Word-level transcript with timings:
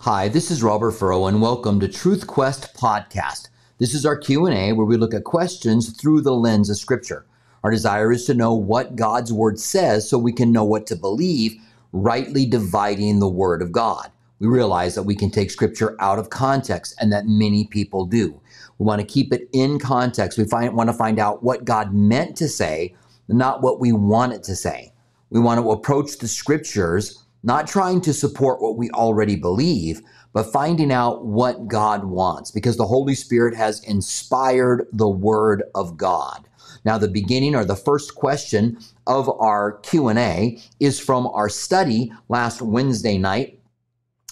Hi, 0.00 0.28
this 0.28 0.50
is 0.50 0.62
Robert 0.62 0.90
Furrow 0.90 1.26
and 1.26 1.40
welcome 1.40 1.80
to 1.80 1.88
Truth 1.88 2.26
Quest 2.26 2.74
podcast. 2.74 3.48
This 3.78 3.94
is 3.94 4.04
our 4.04 4.16
Q&A 4.16 4.72
where 4.72 4.84
we 4.84 4.98
look 4.98 5.14
at 5.14 5.24
questions 5.24 5.98
through 5.98 6.20
the 6.20 6.34
lens 6.34 6.68
of 6.68 6.76
scripture. 6.76 7.24
Our 7.62 7.70
desire 7.70 8.12
is 8.12 8.26
to 8.26 8.34
know 8.34 8.52
what 8.52 8.96
God's 8.96 9.32
word 9.32 9.58
says 9.58 10.06
so 10.06 10.18
we 10.18 10.32
can 10.32 10.52
know 10.52 10.64
what 10.64 10.86
to 10.88 10.96
believe, 10.96 11.54
rightly 11.92 12.44
dividing 12.44 13.18
the 13.18 13.28
word 13.28 13.62
of 13.62 13.72
God. 13.72 14.10
We 14.40 14.48
realize 14.48 14.94
that 14.96 15.04
we 15.04 15.14
can 15.14 15.30
take 15.30 15.50
scripture 15.50 15.96
out 16.00 16.18
of 16.18 16.28
context 16.28 16.96
and 17.00 17.10
that 17.12 17.26
many 17.26 17.64
people 17.64 18.04
do. 18.04 18.38
We 18.78 18.84
want 18.84 19.00
to 19.00 19.06
keep 19.06 19.32
it 19.32 19.48
in 19.54 19.78
context. 19.78 20.36
We 20.36 20.44
find, 20.44 20.74
want 20.74 20.90
to 20.90 20.94
find 20.94 21.18
out 21.18 21.42
what 21.42 21.64
God 21.64 21.94
meant 21.94 22.36
to 22.38 22.48
say, 22.48 22.94
not 23.28 23.62
what 23.62 23.80
we 23.80 23.92
want 23.92 24.34
it 24.34 24.42
to 24.42 24.56
say. 24.56 24.92
We 25.30 25.40
want 25.40 25.60
to 25.60 25.70
approach 25.70 26.18
the 26.18 26.28
scriptures 26.28 27.23
not 27.44 27.68
trying 27.68 28.00
to 28.00 28.14
support 28.14 28.60
what 28.60 28.76
we 28.76 28.90
already 28.90 29.36
believe, 29.36 30.00
but 30.32 30.50
finding 30.50 30.90
out 30.90 31.26
what 31.26 31.68
God 31.68 32.04
wants 32.04 32.50
because 32.50 32.76
the 32.76 32.86
Holy 32.86 33.14
Spirit 33.14 33.54
has 33.54 33.84
inspired 33.84 34.86
the 34.92 35.08
word 35.08 35.62
of 35.74 35.96
God. 35.96 36.48
Now 36.84 36.98
the 36.98 37.08
beginning 37.08 37.54
or 37.54 37.64
the 37.64 37.76
first 37.76 38.14
question 38.14 38.78
of 39.06 39.28
our 39.40 39.78
Q&A 39.82 40.58
is 40.80 40.98
from 40.98 41.26
our 41.28 41.48
study 41.48 42.12
last 42.28 42.62
Wednesday 42.62 43.18
night 43.18 43.60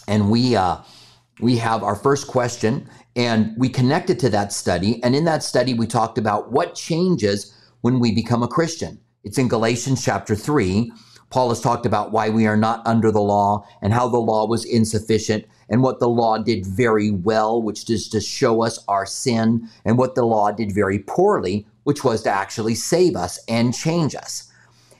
and 0.08 0.30
we 0.30 0.56
uh, 0.56 0.78
we 1.40 1.56
have 1.56 1.82
our 1.82 1.96
first 1.96 2.26
question 2.26 2.88
and 3.14 3.54
we 3.58 3.68
connected 3.68 4.18
to 4.20 4.30
that 4.30 4.52
study 4.52 5.02
and 5.02 5.14
in 5.14 5.24
that 5.24 5.42
study 5.42 5.74
we 5.74 5.86
talked 5.86 6.18
about 6.18 6.50
what 6.50 6.74
changes 6.74 7.54
when 7.82 8.00
we 8.00 8.12
become 8.12 8.42
a 8.42 8.48
Christian. 8.48 8.98
It's 9.22 9.38
in 9.38 9.48
Galatians 9.48 10.02
chapter 10.02 10.34
3 10.34 10.92
Paul 11.32 11.48
has 11.48 11.62
talked 11.62 11.86
about 11.86 12.12
why 12.12 12.28
we 12.28 12.46
are 12.46 12.58
not 12.58 12.86
under 12.86 13.10
the 13.10 13.22
law 13.22 13.66
and 13.80 13.94
how 13.94 14.06
the 14.06 14.18
law 14.18 14.46
was 14.46 14.66
insufficient 14.66 15.46
and 15.70 15.82
what 15.82 15.98
the 15.98 16.08
law 16.08 16.36
did 16.36 16.66
very 16.66 17.10
well, 17.10 17.62
which 17.62 17.88
is 17.88 18.06
to 18.10 18.20
show 18.20 18.62
us 18.62 18.84
our 18.86 19.06
sin, 19.06 19.66
and 19.86 19.96
what 19.96 20.14
the 20.14 20.26
law 20.26 20.52
did 20.52 20.74
very 20.74 20.98
poorly, 20.98 21.66
which 21.84 22.04
was 22.04 22.22
to 22.22 22.30
actually 22.30 22.74
save 22.74 23.16
us 23.16 23.40
and 23.48 23.74
change 23.74 24.14
us. 24.14 24.52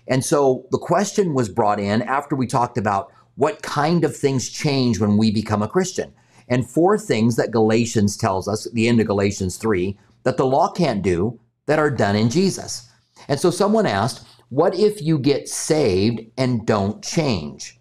And 0.09 0.25
so 0.25 0.67
the 0.70 0.79
question 0.79 1.34
was 1.34 1.51
brought 1.51 1.79
in 1.79 2.01
after 2.01 2.35
we 2.35 2.47
talked 2.47 2.79
about 2.79 3.12
what 3.35 3.61
kind 3.61 4.03
of 4.03 4.17
things 4.17 4.48
change 4.48 4.98
when 4.98 5.19
we 5.19 5.31
become 5.31 5.62
a 5.62 5.69
Christian. 5.69 6.14
And 6.48 6.69
four 6.69 6.97
things 6.97 7.37
that 7.37 7.51
Galatians 7.51 8.17
tells 8.17 8.48
us 8.48 8.67
at 8.67 8.73
the 8.73 8.89
end 8.89 9.03
of 9.03 9.07
Galatians 9.07 9.59
3 9.59 9.98
that 10.23 10.39
the 10.39 10.47
law 10.47 10.73
can't 10.73 11.03
do 11.03 11.39
that 11.67 11.79
are 11.79 11.91
done 11.91 12.17
in 12.17 12.31
Jesus. 12.31 12.89
And 13.29 13.39
so 13.39 13.51
someone 13.51 13.87
asked, 13.87 14.27
what 14.53 14.75
if 14.75 15.00
you 15.00 15.19
get 15.19 15.48
saved 15.48 16.20
and 16.36 16.67
don't 16.67 17.03
change? 17.03 17.81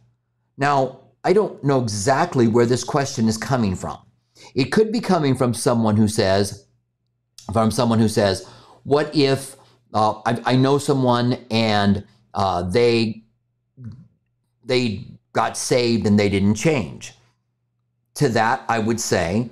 Now, 0.57 1.01
I 1.21 1.33
don't 1.33 1.61
know 1.65 1.81
exactly 1.81 2.47
where 2.47 2.65
this 2.65 2.85
question 2.85 3.27
is 3.27 3.37
coming 3.37 3.75
from. 3.75 3.97
It 4.55 4.71
could 4.71 4.89
be 4.89 5.01
coming 5.01 5.35
from 5.35 5.53
someone 5.53 5.97
who 5.97 6.07
says, 6.07 6.65
from 7.51 7.71
someone 7.71 7.99
who 7.99 8.07
says, 8.07 8.47
what 8.83 9.13
if 9.13 9.57
uh, 9.93 10.21
I, 10.25 10.41
I, 10.45 10.55
know 10.55 10.77
someone 10.77 11.45
and 11.51 12.05
uh, 12.33 12.61
they 12.61 13.21
they 14.63 15.03
got 15.33 15.57
saved 15.57 16.07
and 16.07 16.17
they 16.17 16.29
didn't 16.29 16.55
change? 16.55 17.15
To 18.13 18.29
that, 18.29 18.63
I 18.69 18.79
would 18.79 19.01
say, 19.01 19.49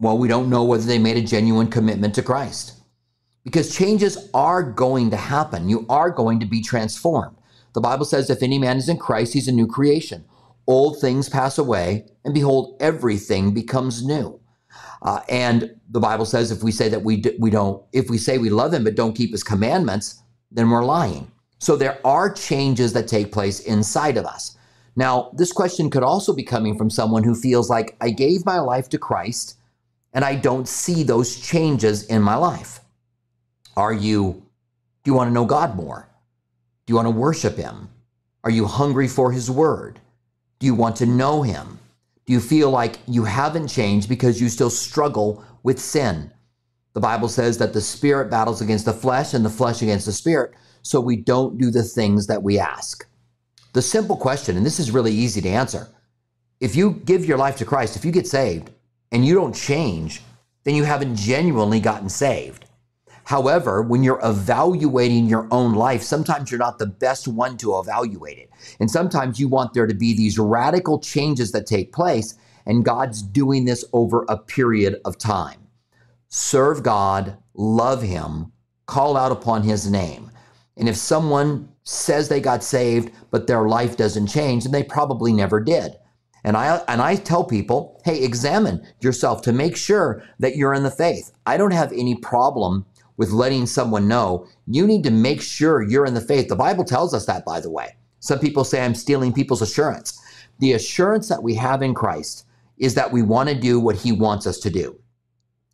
well, 0.00 0.18
we 0.18 0.26
don't 0.26 0.50
know 0.50 0.64
whether 0.64 0.82
they 0.82 0.98
made 0.98 1.18
a 1.18 1.22
genuine 1.22 1.68
commitment 1.68 2.16
to 2.16 2.22
Christ 2.22 2.77
because 3.48 3.74
changes 3.74 4.28
are 4.34 4.62
going 4.62 5.08
to 5.08 5.16
happen. 5.16 5.70
You 5.70 5.86
are 5.88 6.10
going 6.10 6.38
to 6.38 6.44
be 6.44 6.60
transformed. 6.60 7.34
The 7.72 7.80
Bible 7.80 8.04
says, 8.04 8.28
if 8.28 8.42
any 8.42 8.58
man 8.58 8.76
is 8.76 8.90
in 8.90 8.98
Christ, 8.98 9.32
he's 9.32 9.48
a 9.48 9.52
new 9.52 9.66
creation. 9.66 10.26
Old 10.66 11.00
things 11.00 11.30
pass 11.30 11.56
away, 11.56 12.04
and 12.26 12.34
behold, 12.34 12.76
everything 12.78 13.54
becomes 13.54 14.04
new. 14.04 14.38
Uh, 15.00 15.20
and 15.30 15.74
the 15.88 15.98
Bible 15.98 16.26
says, 16.26 16.50
if 16.50 16.62
we 16.62 16.70
say 16.70 16.90
that 16.90 17.02
we 17.02 17.24
we 17.38 17.48
don't, 17.48 17.82
if 17.94 18.10
we 18.10 18.18
say 18.18 18.36
we 18.36 18.50
love 18.50 18.74
him 18.74 18.84
but 18.84 18.96
don't 18.96 19.16
keep 19.16 19.30
his 19.30 19.42
commandments, 19.42 20.20
then 20.50 20.68
we're 20.68 20.84
lying. 20.84 21.32
So 21.58 21.74
there 21.74 22.06
are 22.06 22.30
changes 22.30 22.92
that 22.92 23.08
take 23.08 23.32
place 23.32 23.60
inside 23.60 24.18
of 24.18 24.26
us. 24.26 24.58
Now, 24.94 25.30
this 25.32 25.52
question 25.52 25.88
could 25.88 26.02
also 26.02 26.34
be 26.34 26.42
coming 26.42 26.76
from 26.76 26.90
someone 26.90 27.24
who 27.24 27.34
feels 27.34 27.70
like 27.70 27.96
I 28.02 28.10
gave 28.10 28.44
my 28.44 28.58
life 28.58 28.90
to 28.90 28.98
Christ 28.98 29.56
and 30.12 30.22
I 30.22 30.34
don't 30.34 30.68
see 30.68 31.02
those 31.02 31.40
changes 31.40 32.02
in 32.04 32.20
my 32.20 32.36
life. 32.36 32.80
Are 33.78 33.92
you, 33.92 34.42
do 35.04 35.10
you 35.12 35.14
want 35.14 35.28
to 35.28 35.32
know 35.32 35.44
God 35.44 35.76
more? 35.76 36.08
Do 36.84 36.90
you 36.90 36.96
want 36.96 37.06
to 37.06 37.12
worship 37.12 37.56
Him? 37.56 37.88
Are 38.42 38.50
you 38.50 38.66
hungry 38.66 39.06
for 39.06 39.30
His 39.30 39.48
Word? 39.48 40.00
Do 40.58 40.66
you 40.66 40.74
want 40.74 40.96
to 40.96 41.06
know 41.06 41.42
Him? 41.42 41.78
Do 42.26 42.32
you 42.32 42.40
feel 42.40 42.72
like 42.72 42.98
you 43.06 43.22
haven't 43.22 43.68
changed 43.68 44.08
because 44.08 44.40
you 44.40 44.48
still 44.48 44.68
struggle 44.68 45.44
with 45.62 45.78
sin? 45.78 46.32
The 46.94 47.00
Bible 47.00 47.28
says 47.28 47.56
that 47.58 47.72
the 47.72 47.80
Spirit 47.80 48.32
battles 48.32 48.60
against 48.60 48.84
the 48.84 48.92
flesh 48.92 49.32
and 49.32 49.44
the 49.44 49.48
flesh 49.48 49.80
against 49.80 50.06
the 50.06 50.12
Spirit, 50.12 50.54
so 50.82 51.00
we 51.00 51.14
don't 51.14 51.56
do 51.56 51.70
the 51.70 51.84
things 51.84 52.26
that 52.26 52.42
we 52.42 52.58
ask. 52.58 53.06
The 53.74 53.82
simple 53.82 54.16
question, 54.16 54.56
and 54.56 54.66
this 54.66 54.80
is 54.80 54.90
really 54.90 55.12
easy 55.12 55.40
to 55.42 55.48
answer 55.48 55.86
if 56.58 56.74
you 56.74 57.00
give 57.04 57.24
your 57.24 57.38
life 57.38 57.56
to 57.58 57.64
Christ, 57.64 57.94
if 57.94 58.04
you 58.04 58.10
get 58.10 58.26
saved 58.26 58.72
and 59.12 59.24
you 59.24 59.36
don't 59.36 59.54
change, 59.54 60.20
then 60.64 60.74
you 60.74 60.82
haven't 60.82 61.14
genuinely 61.14 61.78
gotten 61.78 62.08
saved. 62.08 62.64
However, 63.28 63.82
when 63.82 64.02
you're 64.02 64.24
evaluating 64.24 65.26
your 65.26 65.46
own 65.50 65.74
life, 65.74 66.02
sometimes 66.02 66.50
you're 66.50 66.56
not 66.56 66.78
the 66.78 66.86
best 66.86 67.28
one 67.28 67.58
to 67.58 67.78
evaluate 67.78 68.38
it. 68.38 68.48
And 68.80 68.90
sometimes 68.90 69.38
you 69.38 69.48
want 69.48 69.74
there 69.74 69.86
to 69.86 69.92
be 69.92 70.14
these 70.16 70.38
radical 70.38 70.98
changes 70.98 71.52
that 71.52 71.66
take 71.66 71.92
place, 71.92 72.36
and 72.64 72.86
God's 72.86 73.20
doing 73.20 73.66
this 73.66 73.84
over 73.92 74.24
a 74.30 74.38
period 74.38 74.98
of 75.04 75.18
time. 75.18 75.60
Serve 76.28 76.82
God, 76.82 77.36
love 77.52 78.00
Him, 78.00 78.50
call 78.86 79.14
out 79.14 79.30
upon 79.30 79.62
His 79.62 79.90
name. 79.90 80.30
And 80.78 80.88
if 80.88 80.96
someone 80.96 81.68
says 81.84 82.30
they 82.30 82.40
got 82.40 82.64
saved, 82.64 83.12
but 83.30 83.46
their 83.46 83.68
life 83.68 83.98
doesn't 83.98 84.28
change, 84.28 84.64
then 84.64 84.72
they 84.72 84.82
probably 84.82 85.34
never 85.34 85.60
did. 85.60 85.98
And 86.44 86.56
I 86.56 86.82
and 86.88 87.02
I 87.02 87.16
tell 87.16 87.44
people, 87.44 88.00
hey, 88.06 88.22
examine 88.22 88.86
yourself 89.00 89.42
to 89.42 89.52
make 89.52 89.76
sure 89.76 90.22
that 90.38 90.56
you're 90.56 90.72
in 90.72 90.82
the 90.82 90.90
faith. 90.90 91.30
I 91.44 91.58
don't 91.58 91.72
have 91.72 91.92
any 91.92 92.14
problem 92.14 92.86
with 93.18 93.32
letting 93.32 93.66
someone 93.66 94.08
know, 94.08 94.46
you 94.66 94.86
need 94.86 95.04
to 95.04 95.10
make 95.10 95.42
sure 95.42 95.82
you're 95.82 96.06
in 96.06 96.14
the 96.14 96.20
faith. 96.20 96.48
The 96.48 96.56
Bible 96.56 96.84
tells 96.84 97.12
us 97.12 97.26
that, 97.26 97.44
by 97.44 97.60
the 97.60 97.70
way. 97.70 97.96
Some 98.20 98.38
people 98.38 98.64
say 98.64 98.82
I'm 98.82 98.94
stealing 98.94 99.32
people's 99.32 99.60
assurance. 99.60 100.18
The 100.60 100.72
assurance 100.72 101.28
that 101.28 101.42
we 101.42 101.54
have 101.56 101.82
in 101.82 101.94
Christ 101.94 102.46
is 102.78 102.94
that 102.94 103.12
we 103.12 103.22
want 103.22 103.48
to 103.48 103.54
do 103.54 103.78
what 103.80 103.96
he 103.96 104.12
wants 104.12 104.46
us 104.46 104.58
to 104.60 104.70
do. 104.70 104.98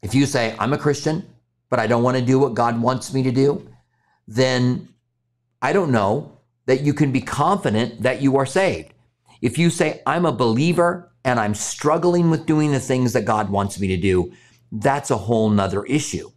If 0.03 0.15
you 0.15 0.27
say, 0.27 0.57
I'm 0.59 0.73
a 0.73 0.79
Christian, 0.79 1.27
but 1.69 1.79
I 1.79 1.87
don't 1.87 2.03
want 2.03 2.17
to 2.17 2.25
do 2.25 2.39
what 2.39 2.55
God 2.55 2.81
wants 2.81 3.13
me 3.13 3.23
to 3.23 3.31
do, 3.31 3.67
then 4.27 4.89
I 5.61 5.73
don't 5.73 5.93
know 5.93 6.39
that 6.67 6.81
you 6.81 6.95
can 6.95 7.13
be 7.13 7.21
confident 7.21 8.03
that 8.03 8.23
you 8.23 8.39
are 8.39 8.47
saved. 8.47 8.95
If 9.43 9.59
you 9.59 9.69
say, 9.69 10.03
I'm 10.07 10.25
a 10.25 10.33
believer 10.33 11.13
and 11.25 11.39
I'm 11.39 11.55
struggling 11.55 12.31
with 12.31 12.47
doing 12.47 12.73
the 12.73 12.81
things 12.81 13.13
that 13.13 13.27
God 13.27 13.51
wants 13.51 13.79
me 13.79 13.89
to 13.89 13.97
do, 13.99 14.33
that's 14.73 15.11
a 15.11 15.17
whole 15.17 15.51
nother 15.51 15.85
issue 15.85 16.31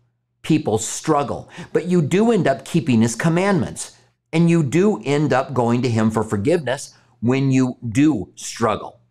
people 0.48 0.78
struggle. 0.78 1.50
But 1.74 1.88
you 1.88 2.02
do 2.02 2.32
end 2.32 2.48
up 2.48 2.64
keeping 2.64 3.02
his 3.02 3.16
commandments 3.16 3.98
and 4.32 4.50
you 4.50 4.64
do 4.64 5.02
end 5.04 5.34
up 5.34 5.54
going 5.54 5.82
to 5.82 5.90
him 5.90 6.10
for 6.10 6.24
forgiveness 6.24 6.94
when 7.20 7.52
you 7.52 7.78
do 7.90 8.32
struggle. 8.36 9.02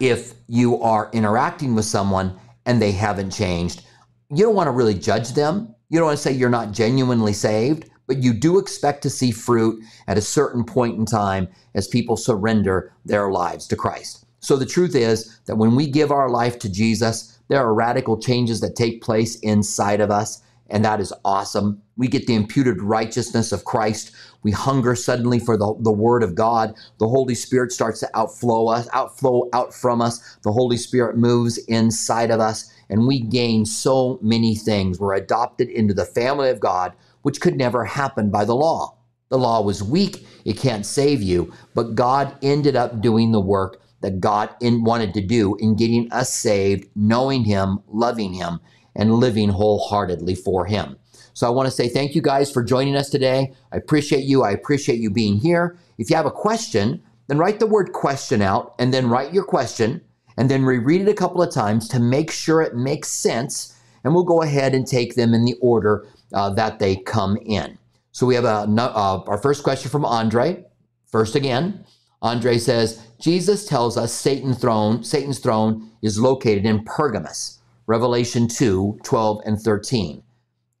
If 0.00 0.34
you 0.46 0.82
are 0.82 1.10
interacting 1.14 1.74
with 1.74 1.86
someone 1.86 2.38
and 2.66 2.80
they 2.80 2.92
haven't 2.92 3.30
changed, 3.30 3.86
you 4.28 4.44
don't 4.44 4.54
want 4.54 4.66
to 4.66 4.72
really 4.72 4.94
judge 4.94 5.32
them. 5.32 5.74
You 5.88 5.98
don't 5.98 6.08
want 6.08 6.18
to 6.18 6.22
say 6.22 6.32
you're 6.32 6.50
not 6.50 6.72
genuinely 6.72 7.32
saved, 7.32 7.88
but 8.06 8.18
you 8.18 8.34
do 8.34 8.58
expect 8.58 9.02
to 9.04 9.10
see 9.10 9.30
fruit 9.30 9.82
at 10.08 10.18
a 10.18 10.22
certain 10.22 10.62
point 10.62 10.98
in 10.98 11.06
time 11.06 11.48
as 11.74 11.88
people 11.88 12.18
surrender 12.18 12.92
their 13.06 13.30
lives 13.30 13.66
to 13.68 13.76
Christ. 13.76 14.26
So 14.40 14.56
the 14.56 14.66
truth 14.66 14.94
is 14.94 15.40
that 15.46 15.56
when 15.56 15.74
we 15.74 15.86
give 15.86 16.10
our 16.10 16.28
life 16.28 16.58
to 16.58 16.68
Jesus, 16.68 17.38
there 17.48 17.60
are 17.60 17.72
radical 17.72 18.18
changes 18.20 18.60
that 18.60 18.76
take 18.76 19.00
place 19.00 19.36
inside 19.40 20.02
of 20.02 20.10
us 20.10 20.42
and 20.70 20.84
that 20.84 21.00
is 21.00 21.12
awesome. 21.24 21.82
We 21.96 22.08
get 22.08 22.26
the 22.26 22.34
imputed 22.34 22.82
righteousness 22.82 23.52
of 23.52 23.64
Christ. 23.64 24.12
We 24.42 24.50
hunger 24.50 24.94
suddenly 24.94 25.38
for 25.38 25.56
the, 25.56 25.74
the 25.80 25.92
word 25.92 26.22
of 26.22 26.34
God. 26.34 26.74
The 26.98 27.08
Holy 27.08 27.34
Spirit 27.34 27.72
starts 27.72 28.00
to 28.00 28.10
outflow 28.14 28.68
us, 28.68 28.88
outflow 28.92 29.48
out 29.52 29.72
from 29.74 30.00
us. 30.00 30.38
The 30.42 30.52
Holy 30.52 30.76
Spirit 30.76 31.16
moves 31.16 31.58
inside 31.58 32.30
of 32.30 32.40
us, 32.40 32.72
and 32.88 33.06
we 33.06 33.20
gain 33.20 33.64
so 33.64 34.18
many 34.22 34.54
things. 34.54 35.00
We're 35.00 35.14
adopted 35.14 35.68
into 35.68 35.94
the 35.94 36.04
family 36.04 36.50
of 36.50 36.60
God, 36.60 36.92
which 37.22 37.40
could 37.40 37.56
never 37.56 37.84
happen 37.84 38.30
by 38.30 38.44
the 38.44 38.54
law. 38.54 38.96
The 39.28 39.38
law 39.38 39.60
was 39.60 39.82
weak, 39.82 40.24
it 40.44 40.56
can't 40.56 40.86
save 40.86 41.20
you, 41.20 41.52
but 41.74 41.96
God 41.96 42.36
ended 42.42 42.76
up 42.76 43.00
doing 43.00 43.32
the 43.32 43.40
work 43.40 43.82
that 44.02 44.20
God 44.20 44.50
in, 44.60 44.84
wanted 44.84 45.14
to 45.14 45.20
do 45.20 45.56
in 45.56 45.74
getting 45.74 46.12
us 46.12 46.32
saved, 46.32 46.88
knowing 46.94 47.44
Him, 47.44 47.80
loving 47.88 48.34
Him, 48.34 48.60
and 48.96 49.14
living 49.14 49.50
wholeheartedly 49.50 50.34
for 50.34 50.66
Him. 50.66 50.96
So 51.34 51.46
I 51.46 51.50
want 51.50 51.66
to 51.66 51.70
say 51.70 51.88
thank 51.88 52.14
you 52.14 52.22
guys 52.22 52.50
for 52.50 52.64
joining 52.64 52.96
us 52.96 53.10
today. 53.10 53.52
I 53.72 53.76
appreciate 53.76 54.24
you. 54.24 54.42
I 54.42 54.50
appreciate 54.50 54.98
you 54.98 55.10
being 55.10 55.36
here. 55.36 55.78
If 55.98 56.10
you 56.10 56.16
have 56.16 56.26
a 56.26 56.30
question, 56.30 57.02
then 57.28 57.38
write 57.38 57.60
the 57.60 57.66
word 57.66 57.92
question 57.92 58.40
out 58.40 58.74
and 58.78 58.92
then 58.92 59.08
write 59.08 59.34
your 59.34 59.44
question 59.44 60.00
and 60.36 60.50
then 60.50 60.64
reread 60.64 61.02
it 61.02 61.08
a 61.08 61.14
couple 61.14 61.42
of 61.42 61.52
times 61.52 61.88
to 61.88 62.00
make 62.00 62.30
sure 62.30 62.62
it 62.62 62.74
makes 62.74 63.08
sense. 63.08 63.78
And 64.04 64.14
we'll 64.14 64.24
go 64.24 64.42
ahead 64.42 64.74
and 64.74 64.86
take 64.86 65.14
them 65.14 65.34
in 65.34 65.44
the 65.44 65.56
order 65.60 66.06
uh, 66.32 66.50
that 66.54 66.78
they 66.78 66.96
come 66.96 67.36
in. 67.38 67.78
So 68.12 68.26
we 68.26 68.34
have 68.34 68.44
a, 68.44 68.66
uh, 68.66 69.22
our 69.26 69.38
first 69.38 69.62
question 69.62 69.90
from 69.90 70.04
Andre. 70.04 70.64
First 71.06 71.34
again, 71.34 71.84
Andre 72.22 72.58
says, 72.58 73.02
Jesus 73.20 73.66
tells 73.66 73.96
us 73.96 74.22
throne, 74.58 75.04
Satan's 75.04 75.38
throne 75.38 75.90
is 76.02 76.18
located 76.18 76.64
in 76.64 76.84
Pergamus, 76.84 77.55
Revelation 77.86 78.48
2, 78.48 78.98
12 79.02 79.42
and 79.46 79.60
13. 79.60 80.22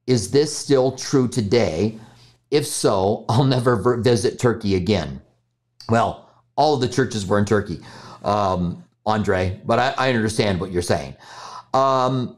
Is 0.06 0.30
this 0.30 0.56
still 0.56 0.92
true 0.92 1.28
today? 1.28 1.98
If 2.50 2.66
so, 2.66 3.24
I'll 3.28 3.44
never 3.44 3.96
visit 3.96 4.38
Turkey 4.38 4.74
again. 4.74 5.20
Well, 5.88 6.30
all 6.56 6.74
of 6.74 6.80
the 6.80 6.88
churches 6.88 7.26
were 7.26 7.38
in 7.38 7.44
Turkey, 7.44 7.80
um, 8.24 8.82
Andre, 9.04 9.60
but 9.64 9.78
I, 9.78 9.94
I, 9.98 10.12
understand 10.12 10.58
what 10.58 10.72
you're 10.72 10.82
saying. 10.82 11.14
Um, 11.74 12.36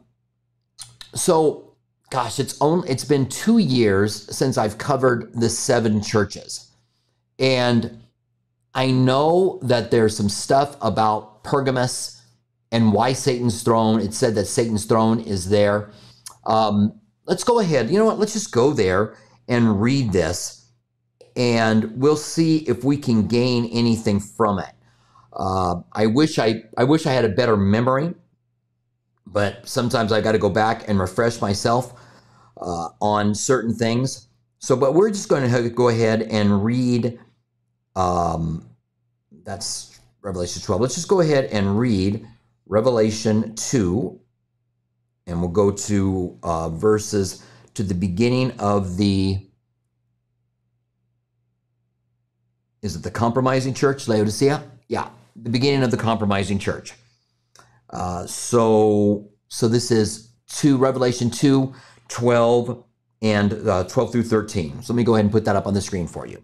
so, 1.14 1.76
gosh, 2.11 2.38
it's 2.38 2.61
only 2.61 2.91
it's 2.91 3.05
been 3.05 3.26
two 3.29 3.59
years 3.59 4.37
since 4.37 4.59
I've 4.59 4.76
covered 4.76 5.32
the 5.32 5.49
seven 5.49 6.03
churches, 6.03 6.73
and 7.38 8.03
I 8.75 8.91
know 8.91 9.61
that 9.62 9.91
there's 9.91 10.14
some 10.14 10.29
stuff 10.29 10.76
about 10.82 11.43
Pergamus 11.43 12.18
and 12.73 12.93
why 12.93 13.12
Satan's 13.12 13.62
throne. 13.62 14.00
It 14.00 14.15
said 14.15 14.35
that 14.35 14.47
Satan's 14.47 14.85
throne 14.85 15.20
is 15.20 15.49
there. 15.49 15.91
Um, 16.47 17.00
let's 17.26 17.44
go 17.44 17.61
ahead. 17.61 17.91
You 17.91 17.99
know 17.99 18.05
what? 18.05 18.19
Let's 18.19 18.32
just 18.32 18.53
go 18.53 18.73
there 18.73 19.17
and 19.49 19.81
read 19.81 20.12
this, 20.12 20.67
and 21.37 21.93
we'll 22.00 22.17
see 22.17 22.59
if 22.59 22.85
we 22.85 22.97
can 22.97 23.26
gain 23.26 23.67
anything 23.67 24.20
from 24.20 24.59
it. 24.59 24.75
Uh, 25.32 25.82
I 25.93 26.06
wish 26.06 26.38
I 26.38 26.62
I 26.76 26.85
wish 26.85 27.06
I 27.06 27.12
had 27.12 27.25
a 27.25 27.31
better 27.31 27.56
memory, 27.56 28.15
but 29.26 29.67
sometimes 29.69 30.12
I 30.12 30.21
got 30.21 30.32
to 30.32 30.38
go 30.38 30.50
back 30.50 30.88
and 30.88 30.99
refresh 30.99 31.41
myself 31.41 31.94
uh, 32.61 32.88
on 33.00 33.35
certain 33.35 33.75
things. 33.75 34.29
So, 34.59 34.75
but 34.76 34.94
we're 34.94 35.11
just 35.11 35.29
going 35.29 35.50
to 35.50 35.71
go 35.71 35.88
ahead 35.88 36.23
and 36.23 36.64
read. 36.64 37.19
Um, 37.94 38.69
that's 39.44 40.00
Revelation 40.23 40.62
12. 40.62 40.81
Let's 40.81 40.94
just 40.94 41.09
go 41.09 41.21
ahead 41.21 41.47
and 41.47 41.79
read 41.79 42.26
Revelation 42.69 43.55
2, 43.56 44.20
and 45.26 45.41
we'll 45.41 45.50
go 45.50 45.70
to 45.70 46.38
uh, 46.43 46.69
verses 46.69 47.44
to 47.75 47.82
the 47.82 47.94
beginning 47.94 48.53
of 48.59 48.97
the 48.97 49.44
is 52.81 52.94
it 52.94 53.03
the 53.03 53.11
compromising 53.11 53.75
church 53.75 54.06
laodicea? 54.06 54.62
Yeah 54.87 55.11
the 55.43 55.50
beginning 55.50 55.82
of 55.82 55.91
the 55.91 55.97
compromising 55.97 56.59
church. 56.59 56.94
Uh, 57.91 58.26
so 58.26 59.31
so 59.49 59.67
this 59.67 59.91
is 59.91 60.32
2 60.49 60.76
revelation 60.76 61.31
2 61.31 61.73
12 62.09 62.85
and 63.23 63.67
uh, 63.67 63.85
12 63.85 64.12
through 64.12 64.23
13 64.23 64.82
so 64.82 64.93
let 64.93 64.97
me 64.99 65.03
go 65.03 65.14
ahead 65.14 65.25
and 65.25 65.32
put 65.32 65.47
that 65.47 65.56
up 65.56 65.67
on 65.67 65.73
the 65.73 65.81
screen 65.81 66.06
for 66.06 66.26
you 66.26 66.43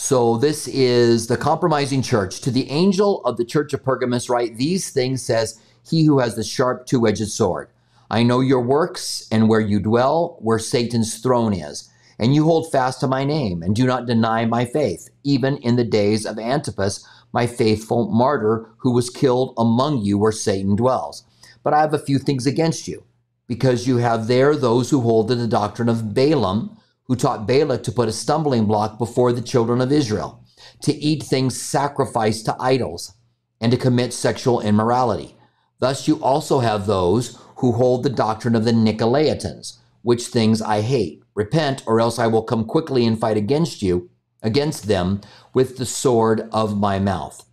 so 0.00 0.36
this 0.38 0.66
is 0.68 1.26
the 1.26 1.36
compromising 1.36 2.02
church 2.02 2.40
to 2.40 2.50
the 2.50 2.68
angel 2.70 3.24
of 3.24 3.36
the 3.36 3.44
church 3.44 3.72
of 3.72 3.84
pergamus 3.84 4.30
write 4.30 4.56
these 4.56 4.90
things 4.90 5.22
says 5.22 5.60
he 5.88 6.04
who 6.04 6.18
has 6.18 6.36
the 6.36 6.44
sharp 6.44 6.86
two-edged 6.86 7.28
sword 7.28 7.68
I 8.10 8.24
know 8.24 8.40
your 8.40 8.60
works 8.60 9.28
and 9.30 9.48
where 9.48 9.60
you 9.60 9.78
dwell, 9.78 10.36
where 10.40 10.58
Satan's 10.58 11.18
throne 11.18 11.54
is. 11.54 11.88
And 12.18 12.34
you 12.34 12.44
hold 12.44 12.70
fast 12.70 13.00
to 13.00 13.06
my 13.06 13.24
name 13.24 13.62
and 13.62 13.74
do 13.74 13.86
not 13.86 14.06
deny 14.06 14.44
my 14.44 14.64
faith, 14.64 15.08
even 15.22 15.56
in 15.58 15.76
the 15.76 15.84
days 15.84 16.26
of 16.26 16.38
Antipas, 16.38 17.06
my 17.32 17.46
faithful 17.46 18.10
martyr, 18.10 18.68
who 18.78 18.92
was 18.92 19.08
killed 19.08 19.54
among 19.56 20.02
you 20.02 20.18
where 20.18 20.32
Satan 20.32 20.74
dwells. 20.74 21.24
But 21.62 21.72
I 21.72 21.80
have 21.80 21.94
a 21.94 21.98
few 21.98 22.18
things 22.18 22.46
against 22.46 22.88
you, 22.88 23.04
because 23.46 23.86
you 23.86 23.98
have 23.98 24.26
there 24.26 24.56
those 24.56 24.90
who 24.90 25.00
hold 25.00 25.28
to 25.28 25.36
the 25.36 25.46
doctrine 25.46 25.88
of 25.88 26.12
Balaam, 26.12 26.76
who 27.10 27.16
taught 27.16 27.44
Balak 27.44 27.82
to 27.82 27.90
put 27.90 28.08
a 28.08 28.12
stumbling 28.12 28.66
block 28.66 28.96
before 28.96 29.32
the 29.32 29.42
children 29.42 29.80
of 29.80 29.90
Israel, 29.90 30.44
to 30.82 30.94
eat 30.94 31.24
things 31.24 31.60
sacrificed 31.60 32.44
to 32.44 32.54
idols, 32.60 33.14
and 33.60 33.72
to 33.72 33.76
commit 33.76 34.12
sexual 34.12 34.60
immorality. 34.60 35.34
Thus 35.80 36.06
you 36.06 36.22
also 36.22 36.60
have 36.60 36.86
those 36.86 37.36
who 37.56 37.72
hold 37.72 38.04
the 38.04 38.10
doctrine 38.10 38.54
of 38.54 38.64
the 38.64 38.70
Nicolaitans, 38.70 39.78
which 40.02 40.28
things 40.28 40.62
I 40.62 40.82
hate. 40.82 41.24
Repent, 41.34 41.82
or 41.84 42.00
else 42.00 42.20
I 42.20 42.28
will 42.28 42.44
come 42.44 42.64
quickly 42.64 43.04
and 43.04 43.18
fight 43.18 43.36
against 43.36 43.82
you, 43.82 44.08
against 44.40 44.86
them, 44.86 45.20
with 45.52 45.78
the 45.78 45.86
sword 45.86 46.48
of 46.52 46.78
my 46.78 47.00
mouth. 47.00 47.44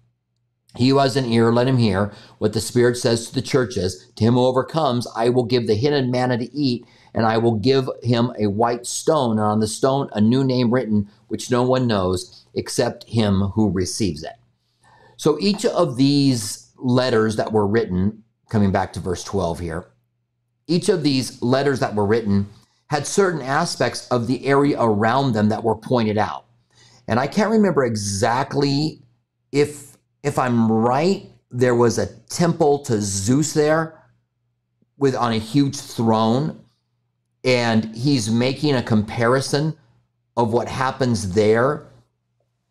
He 0.76 0.90
who 0.90 1.00
has 1.00 1.16
an 1.16 1.26
ear, 1.26 1.52
let 1.52 1.68
him 1.68 1.78
hear 1.78 2.14
what 2.38 2.54
the 2.54 2.62
Spirit 2.62 2.96
says 2.96 3.28
to 3.28 3.34
the 3.34 3.42
churches. 3.42 4.12
To 4.18 4.24
him 4.24 4.36
who 4.36 4.46
overcomes, 4.46 5.08
I 5.16 5.30
will 5.30 5.46
give 5.46 5.66
the 5.66 5.74
hidden 5.74 6.12
manna 6.12 6.38
to 6.38 6.56
eat, 6.56 6.86
and 7.14 7.26
I 7.26 7.38
will 7.38 7.56
give 7.56 7.90
him 8.04 8.32
a 8.40 8.48
white 8.48 8.86
stone, 8.86 9.32
and 9.32 9.42
on 9.42 9.60
the 9.60 9.68
stone 9.68 10.10
a 10.14 10.22
new 10.22 10.44
name 10.44 10.74
written, 10.74 11.10
which 11.28 11.52
no 11.52 11.64
one 11.64 11.88
knows 11.88 12.46
except 12.54 13.06
him 13.06 13.42
who 13.56 13.70
receives 13.70 14.24
it. 14.24 14.36
So 15.18 15.38
each 15.40 15.66
of 15.66 15.98
these 15.98 16.72
letters 16.78 17.36
that 17.38 17.52
were 17.52 17.68
written, 17.68 18.24
coming 18.50 18.72
back 18.72 18.94
to 18.94 19.00
verse 19.00 19.24
12 19.24 19.60
here, 19.60 19.88
each 20.68 20.90
of 20.90 21.04
these 21.04 21.42
letters 21.42 21.80
that 21.80 21.96
were 21.96 22.06
written 22.06 22.48
had 22.90 23.08
certain 23.08 23.42
aspects 23.42 24.08
of 24.10 24.28
the 24.28 24.46
area 24.46 24.80
around 24.80 25.34
them 25.34 25.50
that 25.50 25.64
were 25.64 25.76
pointed 25.76 26.18
out. 26.18 26.46
And 27.08 27.20
I 27.20 27.28
can't 27.28 27.52
remember 27.52 27.86
exactly 27.86 29.02
if 29.52 29.98
if 30.24 30.38
I'm 30.38 30.72
right, 30.72 31.30
there 31.52 31.76
was 31.76 31.98
a 31.98 32.08
temple 32.28 32.80
to 32.80 33.00
Zeus 33.00 33.54
there 33.54 34.04
with 34.98 35.16
on 35.16 35.32
a 35.32 35.38
huge 35.38 35.78
throne 35.78 36.60
and 37.48 37.96
he's 37.96 38.30
making 38.30 38.76
a 38.76 38.84
comparison 38.84 39.74
of 40.36 40.52
what 40.52 40.68
happens 40.68 41.34
there 41.34 41.88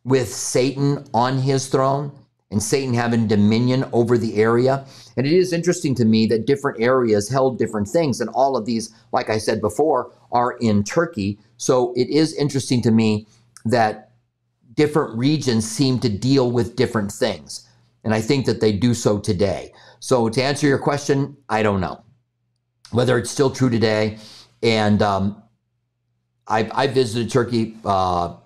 with 0.05 0.33
Satan 0.33 1.03
on 1.15 1.39
his 1.39 1.67
throne 1.67 2.13
and 2.51 2.63
Satan 2.63 2.93
having 2.93 3.27
dominion 3.27 3.87
over 3.93 4.19
the 4.19 4.37
area. 4.37 4.85
And 5.17 5.27
it 5.27 5.33
is 5.33 5.55
interesting 5.55 5.95
to 5.97 6.05
me 6.05 6.27
that 6.27 6.47
different 6.47 6.81
areas 6.81 7.29
held 7.29 7.59
different 7.59 7.89
things. 7.89 8.21
And 8.21 8.29
all 8.35 8.55
of 8.55 8.67
these, 8.67 8.95
like 9.13 9.31
I 9.31 9.39
said 9.39 9.63
before, 9.63 10.13
are 10.31 10.53
in 10.61 10.85
Turkey. 10.85 11.39
So 11.57 11.95
it 11.97 12.11
is 12.11 12.35
interesting 12.35 12.83
to 12.83 12.91
me 12.91 13.27
that 13.65 14.11
different 14.75 15.17
regions 15.17 15.69
seem 15.69 15.99
to 16.01 16.11
deal 16.11 16.53
with 16.53 16.77
different 16.77 17.11
things. 17.11 17.67
And 18.05 18.13
I 18.13 18.21
think 18.21 18.45
that 18.45 18.61
they 18.61 18.73
do 18.73 18.93
so 18.93 19.19
today. 19.19 19.73
So 20.01 20.29
to 20.29 20.43
answer 20.43 20.67
your 20.69 20.79
question, 20.79 21.35
I 21.49 21.63
don't 21.63 21.81
know 21.81 22.03
whether 22.93 23.19
it's 23.19 23.31
still 23.31 23.51
true 23.51 23.71
today. 23.71 24.19
And 24.63 25.03
um, 25.03 25.43
I, 26.47 26.69
I 26.73 26.87
visited 26.87 27.31
Turkey, 27.31 27.77
uh, 27.85 28.37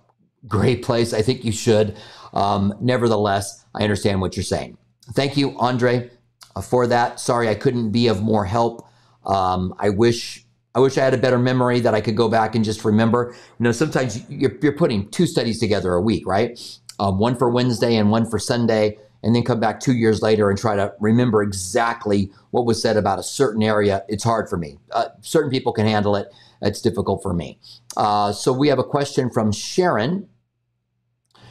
great 0.47 0.83
place. 0.83 1.13
I 1.13 1.23
think 1.23 1.45
you 1.45 1.53
should. 1.53 1.97
Um, 2.33 2.75
nevertheless, 2.81 3.65
I 3.75 3.83
understand 3.83 4.21
what 4.21 4.37
you're 4.37 4.45
saying. 4.45 4.77
Thank 5.13 5.37
you, 5.37 5.59
Andre, 5.59 6.11
uh, 6.55 6.61
for 6.61 6.87
that. 6.87 7.21
Sorry 7.21 7.49
I 7.49 7.55
couldn't 7.55 7.91
be 7.91 8.09
of 8.09 8.23
more 8.23 8.45
help. 8.45 8.87
Um, 9.25 9.75
I 9.79 9.91
wish 9.91 10.45
I 10.75 10.79
wish 10.79 10.97
I 10.99 11.05
had 11.05 11.15
a 11.15 11.19
better 11.19 11.39
memory 11.39 11.81
that 11.81 11.95
I 11.95 12.01
could 12.01 12.17
go 12.17 12.29
back 12.29 12.55
and 12.55 12.65
just 12.65 12.85
remember. 12.85 13.35
You 13.59 13.65
know, 13.65 13.73
sometimes 13.73 14.29
you're, 14.31 14.57
you're 14.63 14.73
putting 14.73 15.09
two 15.11 15.27
studies 15.27 15.59
together 15.59 15.95
a 15.95 16.01
week, 16.01 16.25
right? 16.27 16.59
Um, 17.01 17.19
one 17.19 17.35
for 17.35 17.51
Wednesday 17.51 17.97
and 17.97 18.11
one 18.11 18.29
for 18.29 18.39
Sunday, 18.39 18.97
and 19.23 19.35
then 19.35 19.43
come 19.43 19.61
back 19.61 19.81
two 19.81 19.95
years 19.95 20.23
later 20.23 20.51
and 20.51 20.59
try 20.59 20.77
to 20.77 20.93
remember 21.01 21.43
exactly 21.43 22.31
what 22.51 22.65
was 22.65 22.81
said 22.81 22.97
about 22.97 23.19
a 23.19 23.23
certain 23.23 23.63
area. 23.63 24.05
It's 24.09 24.25
hard 24.25 24.49
for 24.49 24.57
me. 24.57 24.79
Uh, 24.93 25.09
certain 25.21 25.51
people 25.51 25.73
can 25.73 25.87
handle 25.87 26.17
it. 26.17 26.29
It's 26.63 26.81
difficult 26.81 27.23
for 27.23 27.33
me. 27.33 27.59
Uh, 27.97 28.33
so 28.33 28.53
we 28.53 28.69
have 28.69 28.79
a 28.79 28.85
question 28.85 29.31
from 29.31 29.53
Sharon. 29.53 30.29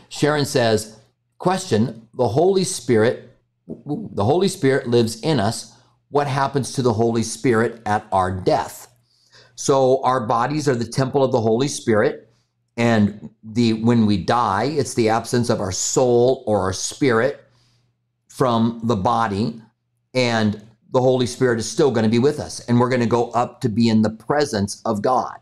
Sharon 0.09 0.45
says, 0.45 0.99
Question 1.37 2.07
The 2.13 2.27
Holy 2.27 2.63
Spirit, 2.63 3.37
the 3.67 4.25
Holy 4.25 4.47
Spirit 4.47 4.87
lives 4.87 5.19
in 5.21 5.39
us. 5.39 5.75
What 6.09 6.27
happens 6.27 6.73
to 6.73 6.81
the 6.81 6.93
Holy 6.93 7.23
Spirit 7.23 7.81
at 7.85 8.07
our 8.11 8.31
death? 8.31 8.87
So 9.55 10.03
our 10.03 10.25
bodies 10.25 10.67
are 10.67 10.75
the 10.75 10.87
temple 10.87 11.23
of 11.23 11.31
the 11.31 11.41
Holy 11.41 11.67
Spirit. 11.67 12.25
And 12.77 13.29
the 13.43 13.73
when 13.73 14.05
we 14.05 14.17
die, 14.17 14.65
it's 14.65 14.93
the 14.93 15.09
absence 15.09 15.49
of 15.49 15.59
our 15.59 15.71
soul 15.71 16.43
or 16.47 16.61
our 16.61 16.73
spirit 16.73 17.48
from 18.39 18.79
the 18.85 18.95
body. 18.95 19.61
And 20.13 20.65
the 20.91 21.01
Holy 21.01 21.25
Spirit 21.25 21.59
is 21.59 21.69
still 21.69 21.91
going 21.91 22.05
to 22.05 22.09
be 22.09 22.19
with 22.19 22.39
us. 22.39 22.61
And 22.61 22.79
we're 22.79 22.87
going 22.87 23.01
to 23.01 23.05
go 23.19 23.31
up 23.31 23.59
to 23.61 23.69
be 23.69 23.89
in 23.89 24.01
the 24.01 24.09
presence 24.09 24.81
of 24.85 25.01
God. 25.01 25.37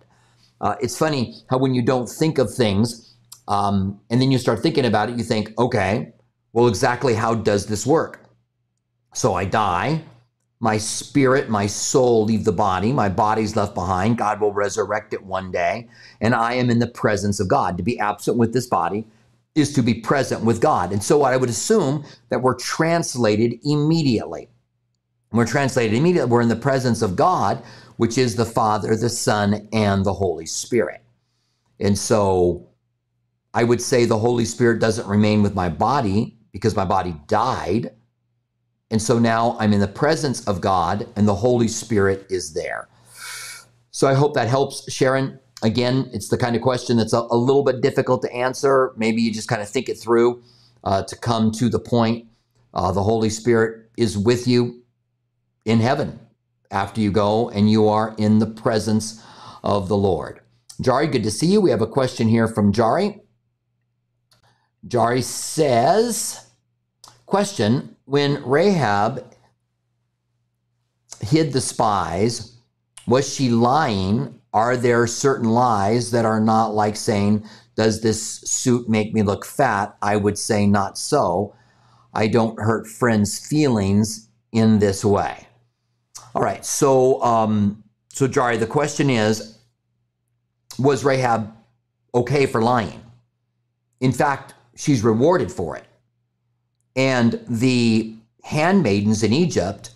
Uh, 0.59 0.75
it's 0.81 0.97
funny 0.97 1.35
how 1.47 1.59
when 1.59 1.75
you 1.75 1.83
don't 1.83 2.09
think 2.09 2.39
of 2.39 2.51
things, 2.51 3.13
um, 3.47 4.01
and 4.09 4.19
then 4.19 4.31
you 4.31 4.39
start 4.39 4.63
thinking 4.63 4.83
about 4.83 5.11
it, 5.11 5.17
you 5.17 5.23
think, 5.23 5.53
okay, 5.59 6.11
well, 6.53 6.67
exactly 6.67 7.13
how 7.13 7.35
does 7.35 7.67
this 7.67 7.85
work? 7.85 8.25
So 9.13 9.35
I 9.35 9.45
die, 9.45 10.01
my 10.59 10.79
spirit, 10.79 11.49
my 11.49 11.67
soul 11.67 12.25
leave 12.25 12.45
the 12.45 12.51
body, 12.51 12.91
my 12.91 13.09
body's 13.09 13.55
left 13.55 13.75
behind. 13.75 14.17
God 14.17 14.41
will 14.41 14.53
resurrect 14.53 15.13
it 15.13 15.23
one 15.23 15.51
day, 15.51 15.87
and 16.19 16.33
I 16.33 16.53
am 16.53 16.71
in 16.71 16.79
the 16.79 16.87
presence 16.87 17.39
of 17.39 17.47
God. 17.47 17.77
To 17.77 17.83
be 17.83 17.99
absent 17.99 18.37
with 18.37 18.53
this 18.53 18.65
body 18.65 19.05
is 19.57 19.73
to 19.73 19.81
be 19.81 19.93
present 19.93 20.43
with 20.43 20.61
God. 20.61 20.91
And 20.91 21.03
so 21.03 21.23
I 21.23 21.37
would 21.37 21.49
assume 21.49 22.05
that 22.29 22.41
we're 22.41 22.55
translated 22.55 23.59
immediately. 23.63 24.49
We're 25.31 25.45
translated 25.45 25.97
immediately. 25.97 26.29
We're 26.29 26.41
in 26.41 26.49
the 26.49 26.55
presence 26.55 27.01
of 27.01 27.15
God, 27.15 27.63
which 27.97 28.17
is 28.17 28.35
the 28.35 28.45
Father, 28.45 28.95
the 28.95 29.09
Son, 29.09 29.67
and 29.73 30.05
the 30.05 30.13
Holy 30.13 30.45
Spirit. 30.45 31.03
And 31.79 31.97
so 31.97 32.67
I 33.53 33.63
would 33.63 33.81
say 33.81 34.05
the 34.05 34.17
Holy 34.17 34.45
Spirit 34.45 34.79
doesn't 34.79 35.07
remain 35.07 35.41
with 35.43 35.55
my 35.55 35.69
body 35.69 36.37
because 36.51 36.75
my 36.75 36.85
body 36.85 37.15
died. 37.27 37.91
And 38.89 39.01
so 39.01 39.19
now 39.19 39.57
I'm 39.59 39.73
in 39.73 39.79
the 39.79 39.87
presence 39.87 40.47
of 40.47 40.61
God 40.61 41.07
and 41.15 41.27
the 41.27 41.35
Holy 41.35 41.67
Spirit 41.67 42.25
is 42.29 42.53
there. 42.53 42.87
So 43.91 44.07
I 44.07 44.13
hope 44.13 44.33
that 44.35 44.47
helps, 44.47 44.91
Sharon. 44.91 45.39
Again, 45.63 46.09
it's 46.13 46.29
the 46.29 46.37
kind 46.37 46.55
of 46.55 46.61
question 46.61 46.97
that's 46.97 47.13
a, 47.13 47.19
a 47.31 47.37
little 47.37 47.63
bit 47.63 47.81
difficult 47.81 48.21
to 48.21 48.33
answer. 48.33 48.93
Maybe 48.95 49.21
you 49.21 49.33
just 49.33 49.47
kind 49.47 49.61
of 49.61 49.69
think 49.69 49.89
it 49.89 49.95
through 49.95 50.43
uh, 50.83 51.03
to 51.03 51.15
come 51.15 51.51
to 51.53 51.69
the 51.69 51.79
point. 51.79 52.27
Uh, 52.73 52.91
the 52.91 53.03
Holy 53.03 53.29
Spirit 53.29 53.89
is 53.97 54.17
with 54.17 54.47
you 54.47 54.83
in 55.65 55.79
heaven 55.79 56.19
after 56.69 57.01
you 57.01 57.11
go 57.11 57.49
and 57.49 57.71
you 57.71 57.87
are 57.87 58.13
in 58.17 58.39
the 58.39 58.45
presence 58.45 59.23
of 59.63 59.87
the 59.87 59.97
Lord. 59.97 60.41
Jari, 60.81 61.11
good 61.11 61.23
to 61.23 61.31
see 61.31 61.47
you. 61.47 61.59
We 61.59 61.71
have 61.71 61.81
a 61.81 61.87
question 61.87 62.27
here 62.27 62.47
from 62.47 62.71
Jari. 62.71 63.21
Jari 64.87 65.23
says, 65.23 66.51
question, 67.25 67.95
when 68.05 68.43
Rahab 68.43 69.25
hid 71.19 71.51
the 71.51 71.61
spies, 71.61 72.57
was 73.07 73.33
she 73.33 73.49
lying? 73.49 74.36
Are 74.57 74.75
there 74.75 75.05
certain 75.05 75.49
lies 75.49 76.09
that 76.09 76.25
are 76.25 76.39
not 76.39 76.73
like 76.73 76.95
saying, 76.95 77.45
does 77.75 78.01
this 78.01 78.39
suit 78.39 78.89
make 78.89 79.13
me 79.13 79.21
look 79.21 79.45
fat? 79.45 79.95
I 80.01 80.15
would 80.15 80.35
say 80.35 80.65
not 80.65 80.97
so. 80.97 81.53
I 82.11 82.25
don't 82.25 82.59
hurt 82.59 82.87
friends' 82.87 83.37
feelings 83.37 84.29
in 84.51 84.79
this 84.79 85.05
way. 85.05 85.47
All 86.33 86.41
right, 86.41 86.65
so 86.65 87.21
um, 87.21 87.83
so 88.09 88.27
Jari, 88.27 88.59
the 88.59 88.65
question 88.65 89.11
is, 89.11 89.59
was 90.79 91.05
Rahab 91.05 91.55
okay 92.15 92.47
for 92.47 92.59
lying? 92.59 93.03
In 93.99 94.11
fact, 94.11 94.55
she's 94.75 95.03
rewarded 95.03 95.51
for 95.51 95.77
it. 95.77 95.85
And 96.95 97.39
the 97.47 98.15
handmaidens 98.41 99.21
in 99.21 99.33
Egypt 99.33 99.91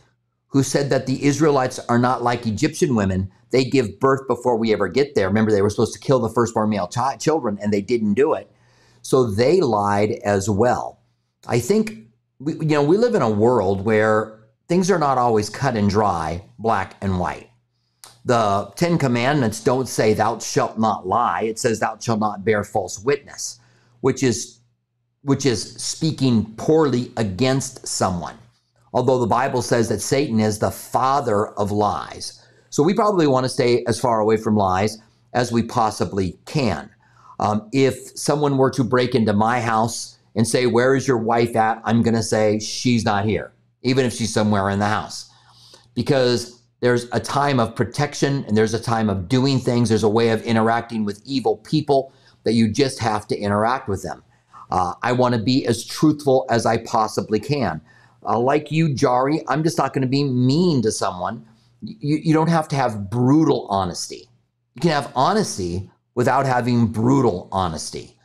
who 0.49 0.61
said 0.61 0.91
that 0.91 1.07
the 1.07 1.25
Israelites 1.25 1.79
are 1.89 1.97
not 1.97 2.21
like 2.21 2.45
Egyptian 2.45 2.93
women, 2.93 3.31
they 3.51 3.65
give 3.65 3.99
birth 3.99 4.27
before 4.27 4.57
we 4.57 4.73
ever 4.73 4.87
get 4.87 5.15
there. 5.15 5.27
Remember, 5.27 5.51
they 5.51 5.61
were 5.61 5.69
supposed 5.69 5.93
to 5.93 5.99
kill 5.99 6.19
the 6.19 6.29
firstborn 6.29 6.69
male 6.69 6.87
ch- 6.87 7.19
children, 7.19 7.57
and 7.61 7.71
they 7.71 7.81
didn't 7.81 8.15
do 8.15 8.33
it. 8.33 8.51
So 9.01 9.25
they 9.25 9.61
lied 9.61 10.11
as 10.23 10.49
well. 10.49 10.99
I 11.47 11.59
think, 11.59 11.97
we, 12.39 12.53
you 12.53 12.65
know, 12.65 12.83
we 12.83 12.97
live 12.97 13.15
in 13.15 13.21
a 13.21 13.29
world 13.29 13.83
where 13.83 14.39
things 14.67 14.89
are 14.89 14.99
not 14.99 15.17
always 15.17 15.49
cut 15.49 15.75
and 15.75 15.89
dry, 15.89 16.43
black 16.59 16.95
and 17.01 17.19
white. 17.19 17.49
The 18.23 18.71
Ten 18.75 18.97
Commandments 18.97 19.63
don't 19.63 19.87
say, 19.87 20.13
Thou 20.13 20.39
shalt 20.39 20.77
not 20.77 21.07
lie. 21.07 21.41
It 21.43 21.59
says, 21.59 21.79
Thou 21.79 21.97
shalt 21.99 22.19
not 22.19 22.45
bear 22.45 22.63
false 22.63 22.99
witness, 22.99 23.59
which 24.01 24.23
is 24.23 24.59
which 25.23 25.45
is 25.45 25.75
speaking 25.75 26.53
poorly 26.55 27.11
against 27.17 27.85
someone. 27.87 28.37
Although 28.93 29.19
the 29.19 29.27
Bible 29.27 29.61
says 29.61 29.87
that 29.89 30.01
Satan 30.01 30.39
is 30.39 30.59
the 30.59 30.71
father 30.71 31.47
of 31.49 31.71
lies. 31.71 32.40
So 32.71 32.83
we 32.83 32.93
probably 32.93 33.27
want 33.27 33.43
to 33.43 33.49
stay 33.49 33.83
as 33.85 33.99
far 33.99 34.21
away 34.21 34.37
from 34.37 34.55
lies 34.55 34.97
as 35.33 35.51
we 35.51 35.61
possibly 35.61 36.39
can. 36.45 36.89
Um, 37.39 37.69
if 37.73 38.17
someone 38.17 38.57
were 38.57 38.71
to 38.71 38.83
break 38.83 39.13
into 39.13 39.33
my 39.33 39.59
house 39.59 40.17
and 40.35 40.47
say, 40.47 40.67
Where 40.67 40.95
is 40.95 41.05
your 41.05 41.17
wife 41.17 41.55
at? 41.57 41.81
I'm 41.83 42.01
going 42.01 42.15
to 42.15 42.23
say, 42.23 42.59
She's 42.59 43.03
not 43.03 43.25
here, 43.25 43.51
even 43.83 44.05
if 44.05 44.13
she's 44.13 44.33
somewhere 44.33 44.69
in 44.69 44.79
the 44.79 44.87
house. 44.87 45.29
Because 45.95 46.61
there's 46.79 47.07
a 47.11 47.19
time 47.19 47.59
of 47.59 47.75
protection 47.75 48.45
and 48.45 48.55
there's 48.55 48.73
a 48.73 48.81
time 48.81 49.09
of 49.09 49.27
doing 49.27 49.59
things. 49.59 49.89
There's 49.89 50.03
a 50.03 50.09
way 50.09 50.29
of 50.29 50.41
interacting 50.43 51.03
with 51.03 51.21
evil 51.25 51.57
people 51.57 52.13
that 52.43 52.53
you 52.53 52.71
just 52.71 52.99
have 52.99 53.27
to 53.27 53.37
interact 53.37 53.89
with 53.89 54.01
them. 54.01 54.23
Uh, 54.71 54.93
I 55.03 55.11
want 55.11 55.35
to 55.35 55.41
be 55.41 55.65
as 55.67 55.85
truthful 55.85 56.45
as 56.49 56.65
I 56.65 56.77
possibly 56.77 57.39
can. 57.39 57.81
Uh, 58.25 58.39
like 58.39 58.71
you, 58.71 58.87
Jari, 58.87 59.43
I'm 59.49 59.61
just 59.61 59.77
not 59.77 59.93
going 59.93 60.03
to 60.03 60.07
be 60.07 60.23
mean 60.23 60.81
to 60.83 60.91
someone. 60.91 61.45
You, 61.81 62.17
you 62.23 62.33
don't 62.33 62.49
have 62.49 62.67
to 62.69 62.75
have 62.75 63.09
brutal 63.09 63.67
honesty. 63.69 64.29
You 64.75 64.81
can 64.81 64.91
have 64.91 65.11
honesty 65.15 65.89
without 66.15 66.45
having 66.45 66.87
brutal 66.87 67.49
honesty. 67.51 68.17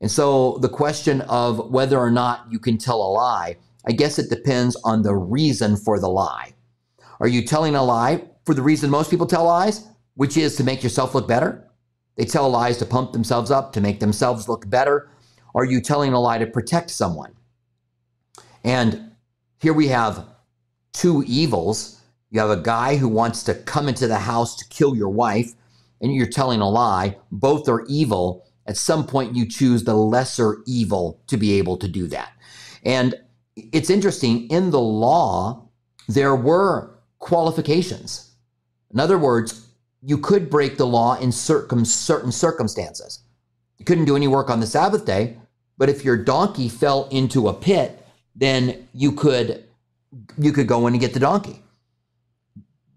And 0.00 0.10
so 0.10 0.58
the 0.58 0.68
question 0.68 1.22
of 1.22 1.70
whether 1.70 1.98
or 1.98 2.10
not 2.10 2.46
you 2.50 2.58
can 2.58 2.76
tell 2.76 3.00
a 3.00 3.10
lie, 3.10 3.56
I 3.86 3.92
guess 3.92 4.18
it 4.18 4.30
depends 4.30 4.76
on 4.84 5.02
the 5.02 5.14
reason 5.14 5.76
for 5.76 5.98
the 5.98 6.08
lie. 6.08 6.54
Are 7.20 7.28
you 7.28 7.44
telling 7.44 7.74
a 7.74 7.82
lie 7.82 8.24
for 8.44 8.54
the 8.54 8.62
reason 8.62 8.90
most 8.90 9.10
people 9.10 9.26
tell 9.26 9.44
lies, 9.44 9.86
which 10.14 10.36
is 10.36 10.56
to 10.56 10.64
make 10.64 10.82
yourself 10.82 11.14
look 11.14 11.28
better? 11.28 11.70
They 12.16 12.24
tell 12.24 12.48
lies 12.48 12.78
to 12.78 12.86
pump 12.86 13.12
themselves 13.12 13.50
up, 13.50 13.72
to 13.72 13.80
make 13.80 14.00
themselves 14.00 14.48
look 14.48 14.68
better. 14.68 15.10
Are 15.54 15.64
you 15.64 15.80
telling 15.80 16.12
a 16.12 16.20
lie 16.20 16.38
to 16.38 16.46
protect 16.46 16.90
someone? 16.90 17.34
And 18.62 19.12
here 19.60 19.72
we 19.72 19.88
have 19.88 20.26
two 20.92 21.24
evils. 21.26 22.00
You 22.34 22.40
have 22.40 22.50
a 22.50 22.56
guy 22.56 22.96
who 22.96 23.06
wants 23.06 23.44
to 23.44 23.54
come 23.54 23.88
into 23.88 24.08
the 24.08 24.18
house 24.18 24.56
to 24.56 24.68
kill 24.68 24.96
your 24.96 25.08
wife, 25.08 25.52
and 26.00 26.12
you're 26.12 26.26
telling 26.26 26.60
a 26.60 26.68
lie. 26.68 27.16
Both 27.30 27.68
are 27.68 27.84
evil. 27.86 28.44
At 28.66 28.76
some 28.76 29.06
point, 29.06 29.36
you 29.36 29.46
choose 29.46 29.84
the 29.84 29.94
lesser 29.94 30.56
evil 30.66 31.20
to 31.28 31.36
be 31.36 31.52
able 31.58 31.76
to 31.76 31.86
do 31.86 32.08
that. 32.08 32.32
And 32.84 33.14
it's 33.54 33.88
interesting, 33.88 34.48
in 34.48 34.72
the 34.72 34.80
law, 34.80 35.68
there 36.08 36.34
were 36.34 36.98
qualifications. 37.20 38.32
In 38.92 38.98
other 38.98 39.16
words, 39.16 39.68
you 40.02 40.18
could 40.18 40.50
break 40.50 40.76
the 40.76 40.88
law 40.88 41.14
in 41.14 41.30
certain 41.30 41.84
circumstances. 41.84 43.20
You 43.78 43.84
couldn't 43.84 44.06
do 44.06 44.16
any 44.16 44.26
work 44.26 44.50
on 44.50 44.58
the 44.58 44.66
Sabbath 44.66 45.04
day, 45.04 45.36
but 45.78 45.88
if 45.88 46.04
your 46.04 46.16
donkey 46.16 46.68
fell 46.68 47.06
into 47.12 47.46
a 47.46 47.54
pit, 47.54 48.04
then 48.34 48.88
you 48.92 49.12
could 49.12 49.62
you 50.36 50.50
could 50.50 50.66
go 50.66 50.88
in 50.88 50.94
and 50.94 51.00
get 51.00 51.14
the 51.14 51.20
donkey. 51.20 51.60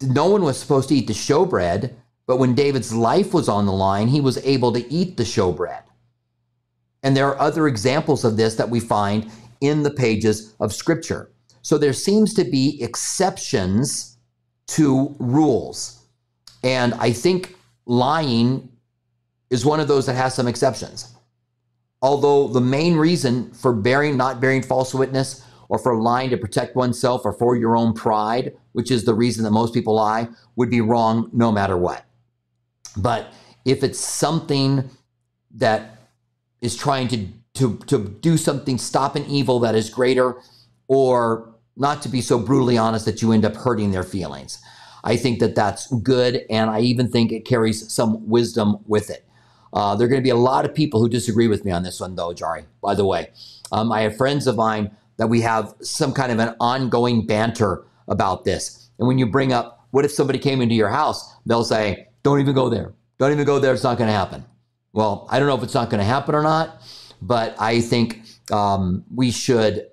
No 0.01 0.29
one 0.29 0.43
was 0.43 0.57
supposed 0.57 0.89
to 0.89 0.95
eat 0.95 1.07
the 1.07 1.13
showbread, 1.13 1.93
but 2.27 2.37
when 2.37 2.55
David's 2.55 2.93
life 2.93 3.33
was 3.33 3.49
on 3.49 3.65
the 3.65 3.71
line, 3.71 4.07
he 4.07 4.21
was 4.21 4.37
able 4.39 4.71
to 4.73 4.91
eat 4.91 5.17
the 5.17 5.23
showbread. 5.23 5.83
And 7.03 7.15
there 7.15 7.27
are 7.27 7.39
other 7.39 7.67
examples 7.67 8.23
of 8.23 8.37
this 8.37 8.55
that 8.55 8.69
we 8.69 8.79
find 8.79 9.31
in 9.61 9.83
the 9.83 9.91
pages 9.91 10.55
of 10.59 10.73
Scripture. 10.73 11.31
So 11.61 11.77
there 11.77 11.93
seems 11.93 12.33
to 12.35 12.43
be 12.43 12.81
exceptions 12.81 14.17
to 14.67 15.15
rules. 15.19 16.05
And 16.63 16.93
I 16.95 17.11
think 17.11 17.55
lying 17.85 18.69
is 19.49 19.65
one 19.65 19.79
of 19.79 19.87
those 19.87 20.05
that 20.05 20.15
has 20.15 20.35
some 20.35 20.47
exceptions. 20.47 21.13
Although 22.01 22.49
the 22.49 22.61
main 22.61 22.95
reason 22.95 23.51
for 23.51 23.73
bearing, 23.73 24.17
not 24.17 24.39
bearing 24.41 24.61
false 24.61 24.93
witness 24.93 25.43
or 25.69 25.79
for 25.79 25.99
lying 25.99 26.29
to 26.29 26.37
protect 26.37 26.75
oneself 26.75 27.21
or 27.25 27.33
for 27.33 27.55
your 27.55 27.75
own 27.75 27.93
pride, 27.93 28.55
which 28.77 28.91
is 28.91 29.05
the 29.05 29.13
reason 29.15 29.43
that 29.43 29.49
most 29.49 29.73
people 29.73 29.95
lie, 29.95 30.27
would 30.55 30.69
be 30.69 30.81
wrong 30.81 31.31
no 31.33 31.51
matter 31.51 31.75
what. 31.75 32.05
But 32.95 33.33
if 33.65 33.83
it's 33.83 33.97
something 33.97 34.87
that 35.55 35.97
is 36.61 36.75
trying 36.75 37.07
to, 37.07 37.27
to, 37.55 37.79
to 37.87 38.07
do 38.21 38.37
something, 38.37 38.77
stop 38.77 39.15
an 39.15 39.25
evil 39.25 39.59
that 39.61 39.73
is 39.73 39.89
greater, 39.89 40.35
or 40.87 41.55
not 41.75 42.03
to 42.03 42.09
be 42.09 42.21
so 42.21 42.37
brutally 42.37 42.77
honest 42.77 43.05
that 43.05 43.19
you 43.19 43.31
end 43.31 43.45
up 43.45 43.55
hurting 43.55 43.89
their 43.89 44.03
feelings. 44.03 44.59
I 45.03 45.17
think 45.17 45.39
that 45.39 45.55
that's 45.55 45.91
good, 46.03 46.43
and 46.47 46.69
I 46.69 46.81
even 46.81 47.09
think 47.09 47.31
it 47.31 47.45
carries 47.45 47.91
some 47.91 48.29
wisdom 48.29 48.77
with 48.85 49.09
it. 49.09 49.25
Uh, 49.73 49.95
there 49.95 50.05
are 50.05 50.09
going 50.09 50.21
to 50.21 50.23
be 50.23 50.29
a 50.29 50.35
lot 50.35 50.65
of 50.65 50.75
people 50.75 50.99
who 50.99 51.09
disagree 51.09 51.47
with 51.47 51.65
me 51.65 51.71
on 51.71 51.81
this 51.81 51.99
one, 51.99 52.13
though, 52.13 52.31
Jari, 52.31 52.65
by 52.83 52.93
the 52.93 53.05
way. 53.05 53.31
Um, 53.71 53.91
I 53.91 54.01
have 54.01 54.15
friends 54.15 54.45
of 54.45 54.55
mine 54.55 54.91
that 55.17 55.29
we 55.29 55.41
have 55.41 55.73
some 55.81 56.13
kind 56.13 56.31
of 56.31 56.37
an 56.37 56.55
ongoing 56.59 57.25
banter 57.25 57.83
about 58.07 58.43
this. 58.43 58.89
And 58.99 59.07
when 59.07 59.17
you 59.17 59.25
bring 59.25 59.53
up, 59.53 59.87
what 59.91 60.05
if 60.05 60.11
somebody 60.11 60.39
came 60.39 60.61
into 60.61 60.75
your 60.75 60.89
house? 60.89 61.33
They'll 61.45 61.63
say, 61.63 62.07
don't 62.23 62.39
even 62.39 62.55
go 62.55 62.69
there. 62.69 62.93
Don't 63.19 63.31
even 63.31 63.45
go 63.45 63.59
there. 63.59 63.73
It's 63.73 63.83
not 63.83 63.97
going 63.97 64.09
to 64.09 64.13
happen. 64.13 64.45
Well, 64.93 65.27
I 65.29 65.39
don't 65.39 65.47
know 65.47 65.55
if 65.55 65.63
it's 65.63 65.73
not 65.73 65.89
going 65.89 65.99
to 65.99 66.05
happen 66.05 66.35
or 66.35 66.43
not, 66.43 66.81
but 67.21 67.55
I 67.59 67.81
think 67.81 68.21
um, 68.51 69.03
we 69.13 69.31
should 69.31 69.87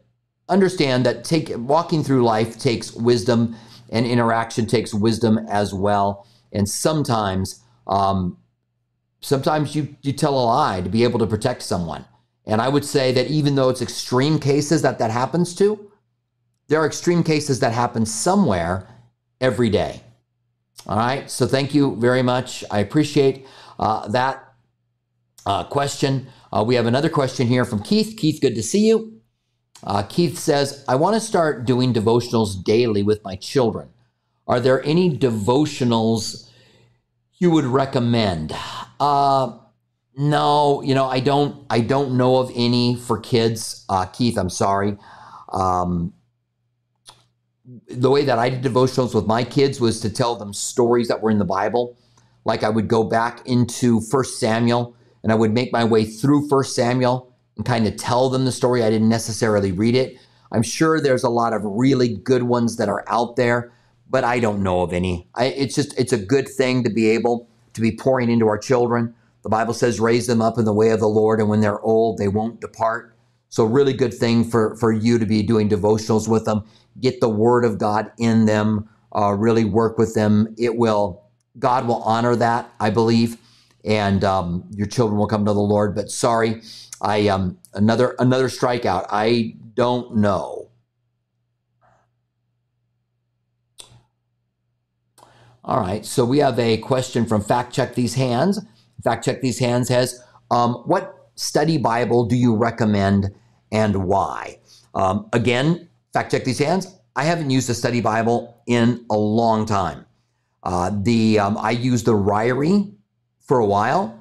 understand 0.48 1.06
that 1.06 1.24
take 1.24 1.50
walking 1.56 2.04
through 2.04 2.24
life 2.24 2.58
takes 2.58 2.92
wisdom 2.92 3.56
and 3.90 4.06
interaction 4.06 4.66
takes 4.66 4.92
wisdom 4.92 5.38
as 5.48 5.72
well. 5.72 6.26
And 6.52 6.68
sometimes 6.68 7.62
um, 7.86 8.38
sometimes 9.20 9.74
you, 9.74 9.94
you 10.02 10.12
tell 10.12 10.34
a 10.34 10.44
lie 10.44 10.80
to 10.80 10.88
be 10.88 11.02
able 11.02 11.18
to 11.18 11.26
protect 11.26 11.62
someone. 11.62 12.04
And 12.46 12.60
I 12.60 12.68
would 12.68 12.84
say 12.84 13.10
that 13.12 13.28
even 13.28 13.54
though 13.54 13.70
it's 13.70 13.80
extreme 13.80 14.38
cases 14.38 14.82
that 14.82 14.98
that 14.98 15.10
happens 15.10 15.54
to, 15.56 15.90
there 16.68 16.80
are 16.80 16.86
extreme 16.86 17.22
cases 17.22 17.60
that 17.60 17.72
happen 17.72 18.06
somewhere 18.06 18.88
every 19.40 19.70
day. 19.70 20.02
All 20.86 20.98
right. 20.98 21.30
So 21.30 21.46
thank 21.46 21.74
you 21.74 21.96
very 21.96 22.22
much. 22.22 22.64
I 22.70 22.80
appreciate 22.80 23.46
uh, 23.78 24.08
that. 24.08 24.42
uh, 25.46 25.64
question. 25.64 26.26
Uh, 26.52 26.64
we 26.66 26.74
have 26.74 26.86
another 26.86 27.08
question 27.08 27.46
here 27.46 27.64
from 27.64 27.82
Keith. 27.82 28.16
Keith, 28.16 28.40
good 28.40 28.54
to 28.54 28.62
see 28.62 28.88
you. 28.88 29.20
Uh, 29.82 30.02
Keith 30.02 30.38
says, 30.38 30.84
I 30.88 30.94
want 30.96 31.14
to 31.14 31.20
start 31.20 31.66
doing 31.66 31.92
devotionals 31.92 32.62
daily 32.62 33.02
with 33.02 33.22
my 33.24 33.36
children. 33.36 33.90
Are 34.46 34.60
there 34.60 34.84
any 34.84 35.16
devotionals 35.16 36.50
you 37.38 37.50
would 37.50 37.64
recommend? 37.64 38.54
Uh, 39.00 39.58
no, 40.16 40.82
you 40.82 40.94
know, 40.94 41.06
I 41.06 41.20
don't. 41.20 41.66
I 41.70 41.80
don't 41.80 42.16
know 42.16 42.36
of 42.36 42.50
any 42.54 42.96
for 42.96 43.18
kids. 43.18 43.84
Uh, 43.88 44.06
Keith, 44.06 44.38
I'm 44.38 44.50
sorry. 44.50 44.96
Um, 45.52 46.14
the 47.88 48.10
way 48.10 48.24
that 48.24 48.38
I 48.38 48.50
did 48.50 48.62
devotionals 48.62 49.14
with 49.14 49.26
my 49.26 49.42
kids 49.44 49.80
was 49.80 50.00
to 50.00 50.10
tell 50.10 50.36
them 50.36 50.52
stories 50.52 51.08
that 51.08 51.22
were 51.22 51.30
in 51.30 51.38
the 51.38 51.44
Bible. 51.44 51.96
Like 52.44 52.62
I 52.62 52.68
would 52.68 52.88
go 52.88 53.04
back 53.04 53.46
into 53.46 54.00
First 54.00 54.38
Samuel 54.38 54.94
and 55.22 55.32
I 55.32 55.34
would 55.34 55.52
make 55.52 55.72
my 55.72 55.84
way 55.84 56.04
through 56.04 56.48
First 56.48 56.74
Samuel 56.74 57.34
and 57.56 57.64
kind 57.64 57.86
of 57.86 57.96
tell 57.96 58.28
them 58.28 58.44
the 58.44 58.52
story. 58.52 58.82
I 58.82 58.90
didn't 58.90 59.08
necessarily 59.08 59.72
read 59.72 59.94
it. 59.94 60.18
I'm 60.52 60.62
sure 60.62 61.00
there's 61.00 61.24
a 61.24 61.30
lot 61.30 61.52
of 61.52 61.62
really 61.64 62.14
good 62.16 62.42
ones 62.42 62.76
that 62.76 62.88
are 62.88 63.04
out 63.08 63.36
there, 63.36 63.72
but 64.10 64.24
I 64.24 64.38
don't 64.40 64.62
know 64.62 64.82
of 64.82 64.92
any. 64.92 65.26
I, 65.34 65.46
it's 65.46 65.74
just 65.74 65.98
it's 65.98 66.12
a 66.12 66.18
good 66.18 66.48
thing 66.48 66.84
to 66.84 66.90
be 66.90 67.08
able 67.10 67.48
to 67.72 67.80
be 67.80 67.96
pouring 67.96 68.30
into 68.30 68.46
our 68.46 68.58
children. 68.58 69.14
The 69.42 69.48
Bible 69.48 69.74
says, 69.74 69.98
"Raise 69.98 70.26
them 70.26 70.42
up 70.42 70.58
in 70.58 70.64
the 70.64 70.72
way 70.72 70.90
of 70.90 71.00
the 71.00 71.08
Lord, 71.08 71.40
and 71.40 71.48
when 71.48 71.60
they're 71.60 71.80
old, 71.80 72.18
they 72.18 72.28
won't 72.28 72.60
depart." 72.60 73.13
So, 73.54 73.64
really 73.64 73.92
good 73.92 74.12
thing 74.12 74.44
for 74.44 74.76
for 74.76 74.90
you 74.92 75.18
to 75.18 75.26
be 75.26 75.42
doing 75.42 75.68
devotionals 75.68 76.28
with 76.28 76.44
them. 76.44 76.64
Get 77.00 77.20
the 77.20 77.28
Word 77.28 77.64
of 77.64 77.78
God 77.78 78.10
in 78.18 78.46
them. 78.46 78.88
Uh, 79.14 79.32
really 79.32 79.64
work 79.64 79.96
with 79.98 80.14
them. 80.14 80.54
It 80.58 80.76
will. 80.76 81.22
God 81.56 81.86
will 81.86 82.02
honor 82.02 82.34
that, 82.34 82.68
I 82.80 82.90
believe 82.90 83.38
and 83.84 84.24
um, 84.24 84.64
your 84.74 84.86
children 84.86 85.18
will 85.18 85.26
come 85.26 85.44
to 85.44 85.52
the 85.52 85.60
Lord. 85.60 85.94
But 85.94 86.10
sorry, 86.10 86.62
I 87.00 87.28
um, 87.28 87.58
another 87.74 88.16
another 88.18 88.48
strikeout. 88.48 89.06
I 89.10 89.54
don't 89.74 90.16
know. 90.16 90.70
All 95.64 95.80
right, 95.80 96.04
so 96.04 96.24
we 96.24 96.38
have 96.38 96.58
a 96.58 96.76
question 96.78 97.24
from 97.24 97.42
Fact 97.42 97.72
Check 97.72 97.94
These 97.94 98.14
Hands. 98.14 98.60
Fact 99.02 99.24
Check 99.24 99.40
These 99.40 99.58
Hands 99.60 99.88
has 99.88 100.22
um, 100.50 100.74
what 100.86 101.30
study 101.36 101.78
Bible 101.78 102.26
do 102.26 102.36
you 102.36 102.54
recommend 102.54 103.30
and 103.74 104.06
why? 104.06 104.58
Um, 104.94 105.28
again, 105.34 105.88
Fact 106.14 106.30
Check 106.30 106.44
These 106.44 106.60
Hands. 106.60 106.86
I 107.16 107.24
haven't 107.24 107.50
used 107.50 107.68
a 107.68 107.74
study 107.74 108.00
Bible 108.00 108.62
in 108.66 109.04
a 109.10 109.16
long 109.16 109.66
time. 109.66 110.06
Uh, 110.62 110.90
the 111.02 111.38
um, 111.38 111.58
I 111.58 111.72
used 111.72 112.06
the 112.06 112.14
Ryrie 112.14 112.94
for 113.40 113.58
a 113.58 113.66
while. 113.66 114.18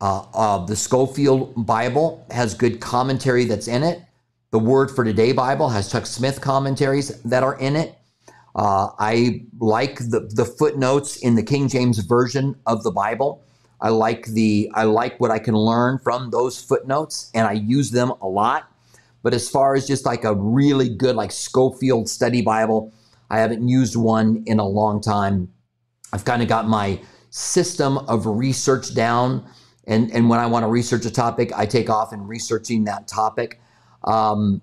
Uh, 0.00 0.26
uh, 0.34 0.66
the 0.66 0.76
Scofield 0.76 1.66
Bible 1.66 2.26
has 2.30 2.54
good 2.54 2.80
commentary 2.80 3.44
that's 3.44 3.68
in 3.68 3.82
it. 3.82 4.02
The 4.50 4.58
Word 4.58 4.90
for 4.90 5.04
Today 5.04 5.32
Bible 5.32 5.68
has 5.70 5.90
Chuck 5.90 6.06
Smith 6.06 6.40
commentaries 6.40 7.22
that 7.22 7.42
are 7.42 7.58
in 7.58 7.76
it. 7.76 7.96
Uh, 8.54 8.88
I 8.98 9.46
like 9.60 9.98
the, 9.98 10.28
the 10.32 10.44
footnotes 10.44 11.16
in 11.16 11.36
the 11.36 11.42
King 11.42 11.68
James 11.68 11.98
version 11.98 12.56
of 12.66 12.82
the 12.82 12.90
Bible. 12.90 13.44
I 13.80 13.90
like 13.90 14.26
the 14.26 14.70
I 14.74 14.84
like 14.84 15.20
what 15.20 15.30
I 15.30 15.38
can 15.38 15.54
learn 15.54 15.98
from 15.98 16.30
those 16.30 16.60
footnotes, 16.60 17.30
and 17.34 17.46
I 17.46 17.52
use 17.52 17.90
them 17.92 18.12
a 18.20 18.26
lot. 18.26 18.72
But 19.22 19.34
as 19.34 19.48
far 19.48 19.74
as 19.74 19.86
just 19.86 20.06
like 20.06 20.24
a 20.24 20.34
really 20.34 20.88
good 20.88 21.16
like 21.16 21.32
Scofield 21.32 22.08
Study 22.08 22.42
Bible, 22.42 22.92
I 23.30 23.40
haven't 23.40 23.66
used 23.68 23.96
one 23.96 24.42
in 24.46 24.58
a 24.58 24.66
long 24.66 25.00
time. 25.00 25.52
I've 26.12 26.24
kind 26.24 26.42
of 26.42 26.48
got 26.48 26.68
my 26.68 27.00
system 27.30 27.98
of 27.98 28.26
research 28.26 28.94
down. 28.94 29.46
And, 29.86 30.10
and 30.12 30.28
when 30.28 30.38
I 30.38 30.46
want 30.46 30.62
to 30.64 30.68
research 30.68 31.04
a 31.04 31.10
topic, 31.10 31.50
I 31.56 31.66
take 31.66 31.90
off 31.90 32.12
in 32.12 32.26
researching 32.26 32.84
that 32.84 33.08
topic. 33.08 33.60
Um, 34.04 34.62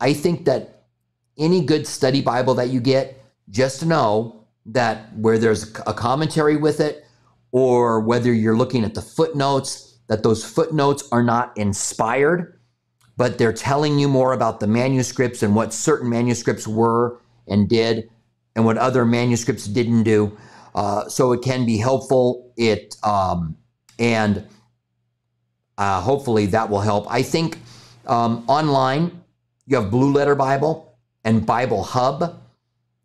I 0.00 0.12
think 0.12 0.44
that 0.46 0.86
any 1.38 1.64
good 1.64 1.86
study 1.86 2.20
Bible 2.20 2.54
that 2.54 2.68
you 2.68 2.80
get, 2.80 3.22
just 3.50 3.84
know 3.84 4.44
that 4.66 5.16
where 5.16 5.38
there's 5.38 5.70
a 5.86 5.94
commentary 5.94 6.56
with 6.56 6.80
it, 6.80 7.04
or 7.50 8.00
whether 8.00 8.32
you're 8.32 8.56
looking 8.56 8.84
at 8.84 8.94
the 8.94 9.02
footnotes, 9.02 9.98
that 10.08 10.22
those 10.22 10.44
footnotes 10.44 11.06
are 11.12 11.22
not 11.22 11.56
inspired, 11.56 12.58
but 13.16 13.38
they're 13.38 13.52
telling 13.52 13.98
you 13.98 14.08
more 14.08 14.32
about 14.32 14.60
the 14.60 14.66
manuscripts 14.66 15.42
and 15.42 15.54
what 15.54 15.72
certain 15.72 16.08
manuscripts 16.08 16.66
were 16.66 17.20
and 17.46 17.68
did, 17.68 18.08
and 18.54 18.64
what 18.64 18.78
other 18.78 19.04
manuscripts 19.04 19.66
didn't 19.66 20.02
do. 20.02 20.36
Uh, 20.74 21.08
so 21.08 21.32
it 21.32 21.42
can 21.42 21.66
be 21.66 21.76
helpful. 21.76 22.52
It 22.56 22.96
um, 23.02 23.56
and 23.98 24.46
uh, 25.78 26.00
hopefully 26.00 26.46
that 26.46 26.68
will 26.68 26.80
help. 26.80 27.06
I 27.10 27.22
think 27.22 27.58
um, 28.06 28.44
online 28.48 29.22
you 29.66 29.76
have 29.76 29.90
Blue 29.90 30.12
Letter 30.12 30.34
Bible 30.34 30.96
and 31.24 31.46
Bible 31.46 31.82
Hub, 31.82 32.40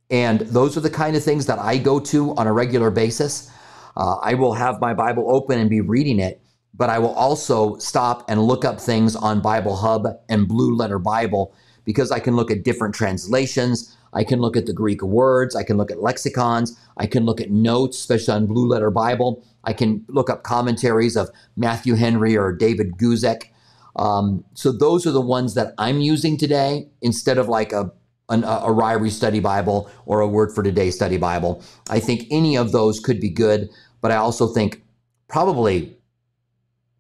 and 0.10 0.40
those 0.42 0.78
are 0.78 0.82
the 0.82 0.90
kind 0.90 1.16
of 1.16 1.24
things 1.24 1.46
that 1.46 1.60
I 1.60 1.78
go 1.78 2.00
to 2.00 2.36
on 2.36 2.48
a 2.48 2.54
regular 2.54 2.90
basis. 2.90 3.52
Uh, 3.96 4.16
I 4.18 4.34
will 4.36 4.54
have 4.54 4.80
my 4.80 4.94
Bible 4.94 5.26
open 5.28 5.60
and 5.60 5.70
be 5.70 5.82
reading 5.82 6.20
it, 6.20 6.42
but 6.78 6.90
I 6.90 7.00
will 7.00 7.14
also 7.14 7.78
stop 7.78 8.30
and 8.30 8.44
look 8.44 8.64
up 8.64 8.80
things 8.80 9.16
on 9.16 9.42
Bible 9.42 9.76
Hub 9.76 10.08
and 10.30 10.48
Blue 10.48 10.76
Letter 10.76 11.00
Bible 11.00 11.54
because 11.84 12.12
I 12.12 12.20
can 12.20 12.36
look 12.36 12.52
at 12.52 12.64
different 12.64 12.94
translations. 12.94 13.96
I 14.14 14.24
can 14.24 14.40
look 14.40 14.56
at 14.56 14.68
the 14.68 14.74
Greek 14.74 15.02
words. 15.02 15.56
I 15.56 15.64
can 15.64 15.78
look 15.78 15.92
at 15.92 16.02
lexicons. 16.02 16.78
I 16.98 17.08
can 17.08 17.26
look 17.26 17.42
at 17.42 17.50
notes, 17.50 17.98
especially 17.98 18.36
on 18.36 18.46
Blue 18.46 18.68
Letter 18.68 18.92
Bible. 18.92 19.44
I 19.64 19.74
can 19.74 20.06
look 20.08 20.30
up 20.30 20.44
commentaries 20.44 21.18
of 21.18 21.30
Matthew 21.56 21.96
Henry 21.96 22.38
or 22.38 22.54
David 22.54 22.98
Guzik. 22.98 23.50
Um, 23.96 24.46
so 24.54 24.72
those 24.72 25.08
are 25.08 25.12
the 25.12 25.22
ones 25.22 25.56
that 25.56 25.74
I'm 25.78 26.00
using 26.00 26.38
today 26.38 26.88
instead 27.02 27.38
of 27.38 27.50
like 27.50 27.74
a 27.74 27.92
an, 28.30 28.44
a 28.44 28.68
Ryrie 28.68 29.10
Study 29.10 29.40
Bible 29.40 29.90
or 30.06 30.20
a 30.20 30.28
Word 30.28 30.54
for 30.54 30.62
Today 30.62 30.92
Study 30.92 31.18
Bible. 31.18 31.64
I 31.90 32.02
think 32.02 32.28
any 32.30 32.58
of 32.58 32.74
those 32.74 33.00
could 33.00 33.22
be 33.22 33.30
good, 33.30 33.70
but 34.02 34.12
I 34.12 34.18
also 34.18 34.48
think 34.48 34.84
probably 35.30 35.97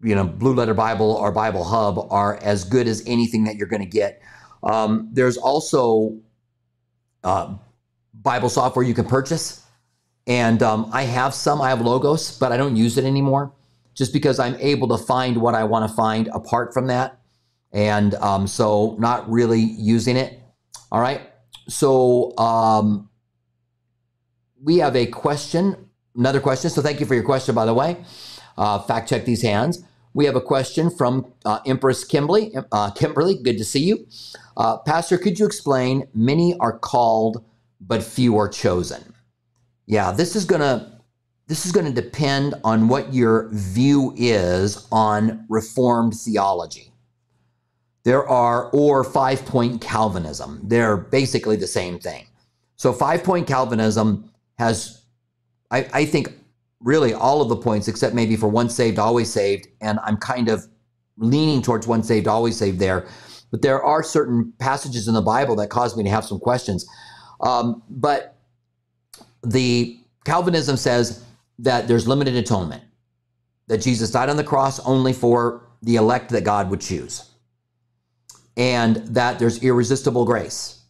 you 0.01 0.15
know 0.15 0.25
Blue 0.25 0.53
Letter 0.53 0.73
Bible 0.73 1.11
or 1.11 1.31
Bible 1.31 1.63
Hub 1.63 2.07
are 2.11 2.37
as 2.43 2.63
good 2.63 2.87
as 2.87 3.03
anything 3.07 3.43
that 3.45 3.55
you're 3.55 3.67
going 3.67 3.83
to 3.83 3.89
get. 3.89 4.21
Um, 4.63 5.09
there's 5.11 5.37
also 5.37 6.19
uh, 7.23 7.55
Bible 8.13 8.49
software 8.49 8.85
you 8.85 8.93
can 8.93 9.05
purchase. 9.05 9.63
And 10.27 10.61
um, 10.61 10.89
I 10.91 11.03
have 11.03 11.33
some, 11.33 11.61
I 11.61 11.69
have 11.69 11.81
Logos, 11.81 12.37
but 12.37 12.51
I 12.51 12.57
don't 12.57 12.75
use 12.75 12.97
it 12.97 13.05
anymore 13.05 13.53
just 13.93 14.13
because 14.13 14.39
I'm 14.39 14.55
able 14.55 14.87
to 14.89 14.97
find 14.97 15.37
what 15.37 15.55
I 15.55 15.63
want 15.63 15.89
to 15.89 15.95
find 15.95 16.27
apart 16.27 16.73
from 16.73 16.87
that. 16.87 17.19
And 17.71 18.13
um, 18.15 18.45
so 18.45 18.95
not 18.99 19.29
really 19.29 19.59
using 19.59 20.17
it. 20.17 20.39
All 20.91 20.99
right. 20.99 21.21
So 21.67 22.37
um, 22.37 23.09
we 24.61 24.77
have 24.77 24.95
a 24.95 25.05
question, 25.05 25.89
another 26.15 26.39
question. 26.39 26.69
So 26.69 26.81
thank 26.81 26.99
you 26.99 27.05
for 27.05 27.15
your 27.15 27.23
question, 27.23 27.55
by 27.55 27.65
the 27.65 27.73
way. 27.73 27.97
Uh, 28.57 28.79
fact 28.79 29.09
check 29.09 29.25
these 29.25 29.41
hands. 29.41 29.83
We 30.17 30.25
have 30.25 30.35
a 30.35 30.41
question 30.41 30.89
from 30.89 31.31
uh, 31.45 31.59
Empress 31.67 32.03
Kimberly. 32.03 32.51
Uh, 32.71 32.89
Kimberly, 32.89 33.35
good 33.35 33.59
to 33.59 33.63
see 33.63 33.83
you. 33.83 34.07
Uh, 34.57 34.79
Pastor, 34.79 35.15
could 35.15 35.37
you 35.37 35.45
explain? 35.45 36.07
Many 36.11 36.57
are 36.59 36.75
called, 36.75 37.45
but 37.79 38.01
few 38.01 38.35
are 38.39 38.49
chosen. 38.49 39.13
Yeah, 39.85 40.11
this 40.11 40.35
is 40.35 40.43
gonna 40.43 41.03
this 41.45 41.67
is 41.67 41.71
to 41.85 41.91
depend 41.91 42.55
on 42.63 42.87
what 42.87 43.13
your 43.13 43.47
view 43.49 44.11
is 44.17 44.87
on 44.91 45.45
Reformed 45.49 46.15
theology. 46.15 46.91
There 48.03 48.27
are, 48.27 48.71
or 48.71 49.03
five 49.03 49.45
point 49.45 49.81
Calvinism. 49.81 50.61
They're 50.63 50.97
basically 50.97 51.57
the 51.57 51.67
same 51.67 51.99
thing. 51.99 52.25
So, 52.75 52.91
five 52.91 53.23
point 53.23 53.45
Calvinism 53.45 54.31
has, 54.57 55.03
I, 55.69 55.87
I 55.93 56.05
think, 56.05 56.33
really 56.79 57.13
all 57.13 57.41
of 57.41 57.49
the 57.49 57.55
points 57.55 57.87
except 57.87 58.13
maybe 58.13 58.35
for 58.35 58.47
once 58.47 58.75
saved, 58.75 58.99
always 58.99 59.31
saved. 59.31 59.67
And 59.81 59.99
I'm 60.03 60.17
kind 60.17 60.49
of 60.49 60.65
leaning 61.17 61.61
towards 61.61 61.87
once 61.87 62.07
saved, 62.07 62.27
always 62.27 62.57
saved 62.57 62.79
there. 62.79 63.07
But 63.51 63.61
there 63.61 63.81
are 63.83 64.03
certain 64.03 64.53
passages 64.59 65.07
in 65.07 65.13
the 65.13 65.21
Bible 65.21 65.55
that 65.55 65.69
cause 65.69 65.95
me 65.95 66.03
to 66.03 66.09
have 66.09 66.25
some 66.25 66.39
questions. 66.39 66.85
Um, 67.41 67.83
but 67.89 68.35
the 69.43 69.99
Calvinism 70.25 70.77
says 70.77 71.23
that 71.59 71.87
there's 71.87 72.07
limited 72.07 72.35
atonement, 72.35 72.83
that 73.67 73.79
Jesus 73.79 74.11
died 74.11 74.29
on 74.29 74.37
the 74.37 74.43
cross 74.43 74.79
only 74.81 75.13
for 75.13 75.63
the 75.81 75.95
elect 75.95 76.29
that 76.31 76.43
God 76.43 76.69
would 76.69 76.81
choose, 76.81 77.29
and 78.57 78.97
that 79.07 79.39
there's 79.39 79.63
irresistible 79.63 80.25
grace. 80.25 80.81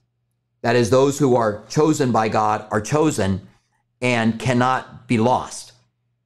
That 0.61 0.75
is, 0.75 0.89
those 0.89 1.19
who 1.19 1.35
are 1.35 1.63
chosen 1.69 2.11
by 2.11 2.29
God 2.29 2.65
are 2.71 2.81
chosen 2.81 3.47
and 4.01 4.39
cannot 4.39 5.07
be 5.07 5.17
lost, 5.17 5.73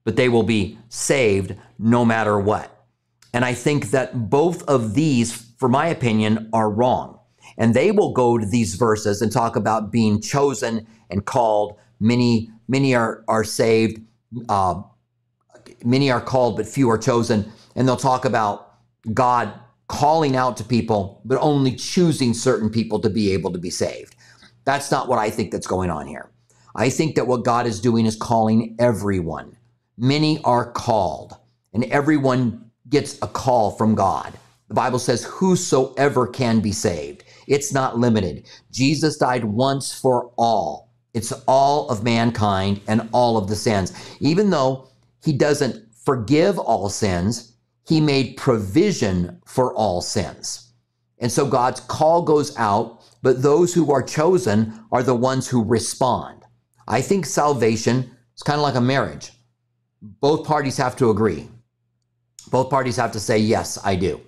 but 0.03 0.15
they 0.15 0.29
will 0.29 0.43
be 0.43 0.77
saved 0.89 1.55
no 1.77 2.03
matter 2.05 2.39
what. 2.39 2.85
And 3.33 3.45
I 3.45 3.53
think 3.53 3.91
that 3.91 4.29
both 4.29 4.63
of 4.63 4.93
these, 4.93 5.31
for 5.57 5.69
my 5.69 5.87
opinion, 5.87 6.49
are 6.53 6.69
wrong. 6.69 7.19
And 7.57 7.73
they 7.73 7.91
will 7.91 8.13
go 8.13 8.37
to 8.37 8.45
these 8.45 8.75
verses 8.75 9.21
and 9.21 9.31
talk 9.31 9.55
about 9.55 9.91
being 9.91 10.21
chosen 10.21 10.87
and 11.09 11.25
called. 11.25 11.77
Many, 11.99 12.49
many 12.67 12.95
are, 12.95 13.23
are 13.27 13.43
saved. 13.43 14.01
Uh, 14.49 14.81
many 15.83 16.09
are 16.11 16.21
called, 16.21 16.57
but 16.57 16.67
few 16.67 16.89
are 16.89 16.97
chosen. 16.97 17.51
and 17.75 17.87
they'll 17.87 17.97
talk 17.97 18.25
about 18.25 18.73
God 19.13 19.53
calling 19.87 20.35
out 20.35 20.57
to 20.57 20.63
people, 20.63 21.21
but 21.25 21.37
only 21.41 21.75
choosing 21.75 22.33
certain 22.33 22.69
people 22.69 22.99
to 22.99 23.09
be 23.09 23.31
able 23.31 23.51
to 23.51 23.59
be 23.59 23.69
saved. 23.69 24.15
That's 24.63 24.91
not 24.91 25.07
what 25.07 25.19
I 25.19 25.29
think 25.29 25.51
that's 25.51 25.67
going 25.67 25.89
on 25.89 26.07
here. 26.07 26.29
I 26.75 26.89
think 26.89 27.15
that 27.15 27.27
what 27.27 27.43
God 27.43 27.67
is 27.67 27.81
doing 27.81 28.05
is 28.05 28.15
calling 28.15 28.75
everyone. 28.79 29.57
Many 29.97 30.41
are 30.43 30.71
called, 30.71 31.35
and 31.73 31.83
everyone 31.85 32.71
gets 32.89 33.17
a 33.21 33.27
call 33.27 33.71
from 33.71 33.95
God. 33.95 34.33
The 34.67 34.75
Bible 34.75 34.99
says, 34.99 35.23
Whosoever 35.25 36.27
can 36.27 36.59
be 36.61 36.71
saved. 36.71 37.23
It's 37.47 37.73
not 37.73 37.99
limited. 37.99 38.47
Jesus 38.71 39.17
died 39.17 39.43
once 39.43 39.93
for 39.93 40.31
all. 40.37 40.93
It's 41.13 41.33
all 41.47 41.89
of 41.89 42.03
mankind 42.03 42.79
and 42.87 43.09
all 43.11 43.37
of 43.37 43.49
the 43.49 43.55
sins. 43.55 43.93
Even 44.21 44.49
though 44.49 44.87
he 45.23 45.33
doesn't 45.33 45.93
forgive 45.93 46.57
all 46.57 46.89
sins, 46.89 47.53
he 47.85 47.99
made 47.99 48.37
provision 48.37 49.41
for 49.45 49.73
all 49.73 50.01
sins. 50.01 50.71
And 51.19 51.31
so 51.31 51.45
God's 51.45 51.81
call 51.81 52.21
goes 52.21 52.55
out, 52.57 53.03
but 53.21 53.41
those 53.41 53.73
who 53.73 53.91
are 53.91 54.01
chosen 54.01 54.73
are 54.91 55.03
the 55.03 55.15
ones 55.15 55.47
who 55.47 55.63
respond. 55.63 56.43
I 56.87 57.01
think 57.01 57.25
salvation 57.25 58.09
is 58.35 58.43
kind 58.43 58.57
of 58.57 58.63
like 58.63 58.75
a 58.75 58.81
marriage. 58.81 59.31
Both 60.01 60.47
parties 60.47 60.77
have 60.77 60.95
to 60.97 61.09
agree. 61.09 61.47
Both 62.49 62.69
parties 62.69 62.95
have 62.97 63.11
to 63.13 63.19
say, 63.19 63.37
Yes, 63.37 63.77
I 63.83 63.95
do. 63.95 64.19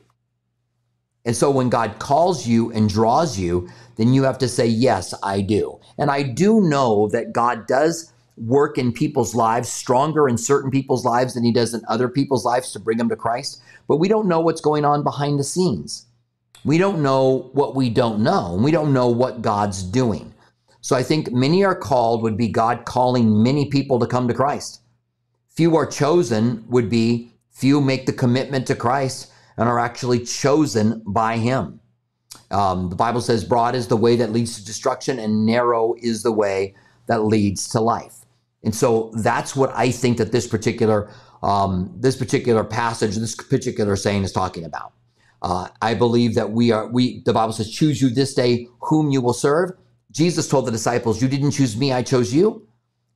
And 1.26 1.36
so 1.36 1.50
when 1.50 1.70
God 1.70 2.00
calls 2.00 2.46
you 2.46 2.72
and 2.74 2.90
draws 2.90 3.40
you, 3.40 3.70
then 3.96 4.14
you 4.14 4.24
have 4.24 4.38
to 4.40 4.48
say, 4.48 4.68
Yes, 4.68 5.14
I 5.24 5.42
do. 5.42 5.80
And 5.98 6.12
I 6.12 6.24
do 6.24 6.62
know 6.62 7.08
that 7.10 7.34
God 7.34 7.68
does 7.68 8.14
work 8.38 8.78
in 8.78 8.92
people's 8.92 9.36
lives 9.36 9.70
stronger 9.70 10.28
in 10.28 10.38
certain 10.38 10.72
people's 10.72 11.06
lives 11.06 11.34
than 11.34 11.44
he 11.44 11.54
does 11.54 11.74
in 11.74 11.82
other 11.88 12.10
people's 12.10 12.46
lives 12.46 12.72
to 12.72 12.80
bring 12.80 12.98
them 12.98 13.10
to 13.10 13.16
Christ. 13.16 13.62
But 13.88 13.98
we 13.98 14.08
don't 14.08 14.28
know 14.28 14.40
what's 14.40 14.62
going 14.62 14.86
on 14.86 15.04
behind 15.04 15.40
the 15.40 15.44
scenes. 15.44 16.08
We 16.66 16.78
don't 16.78 17.04
know 17.04 17.50
what 17.54 17.76
we 17.76 17.90
don't 17.90 18.22
know, 18.22 18.58
we 18.62 18.72
don't 18.72 18.94
know 18.94 19.08
what 19.08 19.42
God's 19.42 19.84
doing. 19.84 20.34
So 20.82 20.96
I 20.96 21.04
think 21.04 21.32
many 21.32 21.64
are 21.64 21.76
called 21.76 22.24
would 22.24 22.38
be 22.38 22.48
God 22.48 22.86
calling 22.86 23.42
many 23.42 23.70
people 23.70 24.00
to 24.00 24.08
come 24.08 24.28
to 24.28 24.34
Christ. 24.34 24.82
Few 25.56 25.76
are 25.76 25.86
chosen 25.86 26.66
would 26.68 26.90
be 26.90 27.32
few 27.52 27.80
make 27.80 28.06
the 28.06 28.14
commitment 28.14 28.66
to 28.68 28.76
Christ 28.76 29.32
and 29.58 29.70
are 29.70 29.80
actually 29.80 30.26
chosen 30.26 31.04
by 31.06 31.38
Him. 31.38 31.80
Um, 32.50 32.90
the 32.90 32.96
Bible 32.96 33.22
says, 33.22 33.44
broad 33.44 33.76
is 33.76 33.88
the 33.88 33.98
way 33.98 34.16
that 34.16 34.32
leads 34.32 34.58
to 34.58 34.66
destruction, 34.66 35.20
and 35.20 35.46
narrow 35.46 35.96
is 36.02 36.24
the 36.24 36.32
way 36.32 36.76
that 37.08 37.24
leads 37.24 37.68
to 37.70 37.82
life. 37.82 38.26
And 38.64 38.74
so 38.74 39.12
that's 39.22 39.56
what 39.56 39.72
I 39.76 39.92
think 39.92 40.18
that 40.18 40.32
this 40.32 40.48
particular 40.48 41.10
um, 41.44 41.94
this 41.98 42.16
particular 42.16 42.64
passage, 42.64 43.18
this 43.18 43.36
particular 43.36 43.98
saying 43.98 44.24
is 44.24 44.32
talking 44.32 44.64
about. 44.64 44.94
Uh, 45.42 45.68
I 45.82 45.94
believe 45.94 46.36
that 46.36 46.52
we 46.52 46.72
are 46.72 46.88
we. 46.88 47.22
The 47.26 47.34
Bible 47.34 47.52
says, 47.52 47.70
"Choose 47.70 48.02
you 48.02 48.10
this 48.10 48.34
day 48.34 48.68
whom 48.80 49.12
you 49.12 49.22
will 49.22 49.34
serve." 49.34 49.72
Jesus 50.10 50.48
told 50.48 50.66
the 50.66 50.72
disciples, 50.72 51.22
"You 51.22 51.28
didn't 51.28 51.52
choose 51.52 51.76
me; 51.76 51.92
I 51.92 52.02
chose 52.02 52.34
you." 52.34 52.66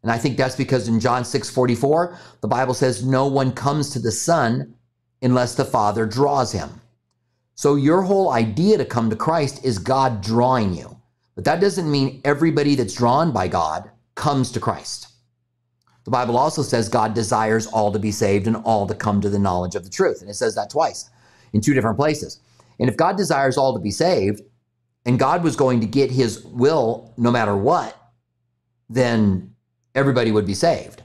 And 0.08 0.14
I 0.14 0.18
think 0.18 0.38
that's 0.38 0.56
because 0.56 0.88
in 0.88 1.02
John 1.02 1.26
six 1.26 1.50
forty 1.50 1.76
four, 1.76 2.18
the 2.40 2.48
Bible 2.48 2.74
says, 2.74 3.04
"No 3.04 3.28
one 3.28 3.52
comes 3.52 3.90
to 3.90 4.00
the 4.00 4.14
Son 4.14 4.74
unless 5.22 5.56
the 5.56 5.66
Father 5.66 6.06
draws 6.06 6.54
him." 6.54 6.80
So 7.56 7.76
your 7.76 8.04
whole 8.04 8.32
idea 8.32 8.78
to 8.78 8.86
come 8.86 9.10
to 9.10 9.18
Christ 9.18 9.66
is 9.66 9.80
God 9.80 10.22
drawing 10.22 10.74
you, 10.74 10.96
but 11.36 11.44
that 11.44 11.60
doesn't 11.60 11.92
mean 11.92 12.22
everybody 12.24 12.76
that's 12.76 12.94
drawn 12.94 13.34
by 13.34 13.50
God 13.50 13.92
comes 14.16 14.50
to 14.54 14.62
Christ. 14.62 15.10
The 16.06 16.12
Bible 16.12 16.38
also 16.38 16.62
says 16.62 16.88
God 16.88 17.14
desires 17.14 17.68
all 17.68 17.92
to 17.92 18.00
be 18.00 18.14
saved 18.14 18.48
and 18.48 18.56
all 18.56 18.88
to 18.88 18.96
come 18.96 19.20
to 19.20 19.30
the 19.30 19.38
knowledge 19.38 19.76
of 19.76 19.84
the 19.84 19.90
truth. 19.90 20.22
And 20.22 20.30
it 20.30 20.36
says 20.36 20.56
that 20.56 20.70
twice 20.70 21.10
in 21.52 21.60
two 21.60 21.74
different 21.74 21.98
places. 21.98 22.40
And 22.80 22.90
if 22.90 22.96
God 22.96 23.18
desires 23.18 23.58
all 23.58 23.74
to 23.74 23.80
be 23.82 23.92
saved, 23.92 24.42
and 25.06 25.20
God 25.20 25.44
was 25.44 25.58
going 25.58 25.82
to 25.82 25.86
get 25.86 26.12
his 26.12 26.46
will 26.46 27.14
no 27.18 27.30
matter 27.30 27.58
what, 27.58 27.94
then 28.88 29.54
everybody 29.98 30.32
would 30.32 30.46
be 30.46 30.54
saved. 30.54 31.02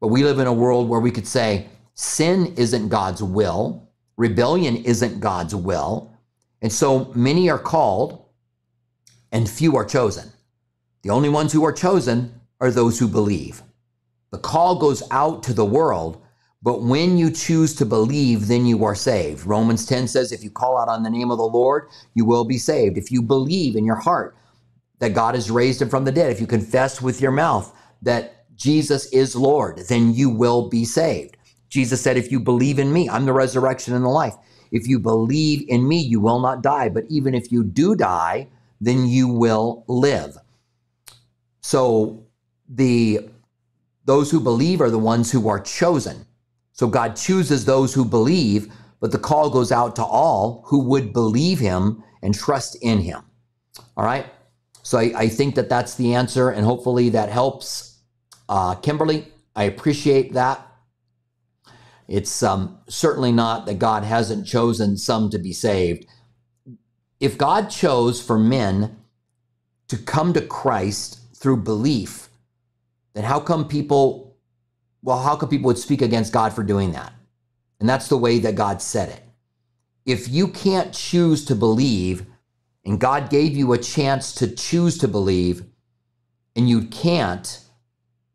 But 0.00 0.08
we 0.08 0.24
live 0.24 0.38
in 0.38 0.46
a 0.46 0.52
world 0.52 0.88
where 0.88 1.00
we 1.00 1.10
could 1.10 1.26
say 1.26 1.66
sin 1.94 2.54
isn't 2.56 2.88
God's 2.88 3.22
will, 3.22 3.88
rebellion 4.16 4.76
isn't 4.76 5.20
God's 5.20 5.54
will. 5.54 6.10
And 6.62 6.72
so 6.72 7.12
many 7.14 7.50
are 7.50 7.58
called 7.58 8.24
and 9.30 9.48
few 9.48 9.76
are 9.76 9.84
chosen. 9.84 10.32
The 11.02 11.10
only 11.10 11.28
ones 11.28 11.52
who 11.52 11.64
are 11.64 11.72
chosen 11.72 12.40
are 12.60 12.70
those 12.70 12.98
who 12.98 13.06
believe. 13.06 13.62
The 14.30 14.38
call 14.38 14.78
goes 14.78 15.02
out 15.10 15.42
to 15.44 15.52
the 15.52 15.64
world, 15.64 16.22
but 16.62 16.82
when 16.82 17.18
you 17.18 17.30
choose 17.30 17.74
to 17.74 17.84
believe, 17.84 18.46
then 18.46 18.64
you 18.64 18.84
are 18.84 18.94
saved. 18.94 19.44
Romans 19.44 19.84
10 19.84 20.08
says, 20.08 20.32
if 20.32 20.42
you 20.42 20.50
call 20.50 20.78
out 20.78 20.88
on 20.88 21.02
the 21.02 21.10
name 21.10 21.30
of 21.30 21.38
the 21.38 21.44
Lord, 21.44 21.88
you 22.14 22.24
will 22.24 22.44
be 22.44 22.56
saved. 22.56 22.96
If 22.96 23.10
you 23.10 23.20
believe 23.20 23.76
in 23.76 23.84
your 23.84 23.96
heart 23.96 24.36
that 25.00 25.12
God 25.14 25.34
has 25.34 25.50
raised 25.50 25.82
him 25.82 25.90
from 25.90 26.04
the 26.04 26.12
dead, 26.12 26.30
if 26.30 26.40
you 26.40 26.46
confess 26.46 27.02
with 27.02 27.20
your 27.20 27.32
mouth 27.32 27.76
that 28.02 28.44
Jesus 28.56 29.06
is 29.06 29.34
Lord, 29.34 29.78
then 29.88 30.14
you 30.14 30.30
will 30.30 30.68
be 30.68 30.84
saved. 30.84 31.36
Jesus 31.68 32.00
said, 32.00 32.16
if 32.16 32.30
you 32.30 32.38
believe 32.38 32.78
in 32.78 32.92
me, 32.92 33.08
I'm 33.08 33.24
the 33.24 33.32
resurrection 33.32 33.94
and 33.94 34.04
the 34.04 34.10
life. 34.10 34.34
If 34.70 34.86
you 34.86 34.98
believe 34.98 35.64
in 35.68 35.88
me, 35.88 35.98
you 35.98 36.20
will 36.20 36.40
not 36.40 36.62
die. 36.62 36.88
But 36.88 37.04
even 37.08 37.34
if 37.34 37.50
you 37.50 37.64
do 37.64 37.94
die, 37.94 38.48
then 38.80 39.06
you 39.06 39.28
will 39.28 39.84
live. 39.88 40.36
So 41.60 42.26
the 42.68 43.28
those 44.04 44.30
who 44.30 44.40
believe 44.40 44.80
are 44.80 44.90
the 44.90 44.98
ones 44.98 45.30
who 45.30 45.48
are 45.48 45.60
chosen. 45.60 46.26
So 46.72 46.88
God 46.88 47.14
chooses 47.14 47.64
those 47.64 47.94
who 47.94 48.04
believe, 48.04 48.72
but 48.98 49.12
the 49.12 49.18
call 49.18 49.48
goes 49.48 49.70
out 49.70 49.94
to 49.96 50.04
all 50.04 50.64
who 50.66 50.82
would 50.84 51.12
believe 51.12 51.60
him 51.60 52.02
and 52.22 52.34
trust 52.34 52.76
in 52.82 52.98
him. 52.98 53.22
All 53.96 54.04
right. 54.04 54.26
So 54.82 54.98
I, 54.98 55.12
I 55.16 55.28
think 55.28 55.54
that 55.54 55.68
that's 55.68 55.94
the 55.94 56.14
answer, 56.14 56.50
and 56.50 56.64
hopefully 56.64 57.08
that 57.10 57.28
helps. 57.28 57.91
Uh, 58.48 58.74
Kimberly, 58.76 59.28
I 59.54 59.64
appreciate 59.64 60.32
that. 60.34 60.66
It's 62.08 62.42
um, 62.42 62.78
certainly 62.88 63.32
not 63.32 63.66
that 63.66 63.78
God 63.78 64.04
hasn't 64.04 64.46
chosen 64.46 64.96
some 64.96 65.30
to 65.30 65.38
be 65.38 65.52
saved. 65.52 66.06
If 67.20 67.38
God 67.38 67.70
chose 67.70 68.20
for 68.20 68.38
men 68.38 68.96
to 69.88 69.96
come 69.96 70.32
to 70.32 70.40
Christ 70.40 71.20
through 71.36 71.58
belief, 71.58 72.28
then 73.14 73.24
how 73.24 73.40
come 73.40 73.68
people, 73.68 74.36
well, 75.02 75.22
how 75.22 75.36
come 75.36 75.48
people 75.48 75.68
would 75.68 75.78
speak 75.78 76.02
against 76.02 76.32
God 76.32 76.52
for 76.52 76.62
doing 76.62 76.92
that? 76.92 77.12
And 77.78 77.88
that's 77.88 78.08
the 78.08 78.18
way 78.18 78.38
that 78.40 78.54
God 78.54 78.82
said 78.82 79.08
it. 79.08 79.22
If 80.04 80.28
you 80.28 80.48
can't 80.48 80.92
choose 80.92 81.44
to 81.46 81.54
believe, 81.54 82.26
and 82.84 83.00
God 83.00 83.30
gave 83.30 83.56
you 83.56 83.72
a 83.72 83.78
chance 83.78 84.34
to 84.34 84.48
choose 84.48 84.98
to 84.98 85.08
believe, 85.08 85.64
and 86.56 86.68
you 86.68 86.86
can't, 86.86 87.60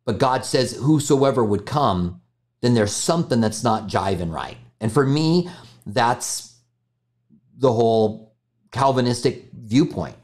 but 0.08 0.20
God 0.20 0.46
says, 0.46 0.72
Whosoever 0.72 1.44
would 1.44 1.66
come, 1.66 2.22
then 2.62 2.74
there's 2.74 2.94
something 2.94 3.42
that's 3.42 3.62
not 3.62 3.90
jiving 3.90 4.32
right. 4.32 4.58
And 4.80 4.90
for 4.90 5.06
me, 5.06 5.50
that's 5.86 6.56
the 7.58 7.74
whole 7.74 8.34
Calvinistic 8.72 9.50
viewpoint. 9.54 10.16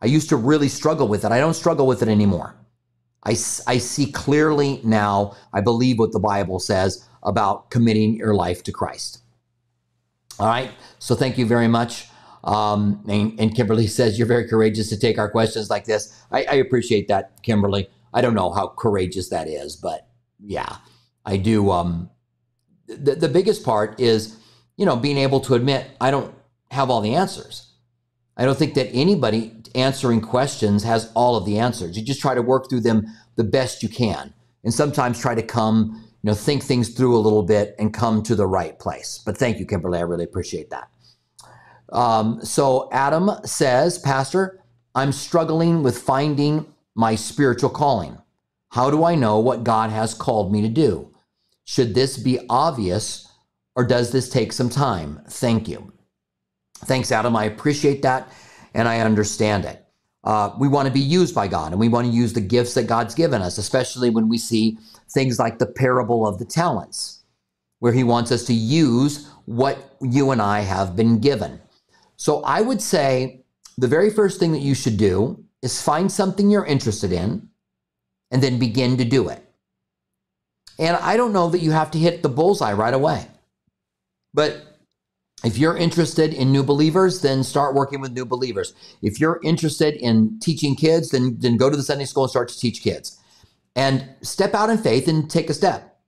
I 0.00 0.06
used 0.06 0.28
to 0.28 0.36
really 0.36 0.68
struggle 0.68 1.08
with 1.08 1.24
it. 1.24 1.32
I 1.32 1.40
don't 1.40 1.54
struggle 1.54 1.86
with 1.88 2.00
it 2.00 2.08
anymore. 2.08 2.54
I, 3.24 3.30
I 3.30 3.78
see 3.78 4.12
clearly 4.12 4.80
now, 4.84 5.34
I 5.52 5.60
believe 5.60 5.98
what 5.98 6.12
the 6.12 6.20
Bible 6.20 6.60
says 6.60 7.08
about 7.24 7.70
committing 7.70 8.14
your 8.14 8.34
life 8.34 8.62
to 8.64 8.72
Christ. 8.72 9.22
All 10.38 10.46
right. 10.46 10.70
So 11.00 11.16
thank 11.16 11.38
you 11.38 11.46
very 11.46 11.68
much. 11.68 12.06
Um, 12.44 13.02
and, 13.08 13.40
and, 13.40 13.52
Kimberly 13.56 13.86
says, 13.98 14.16
You're 14.16 14.28
very 14.28 14.46
courageous 14.46 14.90
to 14.90 14.96
take 14.96 15.18
our 15.18 15.28
questions 15.28 15.70
like 15.70 15.86
this. 15.86 16.22
I, 16.30 16.44
I, 16.44 16.54
appreciate 16.56 17.08
that, 17.08 17.42
Kimberly. 17.42 17.88
I 18.14 18.20
don't 18.20 18.34
know 18.34 18.52
how 18.52 18.68
courageous 18.68 19.28
that 19.30 19.48
is, 19.48 19.76
but 19.76 20.08
yeah, 20.38 20.76
I 21.26 21.36
do. 21.36 21.70
Um, 21.70 22.10
the, 22.86 23.16
the 23.16 23.28
biggest 23.28 23.64
part 23.64 24.00
is, 24.00 24.36
you 24.76 24.86
know, 24.86 24.96
being 24.96 25.18
able 25.18 25.40
to 25.40 25.54
admit 25.54 25.90
I 26.00 26.10
don't 26.10 26.34
have 26.70 26.90
all 26.90 27.00
the 27.00 27.14
answers. 27.14 27.72
I 28.36 28.44
don't 28.44 28.56
think 28.58 28.74
that 28.74 28.88
anybody 28.92 29.52
answering 29.74 30.20
questions 30.20 30.84
has 30.84 31.10
all 31.14 31.36
of 31.36 31.44
the 31.44 31.58
answers. 31.58 31.96
You 31.96 32.04
just 32.04 32.20
try 32.20 32.34
to 32.34 32.42
work 32.42 32.70
through 32.70 32.80
them 32.80 33.06
the 33.36 33.44
best 33.44 33.82
you 33.82 33.88
can. 33.88 34.32
And 34.62 34.72
sometimes 34.72 35.20
try 35.20 35.34
to 35.34 35.42
come, 35.42 36.04
you 36.22 36.30
know, 36.30 36.34
think 36.34 36.62
things 36.62 36.88
through 36.88 37.16
a 37.16 37.18
little 37.20 37.42
bit 37.42 37.74
and 37.78 37.92
come 37.92 38.22
to 38.22 38.34
the 38.34 38.46
right 38.46 38.78
place. 38.78 39.20
But 39.24 39.36
thank 39.36 39.58
you, 39.58 39.66
Kimberly. 39.66 39.98
I 39.98 40.02
really 40.02 40.24
appreciate 40.24 40.70
that. 40.70 40.88
Um, 41.92 42.44
so 42.44 42.88
Adam 42.92 43.30
says, 43.44 43.98
Pastor, 43.98 44.60
I'm 44.94 45.12
struggling 45.12 45.82
with 45.82 45.98
finding 45.98 46.66
my 46.94 47.14
spiritual 47.14 47.70
calling. 47.70 48.18
How 48.70 48.90
do 48.90 49.04
I 49.04 49.14
know 49.14 49.38
what 49.38 49.64
God 49.64 49.90
has 49.90 50.14
called 50.14 50.52
me 50.52 50.62
to 50.62 50.68
do? 50.68 51.14
Should 51.64 51.94
this 51.94 52.18
be 52.18 52.40
obvious 52.48 53.28
or 53.76 53.84
does 53.84 54.12
this 54.12 54.28
take 54.28 54.52
some 54.52 54.68
time? 54.68 55.20
Thank 55.28 55.68
you. 55.68 55.92
Thanks, 56.84 57.12
Adam. 57.12 57.36
I 57.36 57.44
appreciate 57.44 58.02
that 58.02 58.30
and 58.74 58.88
I 58.88 59.00
understand 59.00 59.64
it. 59.64 59.84
Uh, 60.24 60.54
we 60.58 60.68
want 60.68 60.88
to 60.88 60.92
be 60.92 61.00
used 61.00 61.34
by 61.34 61.46
God 61.46 61.72
and 61.72 61.80
we 61.80 61.88
want 61.88 62.06
to 62.06 62.12
use 62.12 62.32
the 62.32 62.40
gifts 62.40 62.74
that 62.74 62.86
God's 62.86 63.14
given 63.14 63.42
us, 63.42 63.58
especially 63.58 64.10
when 64.10 64.28
we 64.28 64.38
see 64.38 64.78
things 65.10 65.38
like 65.38 65.58
the 65.58 65.66
parable 65.66 66.26
of 66.26 66.38
the 66.38 66.44
talents, 66.44 67.24
where 67.78 67.92
He 67.92 68.04
wants 68.04 68.32
us 68.32 68.44
to 68.44 68.54
use 68.54 69.28
what 69.44 69.96
you 70.00 70.30
and 70.30 70.40
I 70.40 70.60
have 70.60 70.96
been 70.96 71.20
given. 71.20 71.60
So 72.16 72.42
I 72.42 72.62
would 72.62 72.80
say 72.80 73.44
the 73.76 73.88
very 73.88 74.10
first 74.10 74.40
thing 74.40 74.52
that 74.52 74.60
you 74.60 74.74
should 74.74 74.96
do 74.96 75.43
is 75.64 75.80
find 75.80 76.12
something 76.12 76.50
you're 76.50 76.66
interested 76.66 77.10
in 77.10 77.48
and 78.30 78.42
then 78.42 78.58
begin 78.58 78.98
to 78.98 79.04
do 79.04 79.30
it. 79.30 79.42
And 80.78 80.96
I 80.96 81.16
don't 81.16 81.32
know 81.32 81.48
that 81.48 81.60
you 81.60 81.70
have 81.70 81.90
to 81.92 81.98
hit 81.98 82.22
the 82.22 82.28
bullseye 82.28 82.74
right 82.74 82.92
away. 82.92 83.26
But 84.34 84.78
if 85.42 85.56
you're 85.56 85.76
interested 85.76 86.34
in 86.34 86.52
new 86.52 86.62
believers, 86.62 87.22
then 87.22 87.42
start 87.42 87.74
working 87.74 88.00
with 88.00 88.12
new 88.12 88.26
believers. 88.26 88.74
If 89.00 89.18
you're 89.18 89.40
interested 89.42 89.94
in 89.94 90.38
teaching 90.40 90.76
kids, 90.76 91.10
then, 91.10 91.36
then 91.38 91.56
go 91.56 91.70
to 91.70 91.76
the 91.76 91.82
Sunday 91.82 92.04
school 92.04 92.24
and 92.24 92.30
start 92.30 92.48
to 92.50 92.58
teach 92.58 92.82
kids. 92.82 93.18
And 93.74 94.08
step 94.20 94.54
out 94.54 94.70
in 94.70 94.78
faith 94.78 95.08
and 95.08 95.30
take 95.30 95.48
a 95.48 95.54
step. 95.54 95.98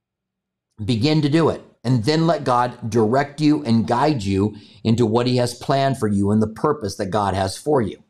Begin 0.85 1.21
to 1.23 1.29
do 1.29 1.49
it. 1.49 1.63
And 1.83 2.03
then 2.03 2.27
let 2.27 2.43
God 2.43 2.89
direct 2.89 3.41
you 3.41 3.63
and 3.63 3.87
guide 3.87 4.21
you 4.21 4.55
into 4.83 5.05
what 5.05 5.25
He 5.25 5.37
has 5.37 5.53
planned 5.53 5.97
for 5.97 6.07
you 6.07 6.31
and 6.31 6.41
the 6.41 6.47
purpose 6.47 6.97
that 6.97 7.07
God 7.07 7.33
has 7.33 7.57
for 7.57 7.81
you. 7.81 8.03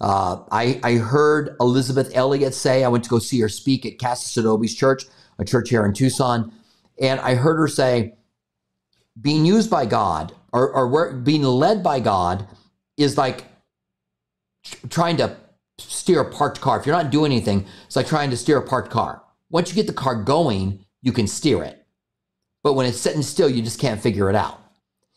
Uh, 0.00 0.42
I, 0.50 0.80
I 0.82 0.94
heard 0.94 1.56
Elisabeth 1.60 2.10
Elliot 2.14 2.54
say, 2.54 2.84
I 2.84 2.88
went 2.88 3.04
to 3.04 3.10
go 3.10 3.18
see 3.18 3.40
her 3.40 3.48
speak 3.48 3.84
at 3.84 3.98
Casas 3.98 4.36
Adobes 4.36 4.74
church, 4.74 5.04
a 5.38 5.44
church 5.44 5.68
here 5.68 5.84
in 5.84 5.92
Tucson. 5.92 6.52
And 7.00 7.20
I 7.20 7.34
heard 7.34 7.56
her 7.58 7.68
say, 7.68 8.14
being 9.20 9.44
used 9.44 9.70
by 9.70 9.86
God 9.86 10.32
or, 10.52 10.70
or 10.72 11.12
being 11.12 11.42
led 11.42 11.82
by 11.82 12.00
God 12.00 12.46
is 12.96 13.18
like 13.18 13.44
trying 14.88 15.16
to 15.18 15.36
steer 15.78 16.20
a 16.20 16.30
parked 16.30 16.60
car. 16.60 16.78
If 16.78 16.86
you're 16.86 16.96
not 16.96 17.10
doing 17.10 17.32
anything, 17.32 17.66
it's 17.86 17.96
like 17.96 18.06
trying 18.06 18.30
to 18.30 18.36
steer 18.36 18.58
a 18.58 18.66
parked 18.66 18.90
car. 18.90 19.22
Once 19.50 19.68
you 19.68 19.74
get 19.74 19.86
the 19.86 19.92
car 19.92 20.14
going, 20.14 20.84
you 21.02 21.12
can 21.12 21.26
steer 21.26 21.62
it. 21.62 21.84
But 22.62 22.74
when 22.74 22.86
it's 22.86 23.00
sitting 23.00 23.22
still, 23.22 23.48
you 23.48 23.62
just 23.62 23.80
can't 23.80 24.00
figure 24.00 24.30
it 24.30 24.36
out. 24.36 24.60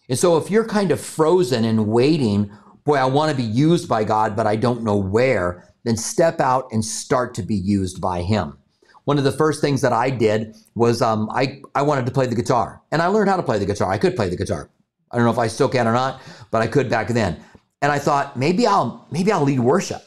And 0.10 0.18
so 0.18 0.38
if 0.38 0.50
you're 0.50 0.66
kind 0.66 0.92
of 0.92 1.00
frozen 1.00 1.64
and 1.66 1.88
waiting, 1.88 2.52
boy, 2.84 2.96
I 2.96 3.06
want 3.06 3.32
to 3.32 3.38
be 3.38 3.44
used 3.44 3.88
by 3.88 4.04
God, 4.04 4.36
but 4.36 4.48
I 4.48 4.56
don't 4.56 4.84
know 4.84 4.98
where, 4.98 5.74
then 5.84 5.98
step 5.98 6.40
out 6.40 6.68
and 6.72 6.84
start 6.84 7.34
to 7.36 7.44
be 7.44 7.56
used 7.56 8.02
by 8.02 8.22
Him 8.22 8.58
one 9.06 9.18
of 9.18 9.24
the 9.24 9.32
first 9.32 9.62
things 9.62 9.82
that 9.82 9.94
I 9.94 10.10
did 10.10 10.56
was 10.76 11.02
um, 11.02 11.30
I, 11.32 11.62
I 11.76 11.82
wanted 11.82 12.06
to 12.06 12.12
play 12.12 12.26
the 12.26 12.36
guitar. 12.36 12.82
And 12.92 13.02
I 13.02 13.08
learned 13.08 13.30
how 13.30 13.38
to 13.38 13.44
play 13.44 13.60
the 13.60 13.66
guitar. 13.66 13.92
I 13.92 13.98
could 13.98 14.16
play 14.16 14.30
the 14.30 14.38
guitar. 14.38 14.70
I 15.12 15.18
don't 15.18 15.26
know 15.26 15.32
if 15.32 15.38
I 15.38 15.48
still 15.48 15.70
can 15.70 15.88
or 15.88 15.94
not, 15.94 16.22
but 16.52 16.62
I 16.62 16.68
could 16.68 16.90
back 16.90 17.10
then. 17.10 17.40
And 17.82 17.92
I 17.92 18.00
thought 18.00 18.38
maybe 18.38 18.66
I'll 18.66 19.06
maybe 19.12 19.32
I'll 19.32 19.44
lead 19.44 19.60
worship. 19.60 20.02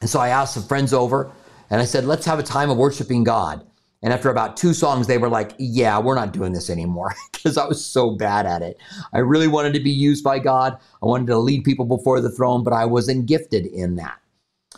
And 0.00 0.08
so 0.08 0.20
I 0.20 0.28
asked 0.28 0.54
some 0.54 0.62
friends 0.64 0.92
over 0.92 1.32
and 1.70 1.80
I 1.80 1.84
said, 1.84 2.04
let's 2.04 2.26
have 2.26 2.38
a 2.38 2.42
time 2.42 2.70
of 2.70 2.76
worshiping 2.76 3.24
God. 3.24 3.66
And 4.02 4.12
after 4.12 4.30
about 4.30 4.56
two 4.56 4.74
songs, 4.74 5.06
they 5.06 5.18
were 5.18 5.28
like, 5.28 5.52
yeah, 5.58 5.98
we're 5.98 6.14
not 6.14 6.32
doing 6.32 6.52
this 6.52 6.70
anymore 6.70 7.14
because 7.32 7.56
I 7.56 7.66
was 7.66 7.84
so 7.84 8.12
bad 8.12 8.46
at 8.46 8.62
it. 8.62 8.78
I 9.12 9.18
really 9.18 9.48
wanted 9.48 9.72
to 9.74 9.80
be 9.80 9.90
used 9.90 10.22
by 10.22 10.38
God. 10.38 10.78
I 11.02 11.06
wanted 11.06 11.26
to 11.28 11.38
lead 11.38 11.64
people 11.64 11.84
before 11.84 12.20
the 12.20 12.30
throne, 12.30 12.62
but 12.62 12.72
I 12.72 12.84
wasn't 12.84 13.26
gifted 13.26 13.66
in 13.66 13.96
that. 13.96 14.18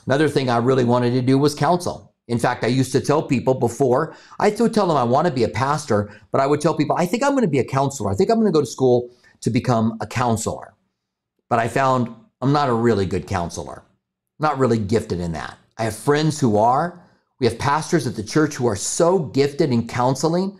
Another 0.07 0.29
thing 0.29 0.49
I 0.49 0.57
really 0.57 0.85
wanted 0.85 1.11
to 1.13 1.23
do 1.23 1.37
was 1.37 1.55
counsel. 1.55 2.15
In 2.29 2.39
fact, 2.39 2.65
I 2.65 2.69
used 2.69 2.93
to 2.93 3.01
tell 3.01 3.23
people 3.23 3.55
before, 3.55 4.15
I 4.39 4.51
would 4.51 4.73
tell 4.73 4.87
them 4.87 4.97
I 4.97 5.03
want 5.03 5.27
to 5.27 5.33
be 5.33 5.43
a 5.43 5.49
pastor, 5.49 6.11
but 6.31 6.41
I 6.41 6.47
would 6.47 6.61
tell 6.61 6.75
people, 6.75 6.97
I 6.97 7.05
think 7.05 7.23
I'm 7.23 7.33
going 7.33 7.43
to 7.43 7.49
be 7.49 7.59
a 7.59 7.65
counselor. 7.65 8.11
I 8.11 8.15
think 8.15 8.31
I'm 8.31 8.37
going 8.37 8.51
to 8.51 8.57
go 8.57 8.61
to 8.61 8.67
school 8.67 9.11
to 9.41 9.51
become 9.51 9.99
a 10.01 10.07
counselor. 10.07 10.75
But 11.49 11.59
I 11.59 11.69
found 11.69 12.15
I'm 12.41 12.53
not 12.53 12.69
a 12.69 12.73
really 12.73 13.05
good 13.05 13.27
counselor, 13.27 13.83
not 14.39 14.59
really 14.59 14.79
gifted 14.79 15.21
in 15.21 15.33
that. 15.33 15.59
I 15.77 15.85
have 15.85 15.97
friends 15.97 16.39
who 16.39 16.57
are. 16.57 17.03
We 17.41 17.47
have 17.47 17.59
pastors 17.59 18.07
at 18.07 18.15
the 18.15 18.23
church 18.23 18.55
who 18.55 18.67
are 18.67 18.77
so 18.77 19.19
gifted 19.19 19.73
in 19.73 19.89
counseling. 19.89 20.59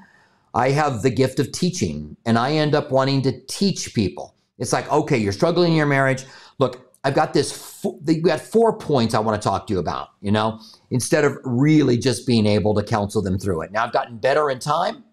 I 0.55 0.71
have 0.71 1.03
the 1.03 1.11
gift 1.11 1.39
of 1.39 1.53
teaching, 1.53 2.17
and 2.27 2.37
I 2.37 2.53
end 2.53 2.75
up 2.75 2.91
wanting 2.91 3.23
to 3.23 3.41
teach 3.47 3.95
people. 3.95 4.35
It's 4.59 4.73
like, 4.73 4.91
okay, 4.91 5.17
you're 5.17 5.33
struggling 5.33 5.73
in 5.73 5.77
your 5.77 5.87
marriage. 5.87 6.25
Look, 6.59 6.91
I've 7.05 7.15
got 7.15 7.33
this, 7.33 7.85
we 8.05 8.17
got 8.17 8.41
four 8.41 8.77
points 8.77 9.15
I 9.15 9.21
want 9.21 9.41
to 9.41 9.49
talk 9.49 9.67
to 9.67 9.73
you 9.73 9.79
about, 9.79 10.11
you 10.21 10.31
know, 10.31 10.61
instead 10.91 11.25
of 11.25 11.39
really 11.45 11.97
just 11.97 12.27
being 12.27 12.47
able 12.47 12.75
to 12.75 12.83
counsel 12.83 13.23
them 13.23 13.39
through 13.39 13.63
it. 13.63 13.73
Now, 13.73 13.85
I've 13.85 13.93
gotten 13.93 14.19
better 14.19 14.51
in 14.51 14.59
time, 14.59 15.05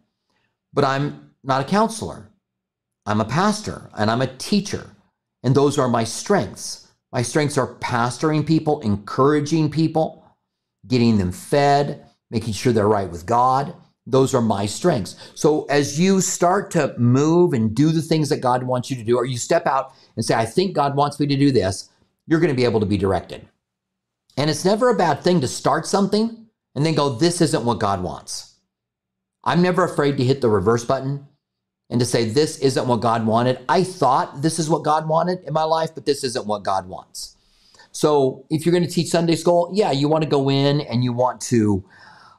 but 0.73 0.83
I'm 0.83 1.31
not 1.43 1.61
a 1.61 1.63
counselor. 1.63 2.29
I'm 3.05 3.21
a 3.21 3.25
pastor 3.25 3.89
and 3.97 4.11
I'm 4.11 4.21
a 4.21 4.27
teacher. 4.27 4.89
And 5.43 5.55
those 5.55 5.77
are 5.77 5.87
my 5.87 6.03
strengths. 6.03 6.89
My 7.13 7.21
strengths 7.21 7.57
are 7.57 7.75
pastoring 7.75 8.45
people, 8.45 8.81
encouraging 8.81 9.71
people, 9.71 10.25
getting 10.87 11.17
them 11.17 11.31
fed, 11.31 12.05
making 12.29 12.53
sure 12.53 12.73
they're 12.73 12.87
right 12.87 13.09
with 13.09 13.25
God. 13.25 13.75
Those 14.05 14.33
are 14.33 14.41
my 14.41 14.65
strengths. 14.65 15.31
So 15.35 15.65
as 15.65 15.99
you 15.99 16.21
start 16.21 16.71
to 16.71 16.95
move 16.97 17.53
and 17.53 17.75
do 17.75 17.91
the 17.91 18.01
things 18.01 18.29
that 18.29 18.37
God 18.37 18.63
wants 18.63 18.89
you 18.89 18.95
to 18.95 19.03
do, 19.03 19.17
or 19.17 19.25
you 19.25 19.37
step 19.37 19.67
out 19.67 19.93
and 20.15 20.23
say, 20.23 20.33
I 20.33 20.45
think 20.45 20.73
God 20.73 20.95
wants 20.95 21.19
me 21.19 21.27
to 21.27 21.35
do 21.35 21.51
this, 21.51 21.89
you're 22.25 22.39
going 22.39 22.53
to 22.53 22.55
be 22.55 22.63
able 22.63 22.79
to 22.79 22.85
be 22.85 22.97
directed. 22.97 23.47
And 24.37 24.49
it's 24.49 24.65
never 24.65 24.89
a 24.89 24.95
bad 24.95 25.21
thing 25.21 25.41
to 25.41 25.47
start 25.47 25.85
something 25.85 26.47
and 26.75 26.85
then 26.85 26.93
go, 26.93 27.09
this 27.09 27.41
isn't 27.41 27.65
what 27.65 27.79
God 27.79 28.03
wants. 28.03 28.55
I'm 29.43 29.61
never 29.61 29.83
afraid 29.83 30.17
to 30.17 30.23
hit 30.23 30.41
the 30.41 30.49
reverse 30.49 30.85
button 30.85 31.27
and 31.89 31.99
to 31.99 32.05
say, 32.05 32.25
this 32.25 32.59
isn't 32.59 32.87
what 32.87 33.01
God 33.01 33.25
wanted. 33.25 33.59
I 33.69 33.83
thought 33.83 34.41
this 34.41 34.59
is 34.59 34.69
what 34.69 34.83
God 34.83 35.07
wanted 35.07 35.43
in 35.45 35.53
my 35.53 35.63
life, 35.63 35.95
but 35.95 36.05
this 36.05 36.23
isn't 36.23 36.45
what 36.45 36.63
God 36.63 36.87
wants. 36.87 37.36
So 37.97 38.45
if 38.49 38.65
you're 38.65 38.73
going 38.73 38.85
to 38.85 38.91
teach 38.91 39.07
Sunday 39.07 39.35
school, 39.35 39.71
yeah, 39.73 39.91
you 39.91 40.07
want 40.07 40.23
to 40.23 40.29
go 40.29 40.49
in 40.49 40.81
and 40.81 41.03
you 41.03 41.13
want 41.13 41.41
to 41.41 41.83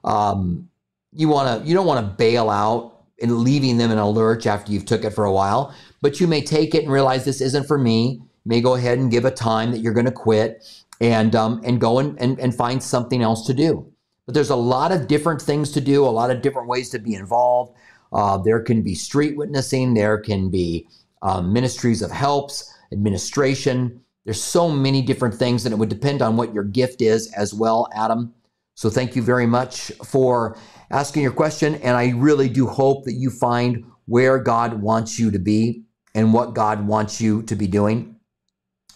um, 0.05 0.68
you 1.12 1.29
want 1.29 1.62
to 1.62 1.68
you 1.68 1.75
don't 1.75 1.87
want 1.87 2.07
to 2.07 2.14
bail 2.14 2.49
out 2.49 3.05
and 3.21 3.38
leaving 3.38 3.79
them 3.79 3.90
in 3.90 3.99
a 3.99 4.09
lurch 4.09 4.47
after 4.47 4.71
you've 4.71 4.85
took 4.85 5.05
it 5.05 5.11
for 5.11 5.25
a 5.25 5.33
while 5.33 5.75
but 6.01 6.21
you 6.21 6.27
may 6.27 6.40
take 6.40 6.75
it 6.75 6.85
and 6.85 6.92
realize 6.92 7.25
this 7.25 7.40
isn't 7.40 7.66
for 7.66 7.79
me. 7.79 8.21
You 8.21 8.49
may 8.49 8.61
go 8.61 8.75
ahead 8.75 8.99
and 8.99 9.11
give 9.11 9.25
a 9.25 9.31
time 9.31 9.71
that 9.73 9.79
you're 9.79 9.92
going 9.92 10.07
to 10.07 10.12
quit 10.12 10.64
and 11.01 11.35
um, 11.35 11.61
and 11.64 11.81
go 11.81 11.99
and, 11.99 12.21
and, 12.21 12.38
and 12.40 12.55
find 12.55 12.83
something 12.83 13.23
else 13.23 13.47
to 13.47 13.55
do. 13.55 13.90
But 14.27 14.35
there's 14.35 14.51
a 14.51 14.57
lot 14.57 14.92
of 14.92 15.09
different 15.09 15.40
things 15.40 15.73
to 15.73 15.81
do 15.81 16.05
a 16.05 16.07
lot 16.07 16.31
of 16.31 16.42
different 16.42 16.68
ways 16.68 16.90
to 16.90 16.99
be 16.99 17.14
involved. 17.14 17.77
Uh, 18.12 18.38
there 18.38 18.61
can 18.61 18.83
be 18.83 18.94
street 18.94 19.37
witnessing 19.37 19.94
there 19.94 20.18
can 20.18 20.51
be 20.51 20.88
um, 21.23 21.53
ministries 21.53 22.01
of 22.01 22.11
helps 22.11 22.73
administration 22.92 24.01
there's 24.28 24.42
so 24.42 24.68
many 24.68 25.00
different 25.00 25.34
things 25.34 25.64
and 25.64 25.72
it 25.72 25.78
would 25.78 25.88
depend 25.88 26.20
on 26.20 26.36
what 26.36 26.52
your 26.52 26.64
gift 26.64 27.00
is 27.00 27.32
as 27.32 27.54
well 27.54 27.88
adam 27.94 28.34
so 28.78 28.88
thank 28.88 29.16
you 29.16 29.22
very 29.22 29.46
much 29.46 29.90
for 30.04 30.56
asking 30.92 31.22
your 31.22 31.32
question. 31.32 31.74
And 31.76 31.96
I 31.96 32.10
really 32.10 32.48
do 32.48 32.68
hope 32.68 33.06
that 33.06 33.14
you 33.14 33.28
find 33.28 33.84
where 34.06 34.38
God 34.38 34.80
wants 34.80 35.18
you 35.18 35.32
to 35.32 35.38
be 35.40 35.82
and 36.14 36.32
what 36.32 36.54
God 36.54 36.86
wants 36.86 37.20
you 37.20 37.42
to 37.42 37.56
be 37.56 37.66
doing. 37.66 38.16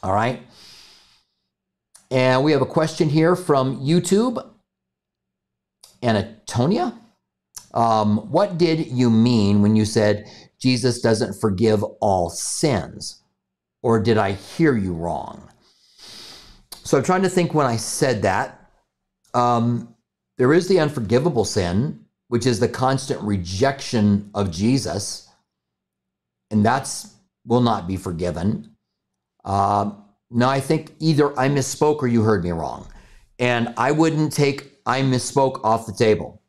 All 0.03 0.15
right. 0.15 0.43
And 2.13 2.45
we 2.45 2.53
have 2.53 2.63
a 2.63 2.67
question 2.67 3.09
here 3.09 3.35
from 3.35 3.81
YouTube. 3.81 4.49
Anatonia. 6.03 6.95
Um, 7.75 8.19
what 8.31 8.59
did 8.59 8.87
you 8.87 9.11
mean 9.11 9.63
when 9.63 9.75
you 9.75 9.85
said 9.85 10.27
Jesus 10.61 11.01
doesn't 11.01 11.41
forgive 11.41 11.83
all 12.01 12.31
sins? 12.31 13.22
Or 13.83 14.01
did 14.01 14.17
I 14.17 14.33
hear 14.33 14.77
you 14.77 14.95
wrong? 14.95 15.49
So 16.85 16.99
I'm 16.99 17.05
trying 17.05 17.23
to 17.23 17.29
think 17.29 17.55
when 17.55 17.67
I 17.67 17.77
said 17.77 18.23
that. 18.23 18.71
Um, 19.35 19.95
there 20.39 20.53
is 20.53 20.69
the 20.69 20.81
unforgivable 20.81 21.45
sin, 21.45 22.05
which 22.29 22.47
is 22.47 22.59
the 22.59 22.69
constant 22.69 23.21
rejection 23.21 24.31
of 24.35 24.51
Jesus, 24.51 25.29
and 26.51 26.65
that's 26.65 27.15
will 27.47 27.61
not 27.61 27.87
be 27.87 27.97
forgiven. 27.97 28.75
Uh, 29.45 29.91
no, 30.31 30.49
I 30.49 30.61
think 30.61 30.95
either 30.99 31.39
I 31.39 31.49
misspoke 31.49 32.03
or 32.03 32.09
you 32.09 32.23
heard 32.23 32.45
me 32.45 32.51
wrong, 32.51 32.89
and 33.39 33.75
I 33.77 33.93
wouldn't 33.93 34.33
take 34.33 34.73
I 34.87 35.03
misspoke 35.03 35.65
off 35.65 35.87
the 35.87 35.93
table. 35.93 36.41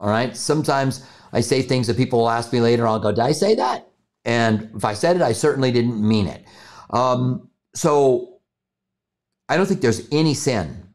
All 0.00 0.08
right. 0.08 0.36
Sometimes 0.36 1.06
I 1.32 1.40
say 1.40 1.62
things 1.62 1.86
that 1.86 1.96
people 1.96 2.20
will 2.20 2.30
ask 2.30 2.52
me 2.52 2.60
later. 2.60 2.86
I'll 2.86 2.98
go, 2.98 3.12
"Did 3.12 3.20
I 3.20 3.32
say 3.32 3.54
that?" 3.54 3.88
And 4.24 4.70
if 4.76 4.84
I 4.84 4.94
said 4.94 5.16
it, 5.16 5.22
I 5.22 5.32
certainly 5.32 5.72
didn't 5.72 6.00
mean 6.00 6.26
it. 6.26 6.44
Um, 6.92 7.48
so 7.74 8.40
I 9.48 9.56
don't 9.56 9.66
think 9.66 9.80
there's 9.80 10.08
any 10.12 10.34
sin 10.34 10.94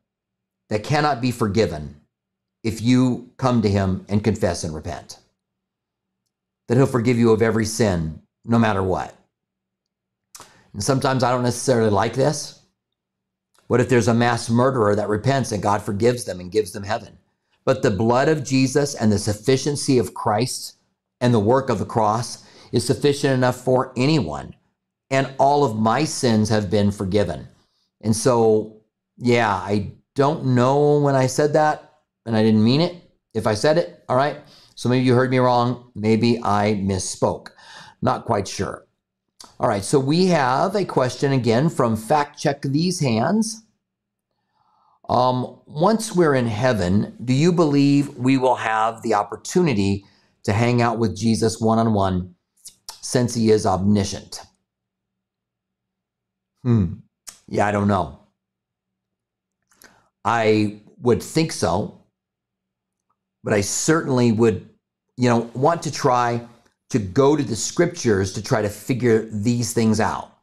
that 0.69 0.83
cannot 0.83 1.21
be 1.21 1.31
forgiven 1.31 2.01
if 2.63 2.81
you 2.81 3.31
come 3.37 3.61
to 3.61 3.69
him 3.69 4.05
and 4.09 4.23
confess 4.23 4.63
and 4.63 4.75
repent. 4.75 5.19
That 6.67 6.75
he'll 6.75 6.85
forgive 6.85 7.17
you 7.17 7.31
of 7.31 7.41
every 7.41 7.65
sin, 7.65 8.21
no 8.45 8.59
matter 8.59 8.83
what. 8.83 9.15
And 10.73 10.83
sometimes 10.83 11.23
I 11.23 11.31
don't 11.31 11.43
necessarily 11.43 11.89
like 11.89 12.13
this. 12.13 12.61
What 13.67 13.79
if 13.79 13.89
there's 13.89 14.07
a 14.07 14.13
mass 14.13 14.49
murderer 14.49 14.95
that 14.95 15.09
repents 15.09 15.51
and 15.51 15.63
God 15.63 15.81
forgives 15.81 16.25
them 16.25 16.39
and 16.39 16.51
gives 16.51 16.71
them 16.71 16.83
heaven? 16.83 17.17
But 17.65 17.81
the 17.81 17.91
blood 17.91 18.29
of 18.29 18.45
Jesus 18.45 18.95
and 18.95 19.11
the 19.11 19.19
sufficiency 19.19 19.97
of 19.97 20.13
Christ 20.13 20.75
and 21.19 21.33
the 21.33 21.39
work 21.39 21.69
of 21.69 21.79
the 21.79 21.85
cross 21.85 22.45
is 22.71 22.85
sufficient 22.85 23.33
enough 23.33 23.57
for 23.57 23.93
anyone. 23.97 24.55
And 25.09 25.33
all 25.37 25.63
of 25.63 25.77
my 25.77 26.03
sins 26.03 26.49
have 26.49 26.69
been 26.69 26.91
forgiven. 26.91 27.47
And 28.01 28.15
so, 28.15 28.81
yeah, 29.17 29.53
I 29.53 29.91
don't 30.15 30.45
know 30.47 30.99
when 30.99 31.15
I 31.15 31.27
said 31.27 31.53
that, 31.53 31.93
and 32.25 32.35
I 32.35 32.43
didn't 32.43 32.63
mean 32.63 32.81
it. 32.81 32.95
If 33.33 33.47
I 33.47 33.53
said 33.53 33.77
it, 33.77 34.03
all 34.09 34.17
right, 34.17 34.37
So 34.77 34.89
maybe 34.89 35.05
you 35.05 35.15
heard 35.15 35.31
me 35.31 35.39
wrong. 35.39 35.91
Maybe 35.95 36.39
I 36.43 36.75
misspoke. 36.75 37.49
Not 38.03 38.25
quite 38.25 38.47
sure. 38.47 38.85
All 39.59 39.67
right, 39.67 39.83
so 39.83 39.99
we 39.99 40.27
have 40.27 40.75
a 40.75 40.85
question 40.85 41.31
again 41.31 41.69
from 41.69 41.95
Fact 41.95 42.39
Check 42.39 42.61
These 42.61 42.99
Hands. 42.99 43.63
Um, 45.09 45.59
once 45.65 46.15
we're 46.15 46.35
in 46.35 46.45
heaven, 46.45 47.17
do 47.25 47.33
you 47.33 47.51
believe 47.51 48.15
we 48.17 48.37
will 48.37 48.55
have 48.55 49.01
the 49.01 49.15
opportunity 49.15 50.05
to 50.43 50.53
hang 50.53 50.79
out 50.79 50.99
with 50.99 51.17
Jesus 51.17 51.59
one 51.59 51.79
on 51.79 51.93
one 51.93 52.35
since 53.01 53.33
he 53.33 53.49
is 53.49 53.65
omniscient? 53.65 54.41
Hmm. 56.67 56.95
Yeah, 57.47 57.65
I 57.65 57.71
don't 57.71 57.87
know. 57.87 58.19
I 60.25 60.81
would 60.99 61.23
think 61.23 61.53
so, 61.53 62.01
but 63.41 63.53
I 63.53 63.61
certainly 63.61 64.33
would, 64.33 64.67
you 65.15 65.29
know, 65.29 65.49
want 65.53 65.81
to 65.83 65.91
try 65.93 66.45
to 66.89 66.99
go 66.99 67.37
to 67.37 67.43
the 67.43 67.55
scriptures 67.55 68.33
to 68.33 68.43
try 68.43 68.61
to 68.61 68.67
figure 68.67 69.29
these 69.31 69.71
things 69.71 70.01
out. 70.01 70.33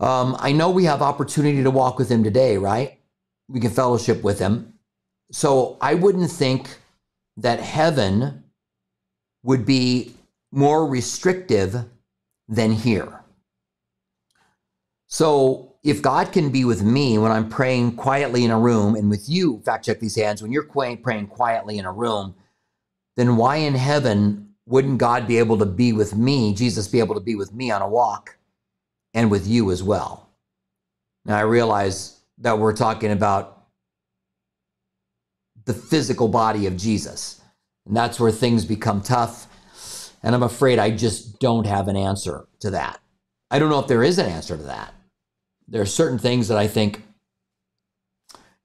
Um, 0.00 0.36
I 0.38 0.52
know 0.52 0.68
we 0.68 0.84
have 0.84 1.00
opportunity 1.00 1.62
to 1.62 1.70
walk 1.70 1.98
with 1.98 2.10
him 2.10 2.22
today, 2.22 2.58
right? 2.58 2.98
We 3.48 3.58
can 3.58 3.70
fellowship 3.70 4.22
with 4.22 4.38
him. 4.38 4.74
So 5.32 5.78
I 5.80 5.94
wouldn't 5.94 6.30
think 6.30 6.68
that 7.38 7.60
heaven 7.60 8.44
would 9.44 9.64
be 9.64 10.12
more 10.52 10.86
restrictive 10.86 11.86
than 12.48 12.72
here. 12.72 13.22
So 15.06 15.74
if 15.84 16.02
God 16.02 16.32
can 16.32 16.50
be 16.50 16.64
with 16.64 16.82
me 16.82 17.16
when 17.16 17.30
I'm 17.30 17.48
praying 17.48 17.96
quietly 17.96 18.44
in 18.44 18.50
a 18.50 18.58
room, 18.58 18.96
and 18.96 19.08
with 19.08 19.28
you, 19.28 19.60
fact 19.64 19.84
check 19.84 20.00
these 20.00 20.16
hands, 20.16 20.42
when 20.42 20.52
you're 20.52 20.64
praying 20.64 21.28
quietly 21.28 21.78
in 21.78 21.84
a 21.84 21.92
room, 21.92 22.34
then 23.16 23.36
why 23.36 23.56
in 23.56 23.74
heaven 23.74 24.54
wouldn't 24.66 24.98
God 24.98 25.28
be 25.28 25.38
able 25.38 25.58
to 25.58 25.66
be 25.66 25.92
with 25.92 26.16
me, 26.16 26.52
Jesus 26.54 26.88
be 26.88 26.98
able 26.98 27.14
to 27.14 27.20
be 27.20 27.36
with 27.36 27.54
me 27.54 27.70
on 27.70 27.82
a 27.82 27.88
walk 27.88 28.36
and 29.14 29.30
with 29.30 29.46
you 29.46 29.70
as 29.70 29.82
well? 29.82 30.28
Now 31.24 31.36
I 31.36 31.42
realize 31.42 32.20
that 32.38 32.58
we're 32.58 32.74
talking 32.74 33.12
about 33.12 33.64
the 35.64 35.74
physical 35.74 36.28
body 36.28 36.66
of 36.66 36.76
Jesus, 36.76 37.40
and 37.86 37.96
that's 37.96 38.18
where 38.18 38.32
things 38.32 38.64
become 38.64 39.00
tough. 39.00 39.46
And 40.22 40.34
I'm 40.34 40.42
afraid 40.42 40.80
I 40.80 40.90
just 40.90 41.38
don't 41.38 41.66
have 41.66 41.86
an 41.86 41.96
answer 41.96 42.48
to 42.60 42.70
that. 42.70 43.00
I 43.50 43.60
don't 43.60 43.70
know 43.70 43.78
if 43.78 43.86
there 43.86 44.02
is 44.02 44.18
an 44.18 44.26
answer 44.26 44.56
to 44.56 44.62
that. 44.64 44.92
There 45.68 45.82
are 45.82 45.86
certain 45.86 46.18
things 46.18 46.48
that 46.48 46.58
I 46.58 46.68
think, 46.68 47.02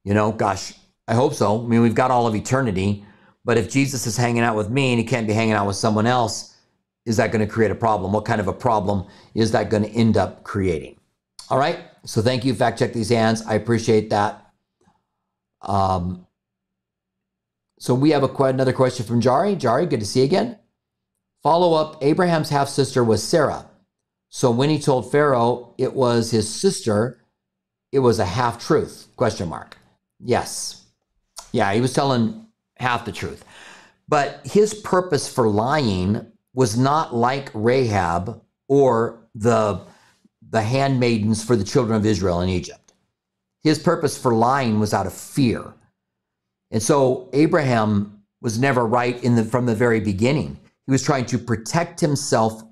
you 0.03 0.13
know, 0.13 0.31
gosh, 0.31 0.73
I 1.07 1.15
hope 1.15 1.33
so. 1.33 1.63
I 1.63 1.67
mean, 1.67 1.81
we've 1.81 1.95
got 1.95 2.11
all 2.11 2.27
of 2.27 2.35
eternity 2.35 3.05
but 3.43 3.57
if 3.57 3.69
Jesus 3.69 4.05
is 4.05 4.17
hanging 4.17 4.43
out 4.43 4.55
with 4.55 4.69
me 4.69 4.91
and 4.91 4.99
he 4.99 5.05
can't 5.05 5.27
be 5.27 5.33
hanging 5.33 5.53
out 5.53 5.67
with 5.67 5.75
someone 5.75 6.05
else, 6.05 6.55
is 7.05 7.17
that 7.17 7.31
going 7.31 7.45
to 7.45 7.51
create 7.51 7.71
a 7.71 7.75
problem? 7.75 8.11
What 8.11 8.25
kind 8.25 8.39
of 8.39 8.47
a 8.47 8.53
problem 8.53 9.07
is 9.33 9.51
that 9.51 9.69
going 9.69 9.83
to 9.83 9.89
end 9.89 10.17
up 10.17 10.43
creating? 10.43 10.99
All 11.49 11.57
right. 11.57 11.79
So 12.05 12.21
thank 12.21 12.45
you. 12.45 12.53
Fact 12.53 12.77
check 12.77 12.93
these 12.93 13.09
hands. 13.09 13.43
I 13.45 13.55
appreciate 13.55 14.11
that. 14.11 14.53
Um, 15.61 16.27
so 17.79 17.95
we 17.95 18.11
have 18.11 18.23
a, 18.23 18.43
another 18.43 18.73
question 18.73 19.05
from 19.05 19.21
Jari. 19.21 19.59
Jari, 19.59 19.89
good 19.89 19.99
to 19.99 20.05
see 20.05 20.19
you 20.19 20.25
again. 20.25 20.59
Follow 21.41 21.73
up 21.73 22.03
Abraham's 22.03 22.49
half 22.49 22.69
sister 22.69 23.03
was 23.03 23.23
Sarah. 23.23 23.65
So 24.33 24.49
when 24.49 24.69
he 24.69 24.79
told 24.79 25.11
Pharaoh 25.11 25.75
it 25.77 25.93
was 25.93 26.31
his 26.31 26.47
sister, 26.49 27.21
it 27.91 27.99
was 27.99 28.17
a 28.17 28.25
half 28.25 28.65
truth? 28.65 29.09
Question 29.17 29.49
mark. 29.49 29.77
Yes. 30.23 30.85
Yeah, 31.51 31.73
he 31.73 31.81
was 31.81 31.93
telling 31.93 32.47
half 32.77 33.03
the 33.03 33.11
truth. 33.11 33.43
But 34.07 34.39
his 34.45 34.73
purpose 34.73 35.31
for 35.31 35.49
lying 35.49 36.31
was 36.53 36.77
not 36.77 37.13
like 37.13 37.51
Rahab 37.53 38.41
or 38.69 39.19
the, 39.35 39.81
the 40.49 40.61
handmaidens 40.61 41.43
for 41.43 41.57
the 41.57 41.65
children 41.65 41.97
of 41.97 42.05
Israel 42.05 42.39
in 42.39 42.47
Egypt. 42.47 42.93
His 43.63 43.79
purpose 43.79 44.17
for 44.17 44.33
lying 44.33 44.79
was 44.79 44.93
out 44.93 45.07
of 45.07 45.13
fear. 45.13 45.73
And 46.71 46.81
so 46.81 47.29
Abraham 47.33 48.23
was 48.39 48.57
never 48.57 48.85
right 48.85 49.21
in 49.23 49.35
the, 49.35 49.43
from 49.43 49.65
the 49.65 49.75
very 49.75 49.99
beginning. 49.99 50.57
He 50.85 50.91
was 50.91 51.03
trying 51.03 51.25
to 51.27 51.37
protect 51.37 51.99
himself 51.99 52.63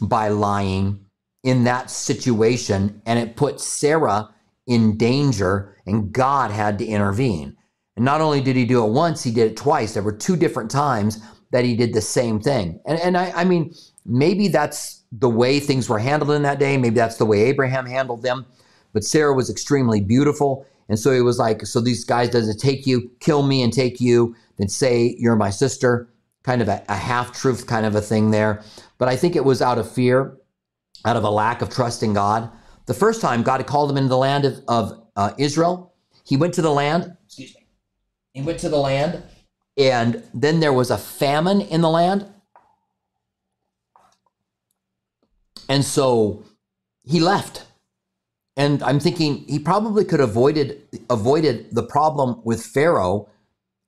by 0.00 0.28
lying 0.28 1.00
in 1.42 1.64
that 1.64 1.90
situation, 1.90 3.00
and 3.06 3.18
it 3.18 3.36
put 3.36 3.60
Sarah 3.60 4.30
in 4.66 4.96
danger, 4.96 5.76
and 5.86 6.12
God 6.12 6.50
had 6.50 6.78
to 6.78 6.86
intervene. 6.86 7.56
And 7.96 8.04
not 8.04 8.20
only 8.20 8.40
did 8.40 8.56
he 8.56 8.64
do 8.64 8.84
it 8.84 8.90
once, 8.90 9.22
he 9.22 9.30
did 9.30 9.52
it 9.52 9.56
twice. 9.56 9.94
There 9.94 10.02
were 10.02 10.12
two 10.12 10.36
different 10.36 10.70
times 10.70 11.20
that 11.52 11.64
he 11.64 11.76
did 11.76 11.94
the 11.94 12.00
same 12.00 12.40
thing. 12.40 12.80
And, 12.84 12.98
and 12.98 13.16
I, 13.16 13.30
I 13.30 13.44
mean, 13.44 13.74
maybe 14.04 14.48
that's 14.48 15.04
the 15.12 15.30
way 15.30 15.60
things 15.60 15.88
were 15.88 15.98
handled 15.98 16.32
in 16.32 16.42
that 16.42 16.58
day. 16.58 16.76
Maybe 16.76 16.96
that's 16.96 17.16
the 17.16 17.24
way 17.24 17.42
Abraham 17.42 17.86
handled 17.86 18.22
them. 18.22 18.44
But 18.92 19.04
Sarah 19.04 19.34
was 19.34 19.48
extremely 19.48 20.00
beautiful. 20.00 20.66
And 20.88 20.98
so 20.98 21.12
he 21.12 21.20
was 21.20 21.38
like, 21.38 21.66
so 21.66 21.80
these 21.80 22.04
guys 22.04 22.30
does 22.30 22.48
it 22.48 22.58
take 22.58 22.86
you, 22.86 23.10
kill 23.20 23.42
me 23.42 23.62
and 23.62 23.72
take 23.72 24.00
you, 24.00 24.34
then 24.56 24.68
say 24.68 25.16
you're 25.18 25.36
my 25.36 25.50
sister. 25.50 26.08
Kind 26.42 26.62
of 26.62 26.68
a, 26.68 26.84
a 26.88 26.96
half 26.96 27.32
truth 27.32 27.66
kind 27.66 27.86
of 27.86 27.94
a 27.94 28.00
thing 28.00 28.30
there. 28.30 28.62
But 28.98 29.08
I 29.08 29.16
think 29.16 29.36
it 29.36 29.44
was 29.44 29.60
out 29.60 29.78
of 29.78 29.90
fear, 29.90 30.36
out 31.04 31.16
of 31.16 31.24
a 31.24 31.30
lack 31.30 31.62
of 31.62 31.70
trust 31.70 32.02
in 32.02 32.14
God. 32.14 32.50
The 32.86 32.94
first 32.94 33.20
time 33.20 33.42
God 33.42 33.60
had 33.60 33.66
called 33.66 33.90
him 33.90 33.96
into 33.96 34.08
the 34.08 34.16
land 34.16 34.44
of, 34.44 34.60
of 34.68 35.02
uh, 35.16 35.32
Israel, 35.38 35.92
he 36.24 36.36
went 36.36 36.54
to 36.54 36.62
the 36.62 36.70
land. 36.70 37.16
Excuse 37.26 37.54
me 37.54 37.66
he 38.36 38.42
went 38.42 38.60
to 38.60 38.68
the 38.68 38.76
land, 38.76 39.22
and 39.78 40.22
then 40.34 40.60
there 40.60 40.72
was 40.72 40.90
a 40.90 40.98
famine 40.98 41.62
in 41.62 41.80
the 41.80 41.88
land. 41.88 42.26
And 45.70 45.82
so 45.82 46.44
he 47.02 47.18
left. 47.18 47.64
And 48.54 48.82
I'm 48.82 49.00
thinking 49.00 49.46
he 49.48 49.58
probably 49.58 50.04
could 50.04 50.20
have 50.20 50.28
avoided 50.28 50.82
avoided 51.08 51.74
the 51.74 51.82
problem 51.82 52.42
with 52.44 52.62
Pharaoh 52.62 53.30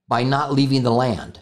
by 0.07 0.23
not 0.23 0.51
leaving 0.51 0.81
the 0.81 0.91
land 0.91 1.41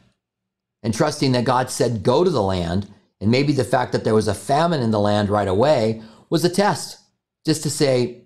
and 0.84 0.94
trusting 0.94 1.32
that 1.32 1.46
God 1.46 1.72
said 1.72 2.04
go 2.04 2.26
to 2.26 2.30
the 2.30 2.44
land. 2.44 2.94
And 3.20 3.32
maybe 3.32 3.52
the 3.54 3.64
fact 3.64 3.92
that 3.92 4.04
there 4.04 4.14
was 4.14 4.28
a 4.28 4.34
famine 4.34 4.82
in 4.82 4.92
the 4.92 5.00
land 5.00 5.30
right 5.30 5.48
away 5.48 6.02
was 6.30 6.46
a 6.46 6.50
test, 6.50 7.00
just 7.46 7.64
to 7.64 7.70
say, 7.70 8.24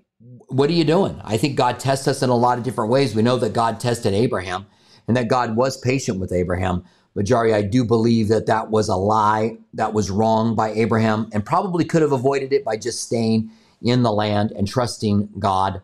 what 0.49 0.69
are 0.69 0.73
you 0.73 0.83
doing? 0.83 1.19
I 1.23 1.37
think 1.37 1.55
God 1.55 1.79
tests 1.79 2.07
us 2.07 2.21
in 2.21 2.29
a 2.29 2.35
lot 2.35 2.57
of 2.57 2.63
different 2.63 2.91
ways. 2.91 3.15
We 3.15 3.21
know 3.21 3.37
that 3.37 3.53
God 3.53 3.79
tested 3.79 4.13
Abraham 4.13 4.65
and 5.07 5.15
that 5.15 5.29
God 5.29 5.55
was 5.55 5.77
patient 5.79 6.19
with 6.19 6.33
Abraham. 6.33 6.83
But 7.15 7.25
Jari, 7.25 7.53
I 7.53 7.61
do 7.61 7.83
believe 7.85 8.27
that 8.29 8.47
that 8.47 8.69
was 8.69 8.89
a 8.89 8.95
lie 8.95 9.57
that 9.73 9.93
was 9.93 10.09
wrong 10.09 10.55
by 10.55 10.71
Abraham 10.71 11.29
and 11.33 11.45
probably 11.45 11.85
could 11.85 12.01
have 12.01 12.11
avoided 12.11 12.53
it 12.53 12.65
by 12.65 12.77
just 12.77 13.01
staying 13.01 13.51
in 13.81 14.03
the 14.03 14.11
land 14.11 14.51
and 14.51 14.67
trusting 14.67 15.29
God. 15.39 15.81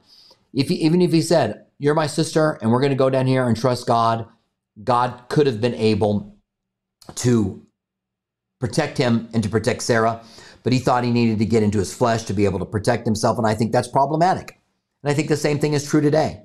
If 0.54 0.70
he, 0.70 0.76
even 0.76 1.02
if 1.02 1.12
he 1.12 1.22
said, 1.22 1.66
"You're 1.80 1.96
my 1.96 2.08
sister, 2.08 2.58
and 2.62 2.72
we're 2.72 2.80
going 2.80 2.92
to 2.92 2.96
go 2.96 3.10
down 3.10 3.28
here 3.28 3.48
and 3.48 3.58
trust 3.58 3.88
God," 3.88 4.26
God 4.84 5.24
could 5.28 5.48
have 5.48 5.60
been 5.60 5.76
able 5.76 6.38
to 7.16 7.67
protect 8.60 8.98
him 8.98 9.30
and 9.34 9.44
to 9.44 9.50
protect 9.50 9.84
Sarah, 9.84 10.22
but 10.64 10.74
he 10.74 10.80
thought 10.80 11.04
he 11.04 11.12
needed 11.12 11.40
to 11.40 11.46
get 11.46 11.64
into 11.64 11.80
his 11.80 11.94
flesh 11.94 12.24
to 12.24 12.34
be 12.34 12.46
able 12.46 12.60
to 12.60 12.66
protect 12.66 13.06
himself, 13.06 13.38
and 13.38 13.48
I 13.48 13.54
think 13.54 13.72
that's 13.72 13.88
problematic. 13.88 14.60
And 15.04 15.12
I 15.12 15.14
think 15.14 15.30
the 15.30 15.38
same 15.38 15.60
thing 15.60 15.74
is 15.74 15.88
true 15.88 16.02
today 16.02 16.42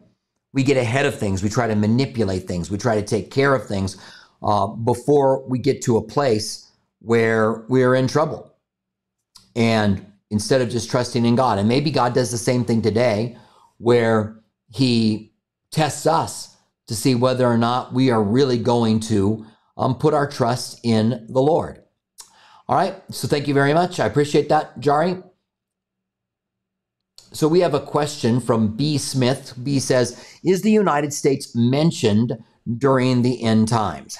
we 0.52 0.62
get 0.62 0.76
ahead 0.76 1.06
of 1.06 1.18
things. 1.18 1.42
We 1.42 1.48
try 1.48 1.66
to 1.66 1.74
manipulate 1.74 2.46
things. 2.46 2.70
We 2.70 2.78
try 2.78 2.94
to 2.96 3.02
take 3.02 3.30
care 3.30 3.54
of 3.54 3.66
things 3.66 3.96
uh, 4.42 4.66
before 4.66 5.46
we 5.48 5.58
get 5.58 5.82
to 5.82 5.96
a 5.96 6.02
place 6.02 6.70
where 7.00 7.64
we're 7.68 7.94
in 7.94 8.06
trouble. 8.06 8.54
And 9.56 10.06
instead 10.30 10.60
of 10.60 10.68
just 10.68 10.90
trusting 10.90 11.24
in 11.24 11.36
God, 11.36 11.58
and 11.58 11.68
maybe 11.68 11.90
God 11.90 12.14
does 12.14 12.30
the 12.30 12.38
same 12.38 12.64
thing 12.64 12.82
today, 12.82 13.36
where 13.78 14.40
He 14.68 15.32
tests 15.70 16.06
us 16.06 16.56
to 16.86 16.94
see 16.94 17.14
whether 17.14 17.46
or 17.46 17.58
not 17.58 17.92
we 17.92 18.10
are 18.10 18.22
really 18.22 18.58
going 18.58 19.00
to 19.00 19.46
um, 19.76 19.96
put 19.96 20.14
our 20.14 20.28
trust 20.28 20.80
in 20.84 21.26
the 21.28 21.40
Lord. 21.40 21.81
All 22.72 22.78
right. 22.78 22.94
So 23.10 23.28
thank 23.28 23.48
you 23.48 23.52
very 23.52 23.74
much. 23.74 24.00
I 24.00 24.06
appreciate 24.06 24.48
that, 24.48 24.80
Jari. 24.80 25.22
So 27.30 27.46
we 27.46 27.60
have 27.60 27.74
a 27.74 27.80
question 27.80 28.40
from 28.40 28.74
B. 28.74 28.96
Smith. 28.96 29.52
B 29.62 29.78
says, 29.78 30.38
Is 30.42 30.62
the 30.62 30.70
United 30.70 31.12
States 31.12 31.54
mentioned 31.54 32.32
during 32.78 33.20
the 33.20 33.42
end 33.42 33.68
times? 33.68 34.18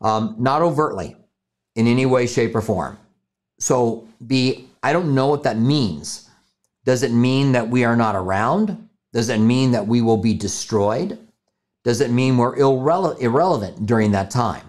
Um, 0.00 0.36
not 0.38 0.62
overtly 0.62 1.16
in 1.74 1.88
any 1.88 2.06
way, 2.06 2.28
shape, 2.28 2.54
or 2.54 2.60
form. 2.60 3.00
So, 3.58 4.06
B, 4.24 4.68
I 4.84 4.92
don't 4.92 5.12
know 5.12 5.26
what 5.26 5.42
that 5.42 5.58
means. 5.58 6.30
Does 6.84 7.02
it 7.02 7.10
mean 7.10 7.50
that 7.50 7.68
we 7.68 7.82
are 7.82 7.96
not 7.96 8.14
around? 8.14 8.88
Does 9.12 9.28
it 9.28 9.38
mean 9.38 9.72
that 9.72 9.88
we 9.88 10.02
will 10.02 10.18
be 10.18 10.34
destroyed? 10.34 11.18
Does 11.82 12.00
it 12.00 12.12
mean 12.12 12.36
we're 12.36 12.56
irrele- 12.58 13.20
irrelevant 13.20 13.86
during 13.86 14.12
that 14.12 14.30
time? 14.30 14.67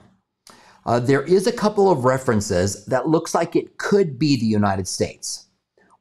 Uh, 0.85 0.99
there 0.99 1.23
is 1.23 1.47
a 1.47 1.51
couple 1.51 1.91
of 1.91 2.05
references 2.05 2.85
that 2.85 3.07
looks 3.07 3.35
like 3.35 3.55
it 3.55 3.77
could 3.77 4.17
be 4.17 4.35
the 4.35 4.45
United 4.45 4.87
States. 4.87 5.47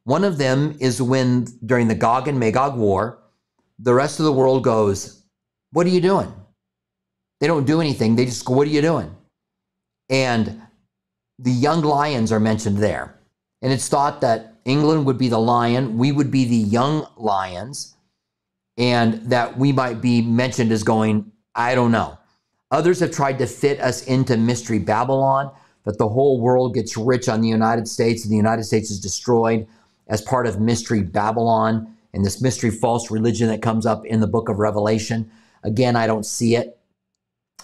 One 0.04 0.24
of 0.24 0.38
them 0.38 0.76
is 0.80 1.02
when, 1.02 1.46
during 1.66 1.88
the 1.88 1.94
Gog 1.94 2.28
and 2.28 2.38
Magog 2.38 2.76
war, 2.76 3.18
the 3.78 3.94
rest 3.94 4.18
of 4.18 4.24
the 4.24 4.32
world 4.32 4.64
goes, 4.64 5.24
What 5.72 5.86
are 5.86 5.90
you 5.90 6.00
doing? 6.00 6.32
They 7.40 7.46
don't 7.46 7.66
do 7.66 7.80
anything. 7.80 8.16
They 8.16 8.24
just 8.24 8.44
go, 8.44 8.54
What 8.54 8.66
are 8.66 8.70
you 8.70 8.80
doing? 8.80 9.14
And 10.08 10.62
the 11.38 11.50
young 11.50 11.82
lions 11.82 12.32
are 12.32 12.40
mentioned 12.40 12.78
there. 12.78 13.14
And 13.62 13.72
it's 13.72 13.88
thought 13.88 14.20
that 14.22 14.54
England 14.64 15.06
would 15.06 15.18
be 15.18 15.28
the 15.28 15.38
lion, 15.38 15.98
we 15.98 16.12
would 16.12 16.30
be 16.30 16.44
the 16.44 16.56
young 16.56 17.06
lions, 17.16 17.96
and 18.76 19.14
that 19.30 19.58
we 19.58 19.72
might 19.72 20.00
be 20.00 20.22
mentioned 20.22 20.72
as 20.72 20.82
going, 20.82 21.32
I 21.54 21.74
don't 21.74 21.90
know. 21.90 22.17
Others 22.70 23.00
have 23.00 23.10
tried 23.10 23.38
to 23.38 23.46
fit 23.46 23.80
us 23.80 24.04
into 24.04 24.36
Mystery 24.36 24.78
Babylon, 24.78 25.50
that 25.84 25.98
the 25.98 26.08
whole 26.08 26.40
world 26.40 26.74
gets 26.74 26.96
rich 26.96 27.28
on 27.28 27.40
the 27.40 27.48
United 27.48 27.88
States 27.88 28.24
and 28.24 28.32
the 28.32 28.36
United 28.36 28.64
States 28.64 28.90
is 28.90 29.00
destroyed 29.00 29.66
as 30.08 30.20
part 30.20 30.46
of 30.46 30.60
Mystery 30.60 31.02
Babylon 31.02 31.94
and 32.12 32.24
this 32.24 32.40
mystery 32.40 32.70
false 32.70 33.10
religion 33.10 33.48
that 33.48 33.62
comes 33.62 33.86
up 33.86 34.04
in 34.04 34.20
the 34.20 34.26
book 34.26 34.48
of 34.48 34.58
Revelation. 34.58 35.30
Again, 35.62 35.96
I 35.96 36.06
don't 36.06 36.26
see 36.26 36.56
it. 36.56 36.78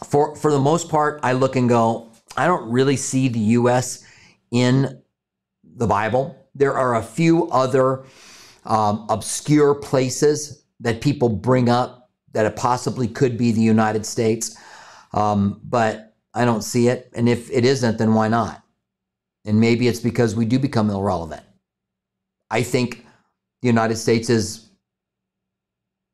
For, 0.04 0.34
for 0.36 0.50
the 0.50 0.58
most 0.58 0.88
part, 0.88 1.20
I 1.22 1.32
look 1.32 1.56
and 1.56 1.68
go, 1.68 2.10
I 2.36 2.46
don't 2.46 2.70
really 2.70 2.96
see 2.96 3.28
the 3.28 3.38
U.S. 3.38 4.04
in 4.50 5.02
the 5.76 5.86
Bible. 5.86 6.36
There 6.54 6.74
are 6.74 6.96
a 6.96 7.02
few 7.02 7.50
other 7.50 8.04
um, 8.64 9.06
obscure 9.08 9.74
places 9.74 10.64
that 10.80 11.00
people 11.00 11.28
bring 11.28 11.68
up 11.68 12.10
that 12.32 12.46
it 12.46 12.56
possibly 12.56 13.06
could 13.06 13.38
be 13.38 13.52
the 13.52 13.60
United 13.60 14.04
States, 14.04 14.56
um, 15.14 15.60
but 15.64 16.16
I 16.34 16.44
don't 16.44 16.62
see 16.62 16.88
it. 16.88 17.10
And 17.14 17.28
if 17.28 17.50
it 17.50 17.64
isn't, 17.64 17.96
then 17.96 18.12
why 18.12 18.28
not? 18.28 18.62
And 19.46 19.60
maybe 19.60 19.88
it's 19.88 20.00
because 20.00 20.34
we 20.34 20.44
do 20.44 20.58
become 20.58 20.90
irrelevant. 20.90 21.42
I 22.50 22.62
think 22.62 23.06
the 23.62 23.68
United 23.68 23.96
States 23.96 24.28
is 24.28 24.68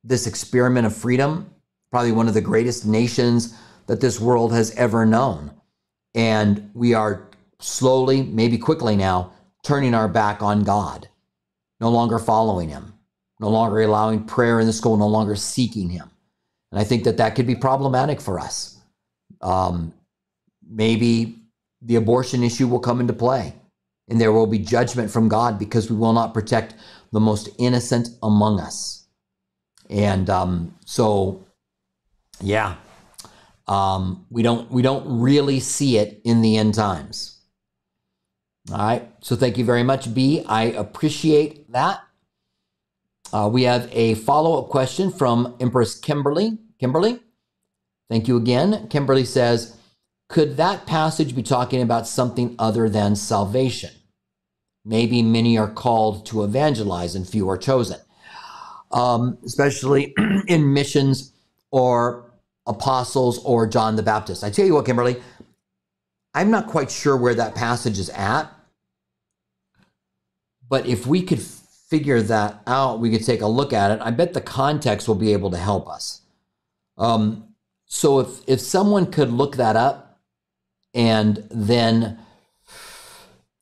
this 0.05 0.27
experiment 0.27 0.87
of 0.87 0.95
freedom, 0.95 1.53
probably 1.91 2.13
one 2.13 2.29
of 2.29 2.35
the 2.35 2.41
greatest 2.41 2.87
nations 2.87 3.57
that 3.87 4.01
this 4.01 4.21
world 4.21 4.53
has 4.53 4.71
ever 4.73 5.07
known. 5.07 5.51
And 6.15 6.71
we 6.75 6.93
are 6.95 7.29
slowly, 7.59 8.23
maybe 8.23 8.59
quickly 8.59 8.97
now, 8.97 9.33
turning 9.65 9.95
our 9.95 10.09
back 10.09 10.43
on 10.43 10.63
God, 10.63 11.09
no 11.81 11.91
longer 11.91 12.19
following 12.19 12.69
Him, 12.69 12.95
no 13.39 13.49
longer 13.49 13.81
allowing 13.81 14.25
prayer 14.25 14.61
in 14.61 14.67
the 14.67 14.73
school, 14.73 14.97
no 14.97 15.09
longer 15.09 15.37
seeking 15.37 15.89
Him. 15.89 16.11
And 16.71 16.81
I 16.81 16.85
think 16.85 17.05
that 17.05 17.17
that 17.17 17.35
could 17.35 17.47
be 17.47 17.55
problematic 17.55 18.21
for 18.21 18.39
us. 18.39 18.80
Um, 19.41 19.95
maybe 20.69 21.37
the 21.83 21.97
abortion 21.97 22.43
issue 22.43 22.69
will 22.69 22.81
come 22.81 23.01
into 23.01 23.13
play 23.13 23.55
and 24.09 24.21
there 24.21 24.33
will 24.33 24.47
be 24.47 24.59
judgment 24.59 25.11
from 25.11 25.29
God 25.29 25.59
because 25.59 25.89
we 25.91 25.97
will 25.97 26.13
not 26.13 26.35
protect 26.35 26.75
the 27.13 27.21
most 27.21 27.49
innocent 27.59 28.09
among 28.23 28.61
us. 28.61 29.07
And 29.89 30.29
um, 30.29 30.75
so, 30.85 31.47
yeah, 32.41 32.77
um, 33.67 34.27
we 34.31 34.43
don't 34.43 34.71
we 34.71 34.83
don't 34.83 35.21
really 35.21 35.61
see 35.61 35.97
it 35.97 36.21
in 36.25 36.43
the 36.43 36.57
end 36.59 36.75
times. 36.75 37.39
All 38.71 38.79
right. 38.79 39.09
So 39.21 39.37
thank 39.37 39.57
you 39.59 39.65
very 39.65 39.83
much, 39.83 40.13
B. 40.13 40.45
I 40.47 40.65
appreciate 40.65 41.73
that. 41.73 42.01
Uh, 43.33 43.49
we 43.51 43.63
have 43.63 43.89
a 43.93 44.15
follow 44.15 44.61
up 44.61 44.69
question 44.71 45.11
from 45.11 45.57
Empress 45.61 45.95
Kimberly. 45.95 46.59
Kimberly, 46.79 47.21
thank 48.11 48.29
you 48.29 48.37
again. 48.37 48.89
Kimberly 48.89 49.25
says, 49.25 49.77
could 50.29 50.59
that 50.59 50.85
passage 50.87 51.35
be 51.35 51.43
talking 51.43 51.81
about 51.81 52.07
something 52.07 52.55
other 52.59 52.91
than 52.91 53.17
salvation? 53.17 53.91
Maybe 54.85 55.23
many 55.23 55.57
are 55.57 55.71
called 55.71 56.27
to 56.27 56.45
evangelize 56.45 57.15
and 57.15 57.27
few 57.27 57.49
are 57.49 57.57
chosen, 57.57 57.99
um, 58.93 59.39
especially 59.45 60.15
in 60.47 60.73
missions 60.73 61.33
or 61.71 62.31
apostles 62.67 63.43
or 63.45 63.67
John 63.67 63.97
the 63.97 64.03
Baptist. 64.03 64.45
I 64.45 64.51
tell 64.51 64.67
you 64.67 64.75
what, 64.75 64.87
Kimberly, 64.87 65.21
I'm 66.35 66.51
not 66.51 66.67
quite 66.67 66.91
sure 66.91 67.17
where 67.17 67.35
that 67.35 67.55
passage 67.55 67.99
is 67.99 68.11
at. 68.11 68.51
But 70.69 70.87
if 70.87 71.07
we 71.07 71.23
could 71.23 71.43
figure 71.43 72.23
that 72.23 72.63
out, 72.67 73.01
we 73.01 73.11
could 73.11 73.27
take 73.27 73.43
a 73.43 73.47
look 73.49 73.73
at 73.73 73.91
it. 73.91 73.99
I 74.01 74.13
bet 74.13 74.33
the 74.33 74.41
context 74.41 75.09
will 75.09 75.17
be 75.17 75.33
able 75.33 75.51
to 75.51 75.57
help 75.57 75.89
us. 75.89 76.21
Um, 76.97 77.50
so 77.93 78.21
if 78.21 78.49
if 78.49 78.61
someone 78.61 79.11
could 79.11 79.33
look 79.33 79.57
that 79.57 79.75
up 79.75 80.21
and 80.95 81.45
then 81.51 82.19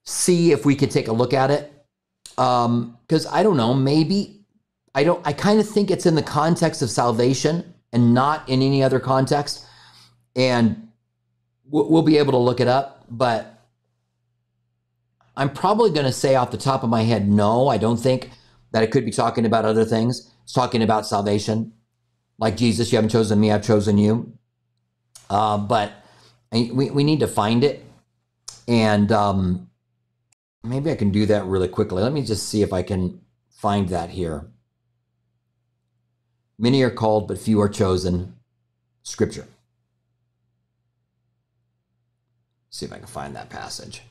see 0.05 0.53
if 0.53 0.66
we 0.66 0.76
could 0.76 0.91
take 0.91 1.09
a 1.09 1.12
look 1.12 1.33
at 1.33 1.51
it, 1.51 1.72
because 2.26 3.26
um, 3.26 3.33
I 3.33 3.43
don't 3.43 3.57
know, 3.57 3.72
maybe 3.72 4.45
I 4.95 5.03
don't. 5.03 5.26
I 5.26 5.33
kind 5.33 5.59
of 5.59 5.66
think 5.66 5.91
it's 5.91 6.05
in 6.05 6.14
the 6.14 6.22
context 6.22 6.83
of 6.83 6.91
salvation 6.91 7.72
and 7.95 8.12
not 8.12 8.47
in 8.51 8.61
any 8.61 8.83
other 8.83 9.01
context, 9.01 9.64
and 10.37 10.89
we'll, 11.64 11.89
we'll 11.89 12.03
be 12.03 12.18
able 12.18 12.33
to 12.33 12.39
look 12.39 12.61
it 12.61 12.68
up. 12.68 13.07
But 13.09 13.66
I'm 15.39 15.51
probably 15.51 15.91
going 15.91 16.05
to 16.05 16.12
say 16.12 16.35
off 16.35 16.51
the 16.51 16.59
top 16.59 16.83
of 16.83 16.91
my 16.91 17.03
head, 17.03 17.26
no, 17.31 17.68
I 17.68 17.79
don't 17.79 17.97
think 17.97 18.31
that 18.72 18.83
it 18.83 18.91
could 18.91 19.07
be 19.07 19.11
talking 19.11 19.47
about 19.47 19.64
other 19.64 19.87
things. 19.87 20.31
It's 20.45 20.53
talking 20.53 20.83
about 20.83 21.07
salvation. 21.07 21.72
Like 22.39 22.57
Jesus, 22.57 22.93
you 22.93 22.97
haven't 22.97 23.11
chosen 23.11 23.41
me, 23.41 23.51
I've 23.51 23.64
chosen 23.64 23.99
you. 23.99 24.32
Uh, 25.28 25.59
but 25.59 25.93
we, 26.53 26.91
we 26.91 27.05
need 27.05 27.20
to 27.20 27.26
find 27.26 27.64
it. 27.64 27.84
And 28.66 29.11
um, 29.12 29.70
maybe 30.62 30.91
I 30.91 30.97
can 30.97 31.11
do 31.11 31.26
that 31.26 31.45
really 31.47 31.68
quickly. 31.68 32.03
Let 32.03 32.12
me 32.12 32.22
just 32.22 32.49
see 32.49 32.62
if 32.62 32.72
I 32.72 32.82
can 32.82 33.20
find 33.51 33.89
that 33.89 34.11
here. 34.11 34.47
Many 36.59 36.82
are 36.82 36.91
called, 36.91 37.28
but 37.28 37.39
few 37.39 37.61
are 37.61 37.68
chosen. 37.68 38.34
Scripture. 39.03 39.47
See 42.70 42.86
if 42.86 42.93
I 42.93 42.99
can 42.99 43.07
find 43.07 43.34
that 43.34 43.49
passage. 43.49 44.03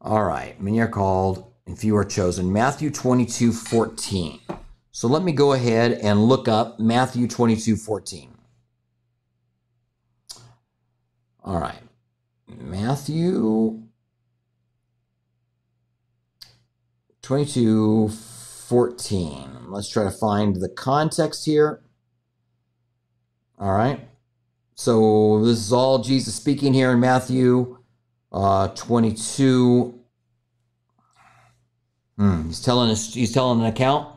All 0.00 0.22
right, 0.22 0.60
many 0.60 0.78
are 0.80 0.88
called 0.88 1.52
and 1.66 1.78
few 1.78 1.96
are 1.96 2.04
chosen. 2.04 2.52
Matthew 2.52 2.90
22 2.90 3.52
14. 3.52 4.40
So 4.96 5.08
let 5.08 5.22
me 5.22 5.32
go 5.32 5.52
ahead 5.52 5.92
and 5.92 6.24
look 6.24 6.48
up 6.48 6.80
Matthew 6.80 7.28
22 7.28 7.76
14. 7.76 8.34
All 11.44 11.60
right, 11.60 11.82
Matthew 12.48 13.82
22 17.20 18.08
14. 18.08 19.66
Let's 19.68 19.90
try 19.90 20.04
to 20.04 20.10
find 20.10 20.56
the 20.56 20.70
context 20.70 21.44
here. 21.44 21.82
All 23.58 23.74
right. 23.74 24.00
So 24.76 25.44
this 25.44 25.58
is 25.58 25.74
all 25.74 25.98
Jesus 25.98 26.34
speaking 26.34 26.72
here 26.72 26.92
in 26.92 27.00
Matthew 27.00 27.80
uh, 28.32 28.68
22. 28.68 30.00
Hmm, 32.16 32.46
he's 32.46 32.62
telling 32.62 32.90
us, 32.90 33.12
he's 33.12 33.32
telling 33.34 33.60
an 33.60 33.66
account. 33.66 34.15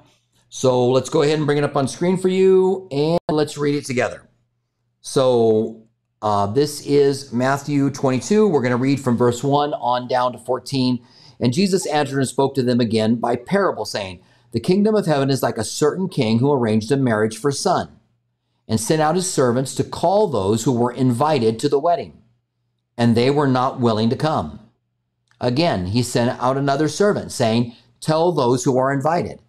So 0.49 0.89
let's 0.89 1.09
go 1.09 1.21
ahead 1.21 1.37
and 1.37 1.45
bring 1.45 1.59
it 1.59 1.63
up 1.63 1.75
on 1.75 1.87
screen 1.87 2.17
for 2.17 2.27
you 2.27 2.87
and 2.91 3.19
let's 3.29 3.57
read 3.57 3.75
it 3.75 3.85
together. 3.85 4.27
So 5.01 5.83
uh, 6.21 6.47
this 6.47 6.85
is 6.85 7.31
Matthew 7.31 7.89
22. 7.91 8.47
We're 8.47 8.61
going 8.61 8.71
to 8.71 8.77
read 8.77 8.99
from 8.99 9.15
verse 9.15 9.43
1 9.43 9.73
on 9.73 10.07
down 10.07 10.33
to 10.33 10.39
14. 10.39 11.05
And 11.39 11.53
Jesus 11.53 11.85
answered 11.85 12.17
and 12.17 12.27
spoke 12.27 12.55
to 12.55 12.63
them 12.63 12.79
again 12.79 13.15
by 13.15 13.35
parable, 13.35 13.85
saying, 13.85 14.21
The 14.51 14.59
kingdom 14.59 14.95
of 14.95 15.05
heaven 15.05 15.29
is 15.29 15.43
like 15.43 15.57
a 15.57 15.63
certain 15.63 16.09
king 16.09 16.39
who 16.39 16.51
arranged 16.51 16.91
a 16.91 16.97
marriage 16.97 17.37
for 17.37 17.51
son 17.51 17.99
and 18.67 18.79
sent 18.79 19.01
out 19.01 19.15
his 19.15 19.31
servants 19.31 19.75
to 19.75 19.83
call 19.83 20.27
those 20.27 20.63
who 20.63 20.71
were 20.71 20.91
invited 20.91 21.59
to 21.59 21.69
the 21.69 21.79
wedding 21.79 22.19
and 22.99 23.15
they 23.15 23.31
were 23.31 23.47
not 23.47 23.79
willing 23.79 24.09
to 24.09 24.15
come. 24.17 24.59
Again, 25.39 25.87
he 25.87 26.03
sent 26.03 26.37
out 26.41 26.57
another 26.57 26.89
servant, 26.89 27.31
saying, 27.31 27.73
Tell 28.01 28.33
those 28.33 28.65
who 28.65 28.77
are 28.77 28.91
invited. 28.91 29.39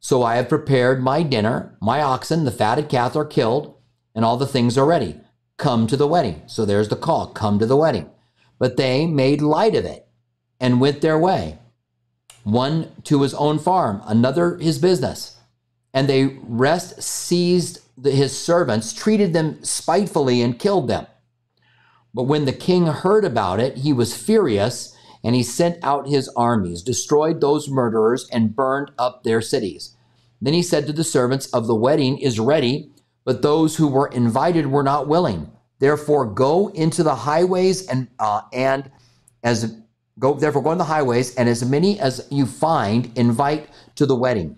So 0.00 0.22
I 0.22 0.36
have 0.36 0.48
prepared 0.48 1.02
my 1.02 1.22
dinner, 1.22 1.76
my 1.80 2.00
oxen, 2.00 2.44
the 2.44 2.50
fatted 2.50 2.88
calf 2.88 3.16
are 3.16 3.24
killed, 3.24 3.74
and 4.14 4.24
all 4.24 4.36
the 4.36 4.46
things 4.46 4.78
are 4.78 4.86
ready. 4.86 5.20
Come 5.56 5.86
to 5.86 5.96
the 5.96 6.06
wedding. 6.06 6.42
So 6.46 6.64
there's 6.64 6.88
the 6.88 6.96
call 6.96 7.28
come 7.28 7.58
to 7.58 7.66
the 7.66 7.76
wedding. 7.76 8.10
But 8.58 8.76
they 8.76 9.06
made 9.06 9.42
light 9.42 9.74
of 9.74 9.84
it 9.84 10.06
and 10.60 10.80
went 10.80 11.00
their 11.00 11.18
way. 11.18 11.58
One 12.44 12.92
to 13.04 13.22
his 13.22 13.34
own 13.34 13.58
farm, 13.58 14.02
another 14.06 14.56
his 14.56 14.78
business. 14.78 15.36
And 15.92 16.08
they 16.08 16.38
rest 16.42 17.02
seized 17.02 17.80
his 18.02 18.38
servants, 18.38 18.92
treated 18.92 19.32
them 19.32 19.62
spitefully, 19.64 20.42
and 20.42 20.58
killed 20.58 20.88
them. 20.88 21.06
But 22.14 22.24
when 22.24 22.44
the 22.44 22.52
king 22.52 22.86
heard 22.86 23.24
about 23.24 23.60
it, 23.60 23.78
he 23.78 23.92
was 23.92 24.16
furious 24.16 24.95
and 25.26 25.34
he 25.34 25.42
sent 25.42 25.82
out 25.82 26.06
his 26.06 26.28
armies, 26.36 26.84
destroyed 26.84 27.40
those 27.40 27.68
murderers, 27.68 28.28
and 28.30 28.54
burned 28.54 28.92
up 28.96 29.24
their 29.24 29.40
cities. 29.40 29.96
Then 30.40 30.54
he 30.54 30.62
said 30.62 30.86
to 30.86 30.92
the 30.92 31.02
servants 31.02 31.48
of 31.48 31.66
the 31.66 31.74
wedding 31.74 32.18
is 32.18 32.38
ready, 32.38 32.92
but 33.24 33.42
those 33.42 33.74
who 33.74 33.88
were 33.88 34.06
invited 34.06 34.68
were 34.68 34.84
not 34.84 35.08
willing. 35.08 35.50
Therefore, 35.80 36.26
go 36.26 36.68
into 36.68 37.02
the 37.02 37.16
highways 37.16 37.88
and 37.88 38.06
uh, 38.20 38.42
and 38.52 38.88
as 39.42 39.76
go 40.16 40.34
therefore 40.34 40.62
go 40.62 40.70
in 40.70 40.78
the 40.78 40.84
highways 40.84 41.34
and 41.34 41.48
as 41.48 41.64
many 41.68 41.98
as 41.98 42.24
you 42.30 42.46
find 42.46 43.10
invite 43.18 43.68
to 43.96 44.06
the 44.06 44.14
wedding. 44.14 44.56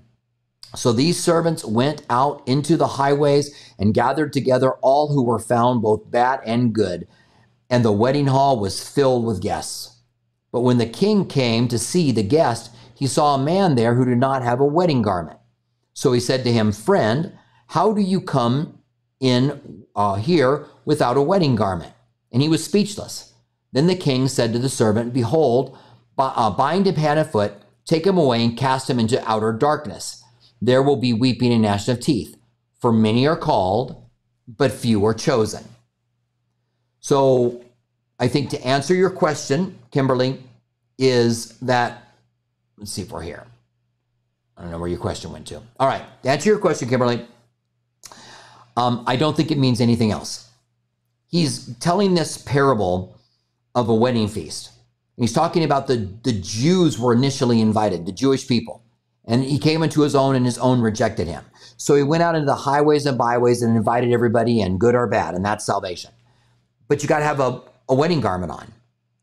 So 0.74 0.92
these 0.92 1.18
servants 1.18 1.64
went 1.64 2.02
out 2.10 2.46
into 2.46 2.76
the 2.76 2.86
highways 2.86 3.72
and 3.78 3.94
gathered 3.94 4.34
together 4.34 4.72
all 4.82 5.08
who 5.08 5.24
were 5.24 5.38
found, 5.38 5.80
both 5.80 6.10
bad 6.10 6.40
and 6.44 6.74
good 6.74 7.08
and 7.70 7.84
the 7.84 7.92
wedding 7.92 8.26
hall 8.26 8.58
was 8.58 8.86
filled 8.86 9.24
with 9.24 9.42
guests. 9.42 9.97
But 10.52 10.62
when 10.62 10.78
the 10.78 10.86
king 10.86 11.26
came 11.26 11.68
to 11.68 11.78
see 11.78 12.12
the 12.12 12.22
guest, 12.22 12.70
he 12.94 13.06
saw 13.06 13.34
a 13.34 13.42
man 13.42 13.74
there 13.74 13.94
who 13.94 14.04
did 14.04 14.18
not 14.18 14.42
have 14.42 14.60
a 14.60 14.64
wedding 14.64 15.02
garment. 15.02 15.38
So 15.94 16.12
he 16.12 16.20
said 16.20 16.44
to 16.44 16.52
him, 16.52 16.72
Friend, 16.72 17.32
how 17.68 17.92
do 17.92 18.00
you 18.00 18.20
come 18.20 18.78
in 19.20 19.84
uh, 19.94 20.14
here 20.14 20.66
without 20.84 21.16
a 21.16 21.22
wedding 21.22 21.54
garment? 21.54 21.92
And 22.32 22.42
he 22.42 22.48
was 22.48 22.64
speechless. 22.64 23.34
Then 23.72 23.86
the 23.86 23.96
king 23.96 24.28
said 24.28 24.52
to 24.52 24.58
the 24.58 24.68
servant, 24.68 25.12
Behold, 25.12 25.76
uh, 26.16 26.50
bind 26.50 26.86
him 26.86 26.96
hand 26.96 27.18
and 27.18 27.28
foot, 27.28 27.52
take 27.84 28.06
him 28.06 28.18
away, 28.18 28.42
and 28.42 28.56
cast 28.56 28.88
him 28.88 28.98
into 28.98 29.22
outer 29.30 29.52
darkness. 29.52 30.22
There 30.60 30.82
will 30.82 30.96
be 30.96 31.12
weeping 31.12 31.52
and 31.52 31.62
gnashing 31.62 31.94
of 31.94 32.00
teeth. 32.00 32.36
For 32.80 32.92
many 32.92 33.26
are 33.26 33.36
called, 33.36 34.08
but 34.46 34.72
few 34.72 35.04
are 35.04 35.14
chosen. 35.14 35.64
So 37.00 37.62
I 38.18 38.28
think 38.28 38.50
to 38.50 38.66
answer 38.66 38.94
your 38.94 39.10
question, 39.10 39.78
Kimberly, 39.90 40.42
is 40.98 41.58
that, 41.60 42.02
let's 42.76 42.92
see 42.92 43.02
if 43.02 43.12
we're 43.12 43.22
here. 43.22 43.46
I 44.56 44.62
don't 44.62 44.70
know 44.70 44.78
where 44.78 44.88
your 44.88 44.98
question 44.98 45.30
went 45.30 45.46
to. 45.48 45.62
All 45.78 45.86
right, 45.86 46.02
to 46.24 46.28
answer 46.28 46.48
your 46.48 46.58
question, 46.58 46.88
Kimberly, 46.88 47.26
um, 48.76 49.04
I 49.06 49.16
don't 49.16 49.36
think 49.36 49.50
it 49.50 49.58
means 49.58 49.80
anything 49.80 50.10
else. 50.10 50.48
He's 51.28 51.76
telling 51.76 52.14
this 52.14 52.38
parable 52.38 53.16
of 53.74 53.88
a 53.88 53.94
wedding 53.94 54.28
feast. 54.28 54.70
He's 55.16 55.32
talking 55.32 55.64
about 55.64 55.86
the, 55.86 56.08
the 56.22 56.32
Jews 56.32 56.98
were 56.98 57.12
initially 57.12 57.60
invited, 57.60 58.06
the 58.06 58.12
Jewish 58.12 58.48
people. 58.48 58.82
And 59.24 59.44
he 59.44 59.58
came 59.58 59.82
into 59.82 60.00
his 60.00 60.14
own, 60.14 60.34
and 60.34 60.46
his 60.46 60.58
own 60.58 60.80
rejected 60.80 61.28
him. 61.28 61.44
So 61.76 61.94
he 61.94 62.02
went 62.02 62.22
out 62.22 62.34
into 62.34 62.46
the 62.46 62.54
highways 62.54 63.04
and 63.04 63.18
byways 63.18 63.62
and 63.62 63.76
invited 63.76 64.12
everybody 64.12 64.60
in, 64.60 64.78
good 64.78 64.94
or 64.94 65.06
bad, 65.06 65.34
and 65.34 65.44
that's 65.44 65.66
salvation. 65.66 66.10
But 66.88 67.02
you 67.02 67.08
got 67.08 67.18
to 67.18 67.24
have 67.24 67.40
a, 67.40 67.60
a 67.88 67.94
wedding 67.94 68.20
garment 68.20 68.52
on. 68.52 68.72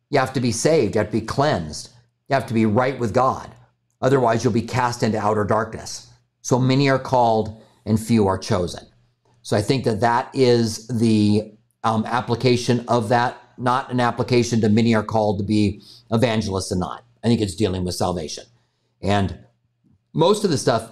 You 0.09 0.19
have 0.19 0.33
to 0.33 0.39
be 0.39 0.51
saved. 0.51 0.95
You 0.95 0.99
have 0.99 1.11
to 1.11 1.19
be 1.19 1.25
cleansed. 1.25 1.89
You 2.29 2.33
have 2.33 2.47
to 2.47 2.53
be 2.53 2.65
right 2.65 2.97
with 2.99 3.13
God. 3.13 3.51
Otherwise, 4.01 4.43
you'll 4.43 4.53
be 4.53 4.61
cast 4.61 5.03
into 5.03 5.17
outer 5.17 5.43
darkness. 5.43 6.07
So 6.41 6.59
many 6.59 6.89
are 6.89 6.99
called 6.99 7.61
and 7.85 7.99
few 7.99 8.27
are 8.27 8.37
chosen. 8.37 8.85
So 9.41 9.55
I 9.55 9.61
think 9.61 9.83
that 9.85 9.99
that 10.01 10.29
is 10.33 10.87
the 10.87 11.51
um, 11.83 12.05
application 12.05 12.83
of 12.87 13.09
that, 13.09 13.37
not 13.57 13.91
an 13.91 13.99
application 13.99 14.59
to 14.61 14.69
many 14.69 14.95
are 14.95 15.03
called 15.03 15.39
to 15.39 15.45
be 15.45 15.81
evangelists 16.11 16.71
and 16.71 16.79
not. 16.79 17.03
I 17.23 17.27
think 17.27 17.41
it's 17.41 17.55
dealing 17.55 17.83
with 17.83 17.95
salvation. 17.95 18.45
And 19.01 19.37
most 20.13 20.43
of 20.43 20.51
the 20.51 20.57
stuff, 20.57 20.91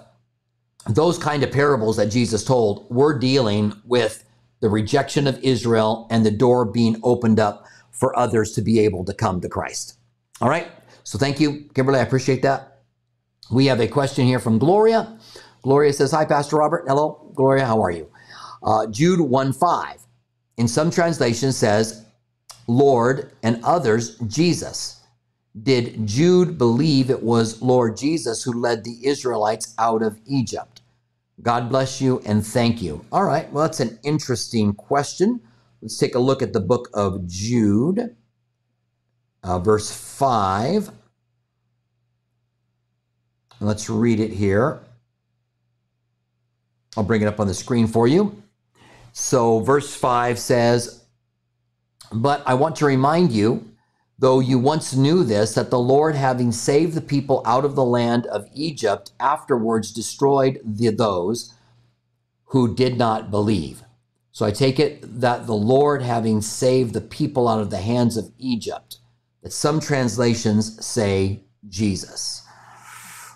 those 0.88 1.18
kind 1.18 1.44
of 1.44 1.52
parables 1.52 1.98
that 1.98 2.08
Jesus 2.08 2.44
told, 2.44 2.86
were 2.90 3.18
dealing 3.18 3.74
with 3.86 4.24
the 4.60 4.70
rejection 4.70 5.28
of 5.28 5.40
Israel 5.44 6.08
and 6.10 6.26
the 6.26 6.32
door 6.32 6.64
being 6.64 7.00
opened 7.04 7.40
up 7.40 7.63
for 7.94 8.18
others 8.18 8.52
to 8.54 8.62
be 8.62 8.80
able 8.80 9.06
to 9.06 9.14
come 9.14 9.40
to 9.42 9.50
Christ. 9.50 9.98
All 10.42 10.50
right. 10.50 10.70
So 11.04 11.18
thank 11.18 11.40
you, 11.40 11.70
Kimberly. 11.74 12.00
I 12.00 12.04
appreciate 12.04 12.42
that. 12.42 12.82
We 13.52 13.68
have 13.68 13.80
a 13.80 13.88
question 13.88 14.26
here 14.26 14.40
from 14.40 14.58
Gloria. 14.58 15.18
Gloria 15.62 15.94
says, 15.94 16.12
Hi, 16.12 16.26
Pastor 16.26 16.58
Robert. 16.58 16.86
Hello, 16.88 17.32
Gloria. 17.36 17.66
How 17.66 17.82
are 17.82 17.92
you? 17.92 18.10
Uh, 18.62 18.88
Jude 18.88 19.22
1 19.22 19.54
5. 19.54 20.02
In 20.58 20.68
some 20.68 20.92
translations 20.92 21.58
says, 21.58 22.06
Lord, 22.68 23.32
and 23.44 23.64
others, 23.64 24.18
Jesus. 24.20 25.02
Did 25.62 26.08
Jude 26.08 26.58
believe 26.58 27.10
it 27.10 27.22
was 27.22 27.62
Lord 27.62 27.96
Jesus 27.96 28.44
who 28.44 28.54
led 28.54 28.84
the 28.84 29.06
Israelites 29.06 29.76
out 29.78 30.02
of 30.02 30.20
Egypt? 30.26 30.82
God 31.42 31.70
bless 31.70 32.02
you 32.02 32.22
and 32.26 32.46
thank 32.46 32.82
you. 32.82 33.06
All 33.12 33.24
right, 33.24 33.52
well, 33.52 33.66
that's 33.66 33.80
an 33.80 34.00
interesting 34.04 34.74
question. 34.74 35.42
Let's 35.84 35.98
take 35.98 36.16
a 36.16 36.20
look 36.20 36.42
at 36.42 36.54
the 36.54 36.62
book 36.62 36.90
of 36.94 37.28
Jude, 37.28 38.16
uh, 39.44 39.60
verse 39.60 39.92
5. 39.92 40.90
Let's 43.60 43.90
read 43.90 44.22
it 44.22 44.32
here. 44.32 44.80
I'll 46.96 47.04
bring 47.04 47.22
it 47.22 47.28
up 47.28 47.42
on 47.42 47.48
the 47.48 47.54
screen 47.54 47.88
for 47.88 48.08
you. 48.08 48.42
So, 49.12 49.60
verse 49.60 49.94
5 49.94 50.40
says, 50.40 51.04
But 52.14 52.44
I 52.46 52.54
want 52.54 52.78
to 52.78 52.86
remind 52.86 53.34
you 53.34 53.70
though 54.18 54.40
you 54.40 54.60
once 54.60 54.96
knew 54.96 55.26
this, 55.26 55.54
that 55.56 55.70
the 55.70 55.80
Lord, 55.80 56.16
having 56.16 56.54
saved 56.54 56.94
the 56.94 57.02
people 57.02 57.42
out 57.46 57.66
of 57.66 57.76
the 57.76 57.84
land 57.84 58.26
of 58.28 58.48
Egypt, 58.54 59.12
afterwards 59.20 59.92
destroyed 59.92 60.62
the, 60.64 60.92
those 60.92 61.54
who 62.46 62.74
did 62.74 62.98
not 62.98 63.30
believe. 63.30 63.84
So 64.34 64.46
I 64.46 64.52
take 64.52 64.80
it 64.80 65.22
that 65.22 65.46
the 65.46 65.56
Lord, 65.56 66.02
having 66.02 66.42
saved 66.42 66.94
the 66.94 67.02
people 67.02 67.48
out 67.48 67.62
of 67.62 67.70
the 67.70 67.78
hands 67.78 68.18
of 68.18 68.32
Egypt, 68.38 68.98
that 69.44 69.54
some 69.54 69.80
translations 69.80 70.86
say 70.86 71.44
Jesus. 71.70 72.42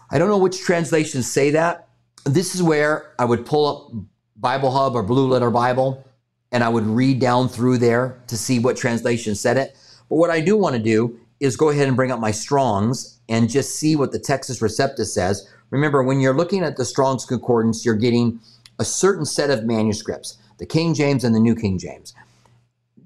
I 0.09 0.17
don't 0.17 0.27
know 0.27 0.37
which 0.37 0.59
translations 0.59 1.31
say 1.31 1.51
that. 1.51 1.87
This 2.25 2.55
is 2.55 2.63
where 2.63 3.13
I 3.19 3.25
would 3.25 3.45
pull 3.45 3.65
up 3.67 4.05
Bible 4.35 4.71
Hub 4.71 4.95
or 4.95 5.03
Blue 5.03 5.27
Letter 5.27 5.51
Bible 5.51 6.03
and 6.51 6.63
I 6.63 6.69
would 6.69 6.85
read 6.85 7.19
down 7.19 7.49
through 7.49 7.77
there 7.77 8.19
to 8.27 8.37
see 8.37 8.59
what 8.59 8.77
translation 8.77 9.35
said 9.35 9.57
it. 9.57 9.75
But 10.09 10.15
what 10.15 10.29
I 10.29 10.41
do 10.41 10.57
want 10.57 10.75
to 10.75 10.81
do 10.81 11.19
is 11.39 11.57
go 11.57 11.69
ahead 11.69 11.87
and 11.87 11.95
bring 11.95 12.11
up 12.11 12.19
my 12.19 12.31
Strongs 12.31 13.19
and 13.29 13.49
just 13.49 13.75
see 13.75 13.95
what 13.95 14.11
the 14.11 14.19
Textus 14.19 14.61
Receptus 14.61 15.07
says. 15.07 15.47
Remember, 15.69 16.01
when 16.01 16.19
you're 16.19 16.33
looking 16.33 16.63
at 16.63 16.77
the 16.77 16.85
Strong's 16.85 17.25
Concordance, 17.25 17.85
you're 17.85 17.95
getting 17.95 18.39
a 18.79 18.85
certain 18.85 19.25
set 19.25 19.49
of 19.49 19.65
manuscripts, 19.65 20.37
the 20.57 20.65
King 20.65 20.93
James 20.93 21.23
and 21.23 21.35
the 21.35 21.39
New 21.39 21.55
King 21.55 21.77
James. 21.77 22.13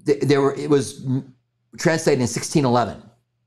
There 0.04 0.40
were, 0.40 0.54
it 0.54 0.68
was 0.68 1.04
translated 1.78 2.18
in 2.18 2.28
1611. 2.28 3.02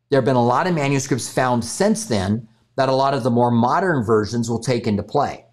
There 0.09 0.17
have 0.17 0.25
been 0.25 0.35
a 0.35 0.45
lot 0.45 0.67
of 0.67 0.75
manuscripts 0.75 1.31
found 1.31 1.65
since 1.65 2.05
then 2.05 2.47
that 2.75 2.89
a 2.89 2.93
lot 2.93 3.13
of 3.13 3.23
the 3.23 3.31
more 3.31 3.51
modern 3.51 4.03
versions 4.03 4.49
will 4.49 4.59
take 4.59 4.87
into 4.87 5.03
play. 5.03 5.45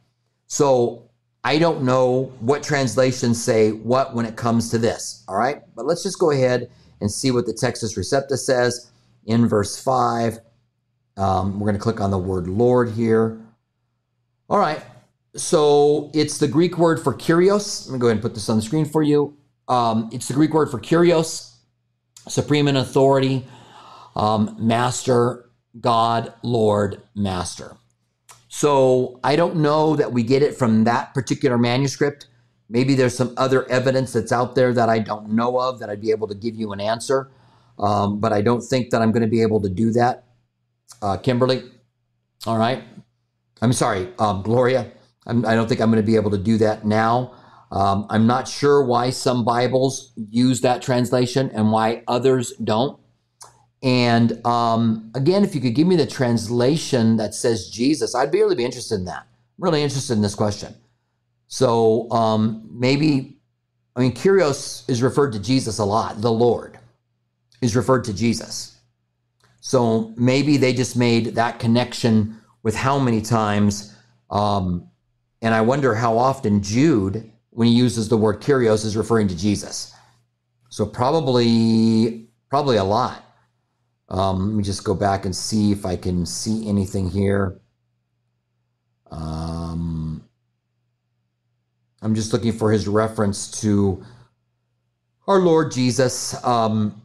So 0.46 1.11
I 1.44 1.59
don't 1.59 1.82
know 1.82 2.32
what 2.40 2.62
translations 2.62 3.42
say 3.42 3.72
what 3.72 4.14
when 4.14 4.26
it 4.26 4.36
comes 4.36 4.70
to 4.70 4.78
this. 4.78 5.24
All 5.28 5.36
right. 5.36 5.62
But 5.74 5.86
let's 5.86 6.03
just 6.03 6.18
go 6.18 6.30
ahead 6.30 6.70
and 7.00 7.11
see 7.11 7.30
what 7.30 7.46
the 7.46 7.53
Textus 7.53 7.96
Receptus 7.96 8.38
says 8.38 8.90
in 9.26 9.48
verse 9.48 9.82
5. 9.82 10.38
Um, 11.16 11.59
we're 11.59 11.66
going 11.66 11.76
to 11.76 11.82
click 11.82 12.00
on 12.00 12.11
the 12.11 12.18
word 12.18 12.46
Lord 12.46 12.90
here. 12.90 13.40
All 14.48 14.59
right. 14.59 14.82
So 15.35 16.11
it's 16.12 16.39
the 16.39 16.49
Greek 16.49 16.76
word 16.76 17.01
for 17.01 17.14
kurios. 17.14 17.87
Let 17.87 17.95
me 17.95 17.99
go 17.99 18.09
ahead 18.09 18.16
and 18.16 18.22
put 18.22 18.35
this 18.35 18.49
on 18.49 18.57
the 18.57 18.62
screen 18.62 18.85
for 18.85 19.03
you. 19.03 19.37
Um, 19.68 20.11
it's 20.12 20.28
the 20.28 20.35
Greek 20.35 20.53
word 20.53 20.70
for 20.70 20.78
kurios, 20.78 21.55
supreme 22.28 22.68
in 22.68 22.76
authority, 22.76 23.47
um, 24.14 24.55
master, 24.59 25.49
God, 25.80 26.35
Lord, 26.43 27.03
master. 27.14 27.76
So 28.49 29.18
I 29.24 29.37
don't 29.37 29.57
know 29.57 29.97
that 29.97 30.12
we 30.12 30.22
get 30.22 30.43
it 30.43 30.55
from 30.55 30.85
that 30.85 31.14
particular 31.14 31.57
manuscript. 31.57 32.26
Maybe 32.68 32.95
there's 32.95 33.16
some 33.16 33.33
other 33.39 33.68
evidence 33.70 34.12
that's 34.12 34.33
out 34.33 34.55
there 34.55 34.74
that 34.74 34.91
I 34.91 34.99
don't 34.99 35.30
know 35.30 35.59
of 35.59 35.78
that 35.78 35.89
I'd 35.89 36.03
be 36.03 36.11
able 36.11 36.28
to 36.28 36.35
give 36.35 36.55
you 36.55 36.72
an 36.72 36.80
answer. 36.80 37.30
Um, 37.78 38.20
but 38.20 38.33
I 38.33 38.43
don't 38.43 38.61
think 38.61 38.91
that 38.91 39.01
I'm 39.01 39.12
going 39.12 39.22
to 39.22 39.28
be 39.28 39.41
able 39.41 39.61
to 39.62 39.70
do 39.70 39.91
that. 39.93 40.24
Uh, 41.01 41.16
Kimberly, 41.16 41.62
all 42.47 42.59
right. 42.59 42.85
I'm 43.62 43.72
sorry, 43.72 44.09
um, 44.18 44.43
Gloria. 44.43 44.93
I'm, 45.26 45.44
I 45.46 45.50
do 45.50 45.56
not 45.56 45.68
think 45.68 45.80
I'm 45.80 45.90
going 45.90 46.02
to 46.02 46.06
be 46.06 46.16
able 46.16 46.30
to 46.30 46.38
do 46.38 46.58
that 46.58 46.84
now. 46.84 47.34
Um, 47.70 48.06
I'm 48.10 48.26
not 48.26 48.48
sure 48.48 48.82
why 48.82 49.10
some 49.10 49.44
Bibles 49.44 50.12
use 50.16 50.60
that 50.60 50.82
translation 50.82 51.50
and 51.54 51.72
why 51.72 52.02
others 52.06 52.52
don't. 52.62 53.00
And 53.82 54.44
um, 54.46 55.10
again, 55.14 55.42
if 55.42 55.54
you 55.54 55.60
could 55.60 55.74
give 55.74 55.86
me 55.86 55.96
the 55.96 56.06
translation 56.06 57.16
that 57.16 57.34
says 57.34 57.70
Jesus, 57.70 58.14
I'd 58.14 58.30
be 58.30 58.40
really 58.40 58.54
be 58.54 58.64
interested 58.64 58.96
in 58.96 59.06
that. 59.06 59.26
I'm 59.58 59.64
really 59.64 59.82
interested 59.82 60.12
in 60.12 60.22
this 60.22 60.34
question. 60.34 60.74
So 61.48 62.10
um, 62.10 62.68
maybe, 62.70 63.38
I 63.96 64.00
mean, 64.00 64.12
Kyrios 64.12 64.88
is 64.88 65.02
referred 65.02 65.32
to 65.32 65.38
Jesus 65.38 65.78
a 65.78 65.84
lot. 65.84 66.20
The 66.20 66.30
Lord 66.30 66.78
is 67.60 67.74
referred 67.74 68.04
to 68.04 68.14
Jesus. 68.14 68.78
So 69.60 70.12
maybe 70.16 70.56
they 70.58 70.72
just 70.72 70.96
made 70.96 71.36
that 71.36 71.58
connection 71.58 72.36
with 72.62 72.74
how 72.74 72.98
many 72.98 73.22
times. 73.22 73.96
Um, 74.30 74.88
and 75.43 75.53
I 75.53 75.61
wonder 75.61 75.95
how 75.95 76.16
often 76.16 76.62
Jude, 76.62 77.30
when 77.51 77.66
he 77.66 77.74
uses 77.74 78.09
the 78.09 78.16
word 78.16 78.40
Kyrios, 78.40 78.86
is 78.86 78.97
referring 78.97 79.28
to 79.28 79.36
Jesus. 79.36 79.93
So 80.70 80.86
probably, 80.86 82.28
probably 82.49 82.76
a 82.76 82.84
lot. 82.84 83.24
Um, 84.09 84.49
let 84.49 84.57
me 84.57 84.62
just 84.62 84.84
go 84.84 84.95
back 84.95 85.24
and 85.24 85.34
see 85.34 85.72
if 85.72 85.84
I 85.84 85.97
can 85.97 86.24
see 86.24 86.68
anything 86.68 87.11
here. 87.11 87.61
Um, 89.11 90.24
I'm 92.01 92.14
just 92.14 92.32
looking 92.32 92.53
for 92.53 92.70
his 92.70 92.86
reference 92.86 93.51
to 93.62 94.05
our 95.26 95.38
Lord 95.38 95.72
Jesus. 95.72 96.43
Um, 96.45 97.03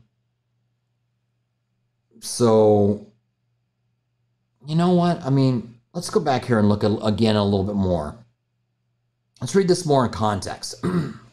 so, 2.19 3.07
you 4.65 4.75
know 4.75 4.93
what? 4.93 5.23
I 5.25 5.29
mean, 5.29 5.75
let's 5.93 6.09
go 6.09 6.19
back 6.19 6.45
here 6.45 6.59
and 6.59 6.69
look 6.69 6.83
at, 6.83 6.91
again 7.03 7.35
a 7.35 7.43
little 7.43 7.63
bit 7.63 7.75
more. 7.75 8.15
Let's 9.41 9.55
read 9.55 9.67
this 9.67 9.85
more 9.85 10.05
in 10.05 10.11
context. 10.11 10.83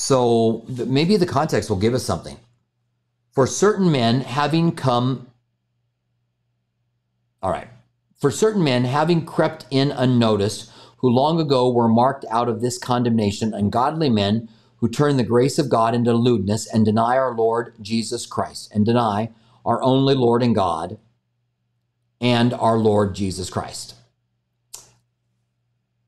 So 0.00 0.64
maybe 0.66 1.18
the 1.18 1.26
context 1.26 1.68
will 1.68 1.76
give 1.76 1.92
us 1.92 2.04
something. 2.04 2.38
For 3.32 3.46
certain 3.46 3.92
men 3.92 4.22
having 4.22 4.72
come, 4.72 5.26
all 7.42 7.50
right, 7.50 7.68
for 8.18 8.30
certain 8.30 8.64
men 8.64 8.84
having 8.84 9.26
crept 9.26 9.66
in 9.70 9.90
unnoticed, 9.90 10.70
who 10.98 11.10
long 11.10 11.38
ago 11.38 11.70
were 11.70 11.86
marked 11.86 12.24
out 12.30 12.48
of 12.48 12.62
this 12.62 12.78
condemnation, 12.78 13.52
ungodly 13.52 14.08
men 14.08 14.48
who 14.78 14.88
turn 14.88 15.18
the 15.18 15.22
grace 15.22 15.58
of 15.58 15.68
God 15.68 15.94
into 15.94 16.14
lewdness 16.14 16.66
and 16.66 16.84
deny 16.84 17.18
our 17.18 17.34
Lord 17.34 17.74
Jesus 17.82 18.24
Christ 18.24 18.72
and 18.74 18.86
deny 18.86 19.30
our 19.66 19.82
only 19.82 20.14
Lord 20.14 20.42
and 20.42 20.54
God 20.54 20.98
and 22.22 22.54
our 22.54 22.78
Lord 22.78 23.14
Jesus 23.14 23.50
Christ. 23.50 23.96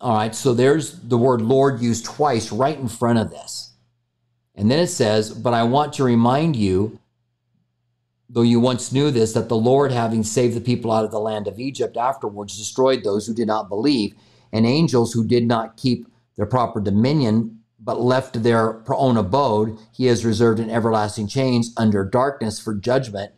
All 0.03 0.17
right, 0.17 0.35
so 0.35 0.53
there's 0.53 0.99
the 0.99 1.17
word 1.17 1.41
Lord 1.43 1.81
used 1.81 2.05
twice 2.05 2.51
right 2.51 2.77
in 2.77 2.89
front 2.89 3.21
of 3.21 3.31
this. 3.31 3.73
And 4.57 4.69
then 4.69 4.81
it 4.81 4.89
says, 4.89 5.31
But 5.31 5.55
I 5.55 5.63
want 5.63 5.93
to 5.95 6.05
remind 6.05 6.57
you, 6.57 6.99
though 8.29 8.43
you 8.43 8.59
once 8.59 8.91
knew 8.91 9.13
this, 9.13 9.33
that 9.35 9.49
the 9.49 9.57
Lord, 9.57 9.93
having 9.93 10.25
saved 10.25 10.57
the 10.57 10.61
people 10.61 10.91
out 10.91 11.05
of 11.05 11.13
the 11.13 11.21
land 11.21 11.47
of 11.47 11.61
Egypt, 11.61 11.97
afterwards 11.97 12.59
destroyed 12.59 13.05
those 13.05 13.29
who 13.29 13.33
did 13.33 13.47
not 13.47 13.69
believe, 13.69 14.15
and 14.53 14.67
angels 14.67 15.13
who 15.13 15.25
did 15.25 15.47
not 15.47 15.77
keep 15.77 16.09
their 16.37 16.47
proper 16.47 16.81
dominion, 16.81 17.61
but 17.79 18.01
left 18.01 18.43
their 18.43 18.83
own 18.89 19.17
abode, 19.17 19.79
he 19.93 20.07
has 20.07 20.25
reserved 20.25 20.59
in 20.59 20.69
everlasting 20.69 21.29
chains 21.29 21.73
under 21.77 22.05
darkness 22.05 22.59
for 22.61 22.75
judgment 22.75 23.31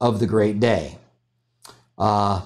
of 0.00 0.18
the 0.18 0.26
great 0.26 0.58
day. 0.58 0.98
Uh, 1.96 2.42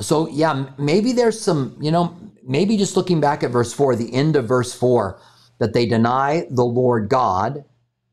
so, 0.00 0.28
yeah, 0.28 0.66
maybe 0.78 1.12
there's 1.12 1.40
some, 1.40 1.76
you 1.80 1.90
know, 1.90 2.16
maybe 2.42 2.76
just 2.76 2.96
looking 2.96 3.20
back 3.20 3.42
at 3.42 3.50
verse 3.50 3.72
4, 3.72 3.96
the 3.96 4.12
end 4.14 4.36
of 4.36 4.46
verse 4.46 4.72
4, 4.72 5.20
that 5.58 5.72
they 5.72 5.86
deny 5.86 6.46
the 6.50 6.64
Lord 6.64 7.08
God 7.08 7.64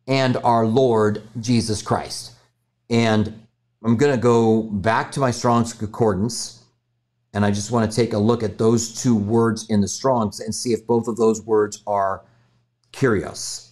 and 0.07 0.37
our 0.37 0.65
Lord 0.65 1.21
Jesus 1.39 1.81
Christ. 1.81 2.33
And 2.89 3.47
I'm 3.83 3.97
going 3.97 4.15
to 4.15 4.21
go 4.21 4.63
back 4.63 5.11
to 5.13 5.19
my 5.19 5.31
Strong's 5.31 5.73
Concordance, 5.73 6.63
and 7.33 7.45
I 7.45 7.51
just 7.51 7.71
want 7.71 7.89
to 7.89 7.95
take 7.95 8.13
a 8.13 8.17
look 8.17 8.43
at 8.43 8.57
those 8.57 9.01
two 9.01 9.15
words 9.15 9.69
in 9.69 9.81
the 9.81 9.87
Strong's 9.87 10.39
and 10.39 10.53
see 10.53 10.73
if 10.73 10.87
both 10.87 11.07
of 11.07 11.17
those 11.17 11.41
words 11.41 11.83
are 11.85 12.23
Kyrios. 12.91 13.71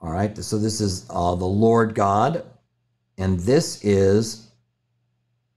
All 0.00 0.10
right, 0.10 0.36
so 0.36 0.58
this 0.58 0.80
is 0.80 1.06
uh, 1.10 1.34
the 1.34 1.44
Lord 1.44 1.94
God, 1.94 2.44
and 3.18 3.38
this 3.40 3.84
is 3.84 4.49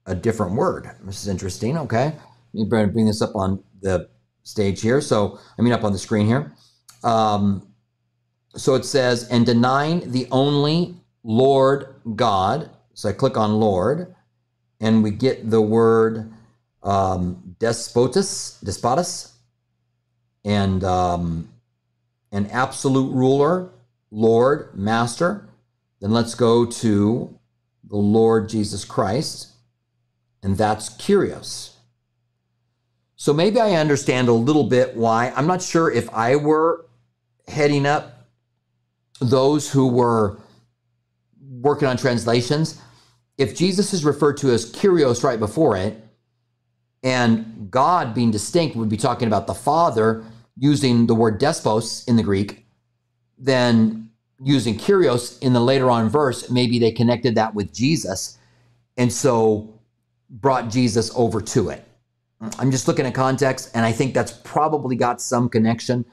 a 0.06 0.14
different 0.14 0.54
word. 0.54 0.90
This 1.04 1.22
is 1.22 1.28
interesting, 1.28 1.78
okay? 1.78 2.16
Let 2.52 2.70
me 2.70 2.86
bring 2.86 3.06
this 3.06 3.22
up 3.22 3.34
on 3.34 3.62
the 3.80 4.08
stage 4.42 4.80
here. 4.80 5.00
So, 5.00 5.38
I 5.58 5.62
mean, 5.62 5.72
up 5.72 5.84
on 5.84 5.92
the 5.92 5.98
screen 5.98 6.26
here. 6.26 6.52
Um, 7.02 7.66
so 8.56 8.74
it 8.74 8.84
says, 8.84 9.28
and 9.28 9.44
denying 9.44 10.12
the 10.12 10.28
only 10.30 10.96
Lord 11.22 11.94
God. 12.14 12.70
So 12.92 13.08
I 13.08 13.12
click 13.12 13.36
on 13.36 13.58
Lord, 13.58 14.14
and 14.80 15.02
we 15.02 15.10
get 15.10 15.50
the 15.50 15.60
word 15.60 16.32
um, 16.82 17.56
despotus, 17.58 18.62
despotus, 18.62 19.32
and 20.44 20.84
um, 20.84 21.48
an 22.30 22.46
absolute 22.48 23.10
ruler, 23.12 23.70
Lord, 24.10 24.76
Master. 24.76 25.48
Then 26.00 26.12
let's 26.12 26.34
go 26.34 26.66
to 26.66 27.40
the 27.88 27.96
Lord 27.96 28.48
Jesus 28.48 28.84
Christ, 28.84 29.48
and 30.44 30.56
that's 30.56 30.90
Kyrios. 30.90 31.72
So 33.16 33.32
maybe 33.32 33.58
I 33.58 33.72
understand 33.72 34.28
a 34.28 34.32
little 34.32 34.64
bit 34.64 34.94
why. 34.94 35.32
I'm 35.34 35.46
not 35.46 35.62
sure 35.62 35.90
if 35.90 36.12
I 36.12 36.36
were 36.36 36.86
heading 37.48 37.86
up 37.86 38.28
those 39.20 39.70
who 39.70 39.88
were 39.88 40.38
working 41.40 41.88
on 41.88 41.96
translations. 41.96 42.80
If 43.38 43.56
Jesus 43.56 43.94
is 43.94 44.04
referred 44.04 44.36
to 44.38 44.50
as 44.50 44.70
Kyrios 44.70 45.24
right 45.24 45.38
before 45.38 45.76
it, 45.76 46.00
and 47.02 47.70
God 47.70 48.14
being 48.14 48.30
distinct 48.30 48.76
would 48.76 48.88
be 48.88 48.96
talking 48.96 49.28
about 49.28 49.46
the 49.46 49.54
Father 49.54 50.24
using 50.56 51.06
the 51.06 51.14
word 51.14 51.40
despos 51.40 52.06
in 52.06 52.16
the 52.16 52.22
Greek, 52.22 52.66
then 53.38 54.10
using 54.42 54.76
Kyrios 54.78 55.42
in 55.42 55.52
the 55.52 55.60
later 55.60 55.90
on 55.90 56.08
verse, 56.08 56.50
maybe 56.50 56.78
they 56.78 56.92
connected 56.92 57.34
that 57.34 57.54
with 57.54 57.72
Jesus 57.72 58.38
and 58.96 59.12
so 59.12 59.73
brought 60.34 60.68
Jesus 60.68 61.10
over 61.14 61.40
to 61.40 61.70
it. 61.70 61.86
I'm 62.58 62.70
just 62.70 62.88
looking 62.88 63.06
at 63.06 63.14
context, 63.14 63.70
and 63.74 63.86
I 63.86 63.92
think 63.92 64.12
that's 64.12 64.32
probably 64.32 64.96
got 64.96 65.22
some 65.22 65.48
connection. 65.48 66.04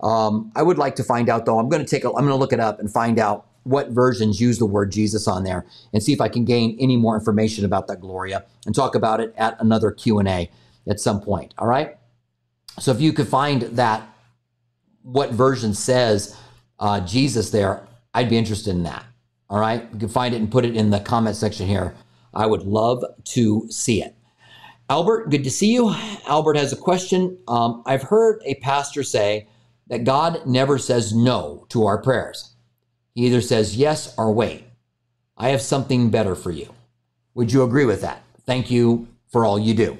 Um, 0.00 0.50
I 0.56 0.62
would 0.62 0.78
like 0.78 0.96
to 0.96 1.04
find 1.04 1.28
out, 1.28 1.44
though. 1.44 1.58
I'm 1.58 1.68
going 1.68 1.84
to 1.84 1.88
take. 1.88 2.04
A, 2.04 2.08
I'm 2.08 2.24
going 2.24 2.28
to 2.28 2.36
look 2.36 2.52
it 2.52 2.60
up 2.60 2.80
and 2.80 2.90
find 2.90 3.18
out 3.18 3.46
what 3.64 3.90
versions 3.90 4.40
use 4.40 4.58
the 4.58 4.66
word 4.66 4.90
Jesus 4.90 5.28
on 5.28 5.44
there, 5.44 5.66
and 5.92 6.02
see 6.02 6.12
if 6.12 6.20
I 6.20 6.28
can 6.28 6.44
gain 6.44 6.76
any 6.80 6.96
more 6.96 7.14
information 7.16 7.64
about 7.64 7.86
that 7.88 8.00
Gloria, 8.00 8.44
and 8.66 8.74
talk 8.74 8.94
about 8.94 9.20
it 9.20 9.34
at 9.36 9.60
another 9.60 9.90
Q 9.90 10.18
and 10.18 10.28
A 10.28 10.50
at 10.88 10.98
some 10.98 11.20
point. 11.20 11.54
All 11.58 11.68
right. 11.68 11.96
So 12.80 12.90
if 12.90 13.00
you 13.00 13.12
could 13.12 13.28
find 13.28 13.62
that, 13.62 14.08
what 15.02 15.30
version 15.30 15.74
says 15.74 16.36
uh, 16.78 17.00
Jesus 17.00 17.50
there, 17.50 17.86
I'd 18.14 18.30
be 18.30 18.38
interested 18.38 18.70
in 18.70 18.84
that. 18.84 19.04
All 19.50 19.60
right. 19.60 19.86
You 19.92 19.98
can 19.98 20.08
find 20.08 20.34
it 20.34 20.38
and 20.38 20.50
put 20.50 20.64
it 20.64 20.76
in 20.76 20.90
the 20.90 21.00
comment 21.00 21.36
section 21.36 21.66
here. 21.66 21.94
I 22.34 22.46
would 22.46 22.62
love 22.62 23.04
to 23.24 23.66
see 23.70 24.02
it. 24.02 24.14
Albert, 24.90 25.30
good 25.30 25.44
to 25.44 25.50
see 25.50 25.72
you. 25.72 25.94
Albert 26.26 26.56
has 26.56 26.72
a 26.72 26.76
question. 26.76 27.38
Um, 27.46 27.82
I've 27.84 28.02
heard 28.02 28.40
a 28.44 28.54
pastor 28.56 29.02
say 29.02 29.46
that 29.88 30.04
God 30.04 30.46
never 30.46 30.78
says 30.78 31.14
no 31.14 31.66
to 31.68 31.84
our 31.84 31.98
prayers. 31.98 32.54
He 33.14 33.26
either 33.26 33.40
says 33.40 33.76
yes 33.76 34.14
or 34.16 34.32
wait. 34.32 34.64
I 35.36 35.50
have 35.50 35.62
something 35.62 36.10
better 36.10 36.34
for 36.34 36.50
you. 36.50 36.72
Would 37.34 37.52
you 37.52 37.62
agree 37.62 37.84
with 37.84 38.00
that? 38.00 38.22
Thank 38.46 38.70
you 38.70 39.08
for 39.30 39.44
all 39.44 39.58
you 39.58 39.74
do. 39.74 39.98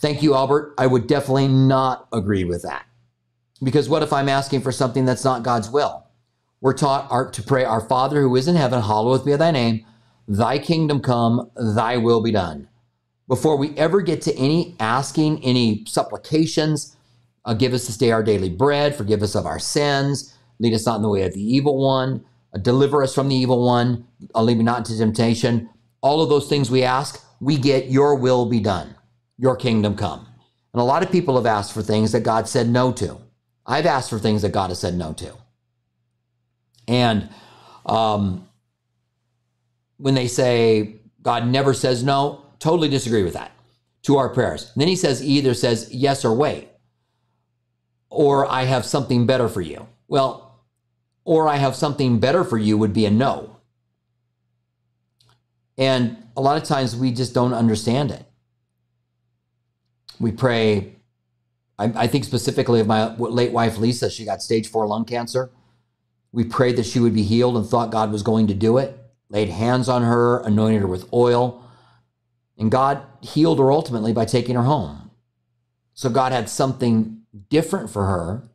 Thank 0.00 0.22
you, 0.22 0.34
Albert. 0.34 0.74
I 0.78 0.86
would 0.86 1.06
definitely 1.06 1.48
not 1.48 2.08
agree 2.12 2.44
with 2.44 2.62
that. 2.62 2.86
Because 3.62 3.88
what 3.88 4.02
if 4.02 4.12
I'm 4.12 4.28
asking 4.28 4.62
for 4.62 4.72
something 4.72 5.04
that's 5.04 5.24
not 5.24 5.42
God's 5.42 5.68
will? 5.68 6.06
We're 6.62 6.72
taught 6.72 7.32
to 7.34 7.42
pray, 7.42 7.64
Our 7.64 7.80
Father 7.80 8.22
who 8.22 8.36
is 8.36 8.48
in 8.48 8.56
heaven, 8.56 8.80
hallowed 8.80 9.24
be 9.24 9.36
thy 9.36 9.50
name. 9.50 9.84
Thy 10.28 10.58
kingdom 10.58 11.00
come, 11.00 11.50
thy 11.56 11.96
will 11.96 12.20
be 12.22 12.32
done 12.32 12.68
before 13.30 13.56
we 13.56 13.70
ever 13.78 14.00
get 14.00 14.20
to 14.20 14.34
any 14.34 14.74
asking, 14.80 15.42
any 15.44 15.84
supplications. 15.86 16.96
Uh, 17.44 17.54
give 17.54 17.72
us 17.72 17.86
this 17.86 17.96
day 17.96 18.10
our 18.10 18.24
daily 18.24 18.50
bread, 18.50 18.94
forgive 18.94 19.22
us 19.22 19.36
of 19.36 19.46
our 19.46 19.60
sins, 19.60 20.36
lead 20.58 20.74
us 20.74 20.84
not 20.84 20.96
in 20.96 21.02
the 21.02 21.08
way 21.08 21.22
of 21.22 21.32
the 21.32 21.40
evil 21.40 21.78
one, 21.78 22.24
uh, 22.52 22.58
deliver 22.58 23.04
us 23.04 23.14
from 23.14 23.28
the 23.28 23.36
evil 23.36 23.64
one, 23.64 24.04
uh, 24.34 24.42
lead 24.42 24.58
me 24.58 24.64
not 24.64 24.78
into 24.78 24.98
temptation. 24.98 25.70
All 26.02 26.22
of 26.22 26.28
those 26.28 26.48
things 26.48 26.72
we 26.72 26.82
ask, 26.82 27.24
we 27.40 27.56
get 27.56 27.88
your 27.88 28.16
will 28.16 28.46
be 28.46 28.58
done, 28.58 28.96
your 29.38 29.54
kingdom 29.54 29.96
come. 29.96 30.26
And 30.74 30.80
a 30.80 30.84
lot 30.84 31.04
of 31.04 31.12
people 31.12 31.36
have 31.36 31.46
asked 31.46 31.72
for 31.72 31.82
things 31.82 32.10
that 32.10 32.24
God 32.24 32.48
said 32.48 32.68
no 32.68 32.90
to. 32.94 33.16
I've 33.64 33.86
asked 33.86 34.10
for 34.10 34.18
things 34.18 34.42
that 34.42 34.52
God 34.52 34.70
has 34.70 34.80
said 34.80 34.94
no 34.94 35.12
to. 35.12 35.32
And 36.88 37.28
um, 37.86 38.48
when 40.00 40.14
they 40.14 40.28
say 40.28 41.00
God 41.22 41.46
never 41.46 41.74
says 41.74 42.02
no, 42.02 42.44
Totally 42.60 42.90
disagree 42.90 43.22
with 43.22 43.32
that 43.32 43.52
to 44.02 44.18
our 44.18 44.28
prayers. 44.28 44.70
And 44.74 44.80
then 44.82 44.88
he 44.88 44.96
says, 44.96 45.24
either 45.24 45.54
says 45.54 45.88
yes 45.90 46.24
or 46.26 46.34
wait, 46.34 46.68
or 48.10 48.46
I 48.50 48.64
have 48.64 48.84
something 48.84 49.26
better 49.26 49.48
for 49.48 49.62
you. 49.62 49.88
Well, 50.08 50.60
or 51.24 51.48
I 51.48 51.56
have 51.56 51.74
something 51.74 52.20
better 52.20 52.44
for 52.44 52.58
you 52.58 52.76
would 52.76 52.92
be 52.92 53.06
a 53.06 53.10
no. 53.10 53.56
And 55.78 56.18
a 56.36 56.42
lot 56.42 56.60
of 56.60 56.64
times 56.64 56.94
we 56.94 57.12
just 57.12 57.32
don't 57.32 57.54
understand 57.54 58.10
it. 58.10 58.26
We 60.18 60.32
pray, 60.32 60.96
I, 61.78 61.92
I 61.94 62.06
think 62.08 62.24
specifically 62.24 62.80
of 62.80 62.86
my 62.86 63.14
late 63.16 63.52
wife, 63.52 63.78
Lisa, 63.78 64.10
she 64.10 64.26
got 64.26 64.42
stage 64.42 64.68
four 64.68 64.86
lung 64.86 65.06
cancer. 65.06 65.50
We 66.30 66.44
prayed 66.44 66.76
that 66.76 66.84
she 66.84 67.00
would 67.00 67.14
be 67.14 67.22
healed 67.22 67.56
and 67.56 67.66
thought 67.66 67.90
God 67.90 68.12
was 68.12 68.22
going 68.22 68.48
to 68.48 68.54
do 68.54 68.76
it, 68.76 68.99
laid 69.30 69.48
hands 69.48 69.88
on 69.88 70.02
her, 70.02 70.40
anointed 70.40 70.82
her 70.82 70.86
with 70.86 71.10
oil 71.12 71.64
and 72.60 72.70
God 72.70 73.02
healed 73.22 73.58
her 73.58 73.72
ultimately 73.72 74.12
by 74.12 74.26
taking 74.26 74.54
her 74.54 74.62
home. 74.62 75.10
So 75.94 76.10
God 76.10 76.30
had 76.30 76.48
something 76.48 77.22
different 77.48 77.88
for 77.88 78.04
her, 78.04 78.50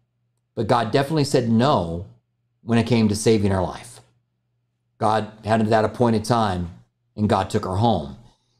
but 0.53 0.67
God 0.67 0.91
definitely 0.91 1.23
said 1.23 1.49
no 1.49 2.05
when 2.61 2.78
it 2.78 2.86
came 2.86 3.09
to 3.09 3.15
saving 3.15 3.51
her 3.51 3.63
life. 3.63 3.99
God 4.99 5.32
had 5.43 5.65
that 5.67 5.86
appointed 5.86 6.23
time, 6.23 6.69
and 7.15 7.28
God 7.28 7.49
took 7.49 7.65
her 7.65 7.76
home, 7.76 8.15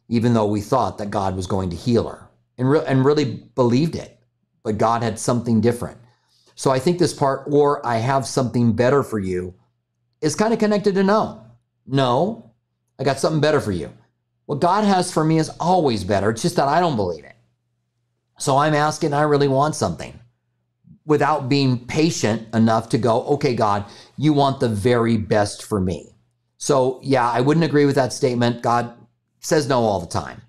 even 0.10 0.34
though 0.34 0.48
we 0.48 0.62
thought 0.62 0.98
that 0.98 1.12
God 1.12 1.36
was 1.36 1.48
going 1.48 1.70
to 1.70 1.76
heal 1.76 2.08
her 2.10 2.28
and, 2.58 2.70
re- 2.70 2.86
and 2.86 3.06
really 3.06 3.26
believed 3.26 3.96
it. 3.96 4.20
But 4.64 4.80
God 4.80 5.04
had 5.04 5.20
something 5.20 5.62
different. 5.62 6.00
So 6.56 6.72
I 6.72 6.80
think 6.80 6.98
this 6.98 7.14
part, 7.14 7.44
or 7.52 7.86
I 7.86 7.98
have 7.98 8.26
something 8.26 8.74
better 8.74 9.04
for 9.04 9.20
you, 9.20 9.54
is 10.22 10.36
kind 10.36 10.54
of 10.54 10.60
connected 10.60 10.96
to 10.96 11.04
no. 11.04 11.45
No, 11.88 12.52
I 13.00 13.04
got 13.04 13.20
something 13.20 13.42
better 13.42 13.62
for 13.62 13.72
you. 13.74 13.92
What 14.46 14.62
God 14.62 14.84
has 14.86 15.12
for 15.12 15.24
me 15.26 15.40
is 15.40 15.50
always 15.60 16.04
better. 16.04 16.32
It's 16.32 16.44
just 16.44 16.58
that 16.58 16.68
I 16.68 16.80
don't 16.80 16.96
believe 16.98 17.26
it. 17.26 17.36
So 18.40 18.58
I'm 18.58 18.74
asking, 18.76 19.14
I 19.14 19.24
really 19.24 19.48
want 19.50 19.76
something. 19.76 20.20
without 21.06 21.50
being 21.50 21.86
patient 21.88 22.48
enough 22.56 22.90
to 22.90 22.98
go, 22.98 23.24
okay, 23.26 23.56
God, 23.56 23.86
you 24.18 24.34
want 24.34 24.60
the 24.60 24.70
very 24.70 25.18
best 25.18 25.64
for 25.64 25.82
me. 25.82 26.16
So, 26.58 27.00
yeah, 27.04 27.30
I 27.30 27.42
wouldn't 27.42 27.66
agree 27.66 27.86
with 27.86 27.96
that 27.96 28.14
statement. 28.14 28.64
God 28.64 28.94
says 29.42 29.70
no 29.70 29.82
all 29.84 30.00
the 30.00 30.08
time. 30.08 30.42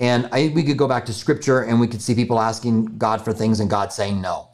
And 0.00 0.28
I 0.32 0.52
we 0.54 0.64
could 0.64 0.78
go 0.78 0.88
back 0.88 1.06
to 1.06 1.14
scripture 1.14 1.62
and 1.62 1.80
we 1.80 1.88
could 1.88 2.02
see 2.02 2.14
people 2.14 2.40
asking 2.40 2.98
God 2.98 3.22
for 3.24 3.32
things 3.32 3.60
and 3.60 3.70
God 3.70 3.92
saying 3.92 4.20
no 4.20 4.47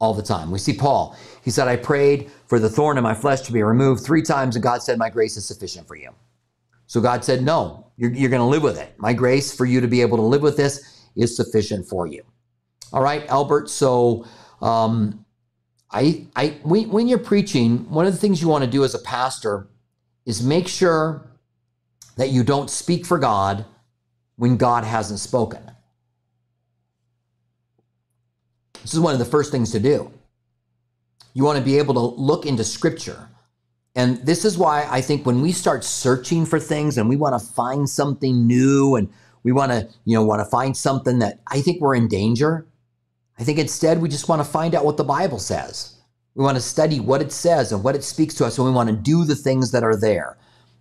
all 0.00 0.14
the 0.14 0.22
time. 0.22 0.50
We 0.50 0.58
see 0.58 0.72
Paul. 0.72 1.16
He 1.42 1.50
said, 1.50 1.68
I 1.68 1.76
prayed 1.76 2.30
for 2.46 2.58
the 2.58 2.68
thorn 2.68 2.96
in 2.98 3.04
my 3.04 3.14
flesh 3.14 3.42
to 3.42 3.52
be 3.52 3.62
removed 3.62 4.04
three 4.04 4.22
times, 4.22 4.56
and 4.56 4.62
God 4.62 4.82
said, 4.82 4.98
My 4.98 5.10
grace 5.10 5.36
is 5.36 5.46
sufficient 5.46 5.86
for 5.86 5.96
you. 5.96 6.10
So 6.86 7.00
God 7.00 7.24
said, 7.24 7.42
No, 7.42 7.86
you're, 7.96 8.12
you're 8.12 8.30
going 8.30 8.40
to 8.40 8.46
live 8.46 8.62
with 8.62 8.78
it. 8.78 8.94
My 8.98 9.12
grace 9.12 9.54
for 9.54 9.66
you 9.66 9.80
to 9.80 9.88
be 9.88 10.00
able 10.00 10.16
to 10.16 10.22
live 10.24 10.42
with 10.42 10.56
this 10.56 11.06
is 11.16 11.36
sufficient 11.36 11.86
for 11.86 12.06
you. 12.06 12.22
All 12.92 13.02
right, 13.02 13.26
Albert. 13.28 13.70
So, 13.70 14.26
um, 14.60 15.24
I, 15.92 16.26
I, 16.36 16.58
when, 16.62 16.88
when 16.90 17.08
you're 17.08 17.18
preaching, 17.18 17.90
one 17.90 18.06
of 18.06 18.12
the 18.12 18.18
things 18.18 18.40
you 18.40 18.48
want 18.48 18.64
to 18.64 18.70
do 18.70 18.84
as 18.84 18.94
a 18.94 18.98
pastor 19.00 19.68
is 20.24 20.42
make 20.42 20.68
sure 20.68 21.28
that 22.16 22.30
you 22.30 22.44
don't 22.44 22.70
speak 22.70 23.04
for 23.04 23.18
God 23.18 23.64
when 24.36 24.56
God 24.56 24.84
hasn't 24.84 25.18
spoken. 25.18 25.69
This 28.82 28.94
is 28.94 29.00
one 29.00 29.12
of 29.12 29.18
the 29.18 29.24
first 29.24 29.50
things 29.50 29.70
to 29.72 29.80
do. 29.80 30.10
You 31.34 31.44
want 31.44 31.58
to 31.58 31.64
be 31.64 31.78
able 31.78 31.94
to 31.94 32.00
look 32.00 32.46
into 32.46 32.64
scripture. 32.64 33.28
And 33.94 34.24
this 34.24 34.44
is 34.44 34.56
why 34.56 34.86
I 34.90 35.00
think 35.00 35.26
when 35.26 35.42
we 35.42 35.52
start 35.52 35.84
searching 35.84 36.46
for 36.46 36.60
things 36.60 36.96
and 36.96 37.08
we 37.08 37.16
want 37.16 37.40
to 37.40 37.46
find 37.52 37.88
something 37.88 38.46
new 38.46 38.96
and 38.96 39.08
we 39.42 39.52
want 39.52 39.72
to, 39.72 39.88
you 40.04 40.14
know, 40.14 40.24
want 40.24 40.40
to 40.40 40.50
find 40.50 40.76
something 40.76 41.18
that 41.20 41.40
I 41.48 41.60
think 41.60 41.80
we're 41.80 41.96
in 41.96 42.08
danger. 42.08 42.66
I 43.38 43.44
think 43.44 43.58
instead 43.58 44.00
we 44.00 44.08
just 44.08 44.28
want 44.28 44.40
to 44.40 44.48
find 44.48 44.74
out 44.74 44.84
what 44.84 44.96
the 44.96 45.04
Bible 45.04 45.38
says. 45.38 45.96
We 46.34 46.44
want 46.44 46.56
to 46.56 46.62
study 46.62 47.00
what 47.00 47.22
it 47.22 47.32
says 47.32 47.72
and 47.72 47.82
what 47.82 47.96
it 47.96 48.04
speaks 48.04 48.34
to 48.36 48.46
us, 48.46 48.58
and 48.58 48.66
we 48.66 48.72
want 48.72 48.88
to 48.88 48.94
do 48.94 49.24
the 49.24 49.34
things 49.34 49.72
that 49.72 49.82
are 49.82 49.96
there. 49.96 50.38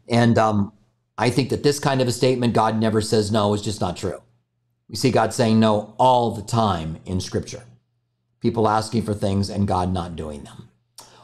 And 0.08 0.38
um, 0.38 0.72
I 1.18 1.30
think 1.30 1.50
that 1.50 1.64
this 1.64 1.80
kind 1.80 2.02
of 2.02 2.08
a 2.08 2.12
statement, 2.12 2.54
God 2.54 2.80
never 2.80 3.02
says 3.02 3.32
no, 3.32 3.54
is 3.54 3.62
just 3.62 3.82
not 3.82 3.98
true. 3.98 4.22
We 4.88 4.96
see 4.96 5.12
God 5.12 5.34
saying 5.34 5.60
no 5.60 5.96
all 5.98 6.32
the 6.32 6.42
time 6.42 7.00
in 7.06 7.20
Scripture. 7.20 7.64
People 8.42 8.68
asking 8.68 9.04
for 9.04 9.14
things 9.14 9.50
and 9.50 9.68
God 9.68 9.94
not 9.94 10.16
doing 10.16 10.44
them. 10.44 10.70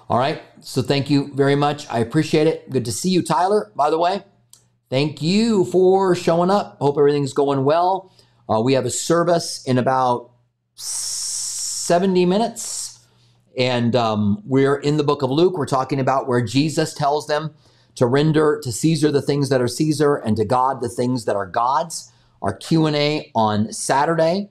All 0.09 0.19
right. 0.19 0.41
So 0.61 0.81
thank 0.81 1.09
you 1.09 1.33
very 1.33 1.55
much. 1.55 1.89
I 1.89 1.99
appreciate 1.99 2.47
it. 2.47 2.69
Good 2.69 2.85
to 2.85 2.91
see 2.91 3.09
you, 3.09 3.23
Tyler, 3.23 3.71
by 3.75 3.89
the 3.89 3.97
way. 3.97 4.23
Thank 4.89 5.21
you 5.21 5.65
for 5.65 6.15
showing 6.15 6.51
up. 6.51 6.77
Hope 6.79 6.97
everything's 6.97 7.33
going 7.33 7.63
well. 7.63 8.11
Uh, 8.47 8.61
we 8.61 8.73
have 8.73 8.85
a 8.85 8.91
service 8.91 9.63
in 9.65 9.77
about 9.77 10.29
70 10.75 12.25
minutes. 12.25 12.99
And 13.57 13.95
um, 13.95 14.43
we're 14.45 14.75
in 14.75 14.97
the 14.97 15.03
book 15.03 15.21
of 15.21 15.31
Luke. 15.31 15.57
We're 15.57 15.65
talking 15.65 15.99
about 15.99 16.27
where 16.27 16.41
Jesus 16.41 16.93
tells 16.93 17.25
them 17.25 17.55
to 17.95 18.05
render 18.05 18.59
to 18.61 18.71
Caesar 18.71 19.11
the 19.11 19.21
things 19.21 19.49
that 19.49 19.61
are 19.61 19.67
Caesar 19.67 20.15
and 20.15 20.35
to 20.37 20.45
God 20.45 20.81
the 20.81 20.89
things 20.89 21.25
that 21.25 21.35
are 21.35 21.45
God's. 21.45 22.11
Our 22.41 22.53
Q&A 22.53 23.31
on 23.33 23.71
Saturday. 23.71 24.49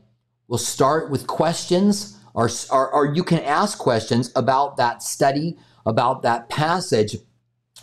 We'll 0.49 0.59
start 0.59 1.11
with 1.11 1.27
questions 1.27 2.19
or, 2.35 2.51
or, 2.71 2.91
or 2.91 3.15
you 3.15 3.23
can 3.23 3.39
ask 3.41 3.79
questions 3.79 4.31
about 4.37 4.77
that 4.77 5.03
study, 5.03 5.57
about 5.87 6.23
that 6.23 6.49
passage 6.49 7.17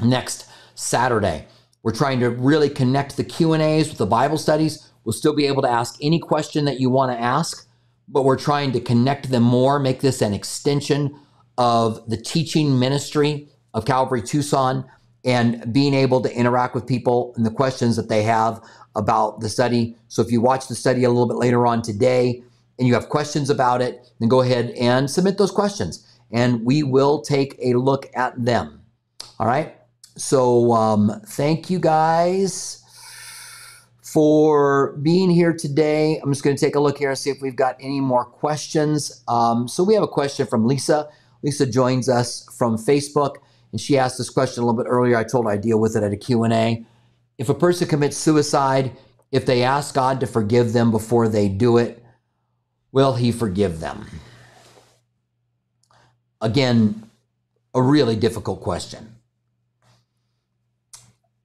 next 0.04 0.48
Saturday. 0.76 1.48
We're 1.84 1.96
trying 1.96 2.20
to 2.20 2.30
really 2.30 2.70
connect 2.70 3.18
the 3.18 3.24
Q&As 3.24 3.90
with 3.90 3.98
the 3.98 4.06
Bible 4.06 4.38
studies. 4.38 4.92
We'll 5.04 5.14
still 5.14 5.36
be 5.36 5.48
able 5.48 5.64
to 5.64 5.70
ask 5.70 5.96
any 6.02 6.20
question 6.20 6.66
that 6.66 6.80
you 6.80 6.90
want 6.90 7.12
to 7.12 7.20
ask, 7.20 7.68
but 8.08 8.24
we're 8.24 8.38
trying 8.38 8.72
to 8.74 8.80
connect 8.80 9.32
them 9.32 9.44
more, 9.44 9.80
make 9.80 10.02
this 10.02 10.22
an 10.22 10.34
extension 10.34 11.18
of 11.58 12.08
the 12.10 12.18
teaching 12.18 12.78
ministry 12.78 13.48
of 13.74 13.86
Calvary 13.86 14.22
Tucson 14.22 14.86
and 15.24 15.72
being 15.74 15.94
able 15.94 16.22
to 16.22 16.36
interact 16.36 16.76
with 16.76 16.86
people 16.86 17.34
and 17.36 17.46
the 17.46 17.52
questions 17.52 17.96
that 17.96 18.10
they 18.10 18.24
have 18.24 18.62
about 18.96 19.40
the 19.40 19.50
study. 19.50 19.96
So 20.08 20.22
if 20.22 20.32
you 20.32 20.42
watch 20.42 20.68
the 20.68 20.76
study 20.76 21.04
a 21.04 21.10
little 21.10 21.28
bit 21.28 21.38
later 21.38 21.66
on 21.66 21.82
today 21.82 22.44
and 22.80 22.88
you 22.88 22.94
have 22.94 23.10
questions 23.10 23.50
about 23.50 23.82
it, 23.82 24.12
then 24.20 24.30
go 24.30 24.42
ahead 24.42 24.72
and 24.72 25.10
submit 25.10 25.38
those 25.38 25.52
questions 25.52 26.08
and 26.32 26.66
we 26.66 26.84
will 26.84 27.22
take 27.22 27.56
a 27.62 27.74
look 27.74 28.10
at 28.16 28.44
them. 28.44 28.82
All 29.40 29.48
right. 29.48 29.76
So 30.18 30.72
um, 30.74 31.22
thank 31.28 31.70
you 31.70 31.80
guys 31.80 32.84
for 34.02 34.98
being 34.98 35.30
here 35.30 35.54
today. 35.54 36.20
I'm 36.22 36.32
just 36.32 36.44
going 36.44 36.56
to 36.56 36.66
take 36.66 36.76
a 36.76 36.80
look 36.80 36.98
here 36.98 37.10
and 37.10 37.18
see 37.18 37.30
if 37.30 37.42
we've 37.42 37.56
got 37.56 37.78
any 37.80 38.02
more 38.02 38.26
questions. 38.26 39.24
Um, 39.28 39.68
so 39.68 39.84
we 39.84 39.94
have 39.94 40.04
a 40.04 40.08
question 40.08 40.46
from 40.48 40.68
Lisa. 40.68 41.10
Lisa 41.44 41.66
joins 41.66 42.10
us 42.10 42.48
from 42.58 42.78
Facebook. 42.78 43.38
And 43.72 43.80
she 43.80 43.98
asked 43.98 44.18
this 44.18 44.30
question 44.30 44.64
a 44.64 44.66
little 44.66 44.82
bit 44.82 44.90
earlier. 44.90 45.16
I 45.16 45.24
told 45.24 45.46
her 45.46 45.52
I'd 45.52 45.62
deal 45.62 45.80
with 45.80 45.96
it 45.96 46.04
at 46.04 46.12
a 46.12 46.18
Q&A. 46.18 46.86
If 47.38 47.48
a 47.48 47.54
person 47.54 47.88
commits 47.88 48.18
suicide, 48.18 48.92
if 49.32 49.46
they 49.46 49.64
ask 49.64 49.96
God 49.96 50.20
to 50.20 50.28
forgive 50.28 50.74
them 50.74 50.92
before 50.92 51.30
they 51.30 51.48
do 51.48 51.78
it, 51.78 52.01
will 52.92 53.16
he 53.16 53.32
forgive 53.32 53.80
them? 53.80 54.06
Again, 56.42 57.10
a 57.74 57.82
really 57.82 58.16
difficult 58.16 58.62
question. 58.62 59.16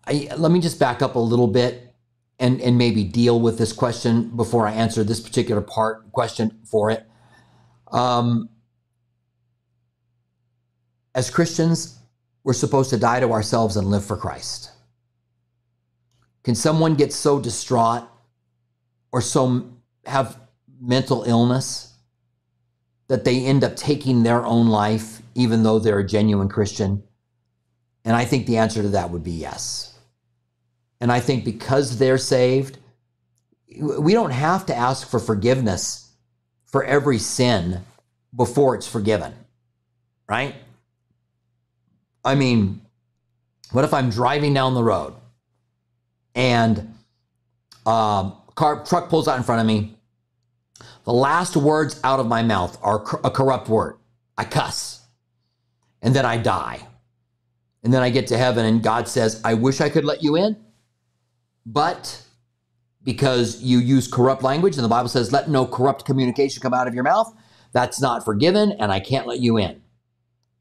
I, 0.07 0.28
let 0.36 0.51
me 0.51 0.61
just 0.61 0.78
back 0.78 1.03
up 1.03 1.16
a 1.16 1.20
little 1.20 1.49
bit 1.49 1.94
and, 2.38 2.61
and 2.61 2.78
maybe 2.78 3.05
deal 3.05 3.40
with 3.40 3.59
this 3.59 3.72
question 3.72 4.30
before 4.36 4.66
I 4.66 4.72
answer 4.72 5.03
this 5.03 5.20
particular 5.20 5.61
part 5.61 6.11
question 6.12 6.59
for 6.64 6.90
it. 6.90 7.07
Um, 7.90 8.49
as 11.14 11.30
Christians, 11.30 11.99
we're 12.44 12.53
supposed 12.53 12.90
to 12.90 12.99
die 12.99 13.20
to 13.20 13.32
ourselves 13.32 13.76
and 13.76 13.88
live 13.88 14.05
for 14.05 14.16
Christ. 14.16 14.70
Can 16.44 16.55
someone 16.55 16.94
get 16.94 17.12
so 17.12 17.40
distraught 17.40 18.05
or 19.11 19.20
so 19.20 19.68
have 20.05 20.38
mental 20.81 21.22
illness 21.24 21.93
that 23.09 23.24
they 23.24 23.45
end 23.45 23.64
up 23.64 23.77
taking 23.77 24.22
their 24.22 24.45
own 24.45 24.68
life, 24.68 25.22
even 25.35 25.62
though 25.62 25.79
they're 25.79 25.99
a 25.99 26.07
genuine 26.07 26.49
Christian? 26.49 27.03
And 28.05 28.14
I 28.14 28.24
think 28.24 28.47
the 28.47 28.59
answer 28.59 28.83
to 28.83 28.89
that 28.91 29.11
would 29.11 29.24
be 29.24 29.33
yes. 29.33 29.95
And 31.01 31.12
I 31.12 31.20
think 31.20 31.45
because 31.45 31.99
they're 31.99 32.18
saved, 32.18 32.79
we 33.81 34.12
don't 34.12 34.31
have 34.31 34.66
to 34.66 34.74
ask 34.74 35.09
for 35.09 35.20
forgiveness 35.20 36.11
for 36.66 36.85
every 36.85 37.18
sin 37.18 37.83
before 38.35 38.74
it's 38.74 38.87
forgiven, 38.87 39.35
right? 40.29 40.55
I 42.24 42.35
mean, 42.35 42.81
what 43.72 43.85
if 43.85 43.93
I'm 43.95 44.11
driving 44.11 44.55
down 44.55 44.74
the 44.74 44.83
road 44.83 45.14
and 46.35 46.95
um, 47.85 48.37
car 48.55 48.85
truck 48.85 49.09
pulls 49.09 49.29
out 49.29 49.37
in 49.37 49.43
front 49.43 49.61
of 49.61 49.66
me? 49.66 49.95
The 51.07 51.12
last 51.12 51.57
words 51.57 51.98
out 52.04 52.20
of 52.20 52.26
my 52.26 52.42
mouth 52.42 52.76
are 52.82 53.02
a 53.24 53.30
corrupt 53.30 53.70
word. 53.70 53.96
I 54.36 54.44
cuss, 54.44 55.00
and 56.02 56.14
then 56.14 56.26
I 56.26 56.36
die, 56.36 56.86
and 57.82 57.94
then 57.94 58.02
I 58.02 58.11
get 58.11 58.26
to 58.26 58.36
heaven, 58.36 58.66
and 58.66 58.82
God 58.82 59.09
says, 59.09 59.40
"I 59.44 59.54
wish 59.54 59.80
I 59.80 59.88
could 59.88 60.04
let 60.04 60.22
you 60.22 60.36
in, 60.36 60.57
but." 61.64 62.22
Because 63.02 63.62
you 63.62 63.78
use 63.78 64.09
corrupt 64.09 64.42
language, 64.42 64.74
and 64.74 64.84
the 64.84 64.88
Bible 64.88 65.09
says, 65.09 65.30
let 65.30 65.48
no 65.48 65.64
corrupt 65.64 66.04
communication 66.04 66.61
come 66.61 66.74
out 66.74 66.88
of 66.88 66.94
your 66.94 67.04
mouth, 67.04 67.32
that's 67.70 68.00
not 68.00 68.24
forgiven, 68.24 68.72
and 68.72 68.90
I 68.90 68.98
can't 68.98 69.28
let 69.28 69.38
you 69.38 69.59
in. 69.59 69.80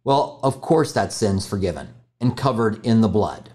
Well, 0.04 0.40
of 0.44 0.62
course, 0.62 0.94
that 0.94 1.12
sin's 1.12 1.48
forgiven 1.48 1.88
and 2.22 2.38
covered 2.38 2.86
in 2.86 3.02
the 3.02 3.08
blood. 3.08 3.50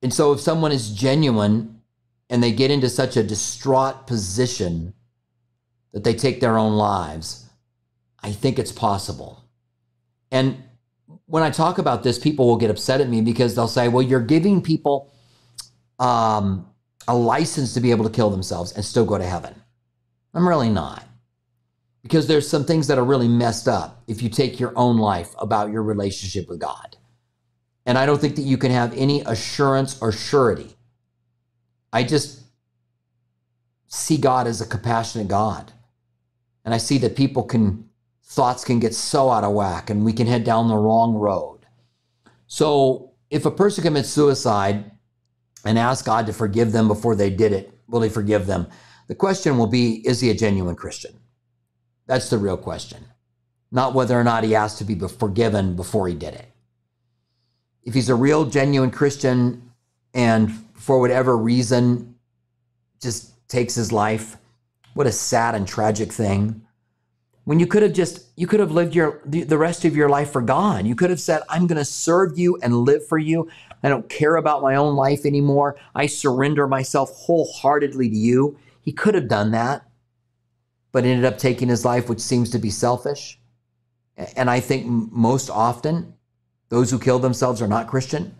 And 0.00 0.14
so, 0.14 0.32
if 0.32 0.40
someone 0.40 0.72
is 0.72 0.92
genuine 0.92 1.82
and 2.30 2.42
they 2.42 2.52
get 2.52 2.70
into 2.70 2.88
such 2.88 3.18
a 3.18 3.22
distraught 3.22 4.06
position 4.06 4.94
that 5.92 6.04
they 6.04 6.14
take 6.14 6.40
their 6.40 6.58
own 6.58 6.74
lives, 6.74 7.48
I 8.20 8.32
think 8.32 8.58
it's 8.58 8.72
possible. 8.72 9.44
And 10.30 10.62
when 11.26 11.42
I 11.42 11.50
talk 11.50 11.78
about 11.78 12.02
this, 12.02 12.18
people 12.18 12.46
will 12.46 12.56
get 12.56 12.70
upset 12.70 13.00
at 13.00 13.08
me 13.08 13.20
because 13.20 13.54
they'll 13.54 13.68
say, 13.68 13.88
well, 13.88 14.02
you're 14.02 14.20
giving 14.20 14.62
people 14.62 15.12
um, 15.98 16.66
a 17.06 17.16
license 17.16 17.74
to 17.74 17.80
be 17.80 17.90
able 17.90 18.04
to 18.04 18.10
kill 18.10 18.30
themselves 18.30 18.72
and 18.72 18.84
still 18.84 19.04
go 19.04 19.18
to 19.18 19.24
heaven. 19.24 19.54
I'm 20.34 20.46
really 20.46 20.68
not 20.68 21.04
because 22.02 22.26
there's 22.26 22.48
some 22.48 22.64
things 22.64 22.86
that 22.86 22.98
are 22.98 23.04
really 23.04 23.28
messed 23.28 23.68
up 23.68 24.02
if 24.06 24.22
you 24.22 24.28
take 24.28 24.60
your 24.60 24.72
own 24.76 24.98
life 24.98 25.34
about 25.38 25.70
your 25.70 25.82
relationship 25.82 26.48
with 26.48 26.58
God. 26.58 26.96
And 27.86 27.96
I 27.96 28.06
don't 28.06 28.20
think 28.20 28.36
that 28.36 28.42
you 28.42 28.58
can 28.58 28.70
have 28.70 28.96
any 28.96 29.22
assurance 29.22 30.00
or 30.00 30.12
surety. 30.12 30.76
I 31.92 32.04
just 32.04 32.42
see 33.86 34.18
God 34.18 34.46
as 34.46 34.60
a 34.60 34.66
compassionate 34.66 35.28
God. 35.28 35.72
And 36.68 36.74
I 36.74 36.78
see 36.78 36.98
that 36.98 37.16
people 37.16 37.44
can, 37.44 37.88
thoughts 38.22 38.62
can 38.62 38.78
get 38.78 38.94
so 38.94 39.30
out 39.30 39.42
of 39.42 39.54
whack 39.54 39.88
and 39.88 40.04
we 40.04 40.12
can 40.12 40.26
head 40.26 40.44
down 40.44 40.68
the 40.68 40.76
wrong 40.76 41.14
road. 41.14 41.60
So 42.46 43.12
if 43.30 43.46
a 43.46 43.50
person 43.50 43.84
commits 43.84 44.10
suicide 44.10 44.90
and 45.64 45.78
asks 45.78 46.06
God 46.06 46.26
to 46.26 46.34
forgive 46.34 46.72
them 46.72 46.86
before 46.86 47.16
they 47.16 47.30
did 47.30 47.54
it, 47.54 47.72
will 47.88 48.02
he 48.02 48.10
forgive 48.10 48.44
them? 48.44 48.66
The 49.06 49.14
question 49.14 49.56
will 49.56 49.66
be, 49.66 50.06
is 50.06 50.20
he 50.20 50.28
a 50.28 50.34
genuine 50.34 50.76
Christian? 50.76 51.18
That's 52.06 52.28
the 52.28 52.36
real 52.36 52.58
question. 52.58 53.02
not 53.70 53.94
whether 53.94 54.18
or 54.18 54.24
not 54.24 54.44
he 54.44 54.54
asked 54.54 54.78
to 54.78 54.84
be 54.84 54.94
forgiven 54.94 55.76
before 55.76 56.08
he 56.08 56.14
did 56.14 56.34
it. 56.34 56.46
If 57.84 57.94
he's 57.94 58.08
a 58.08 58.14
real, 58.14 58.44
genuine 58.46 58.90
Christian 58.90 59.70
and 60.14 60.52
for 60.74 61.00
whatever 61.00 61.36
reason 61.36 62.14
just 63.00 63.48
takes 63.48 63.74
his 63.74 63.92
life, 63.92 64.36
what 64.98 65.06
a 65.06 65.12
sad 65.12 65.54
and 65.54 65.68
tragic 65.68 66.12
thing. 66.12 66.60
When 67.44 67.60
you 67.60 67.68
could 67.68 67.84
have 67.84 67.92
just, 67.92 68.30
you 68.34 68.48
could 68.48 68.58
have 68.58 68.72
lived 68.72 68.96
your 68.96 69.22
the 69.24 69.56
rest 69.56 69.84
of 69.84 69.94
your 69.94 70.08
life 70.08 70.32
for 70.32 70.42
God. 70.42 70.88
You 70.88 70.96
could 70.96 71.10
have 71.10 71.20
said, 71.20 71.42
I'm 71.48 71.68
going 71.68 71.78
to 71.78 71.84
serve 71.84 72.36
you 72.36 72.58
and 72.64 72.74
live 72.78 73.06
for 73.06 73.16
you. 73.16 73.48
I 73.84 73.90
don't 73.90 74.08
care 74.08 74.34
about 74.34 74.60
my 74.60 74.74
own 74.74 74.96
life 74.96 75.24
anymore. 75.24 75.78
I 75.94 76.06
surrender 76.06 76.66
myself 76.66 77.12
wholeheartedly 77.14 78.08
to 78.08 78.16
you. 78.16 78.58
He 78.80 78.90
could 78.90 79.14
have 79.14 79.28
done 79.28 79.52
that, 79.52 79.88
but 80.90 81.04
ended 81.04 81.24
up 81.24 81.38
taking 81.38 81.68
his 81.68 81.84
life, 81.84 82.08
which 82.08 82.18
seems 82.18 82.50
to 82.50 82.58
be 82.58 82.68
selfish. 82.68 83.38
And 84.16 84.50
I 84.50 84.58
think 84.58 84.86
most 84.88 85.48
often, 85.48 86.14
those 86.70 86.90
who 86.90 86.98
kill 86.98 87.20
themselves 87.20 87.62
are 87.62 87.68
not 87.68 87.86
Christian. 87.86 88.34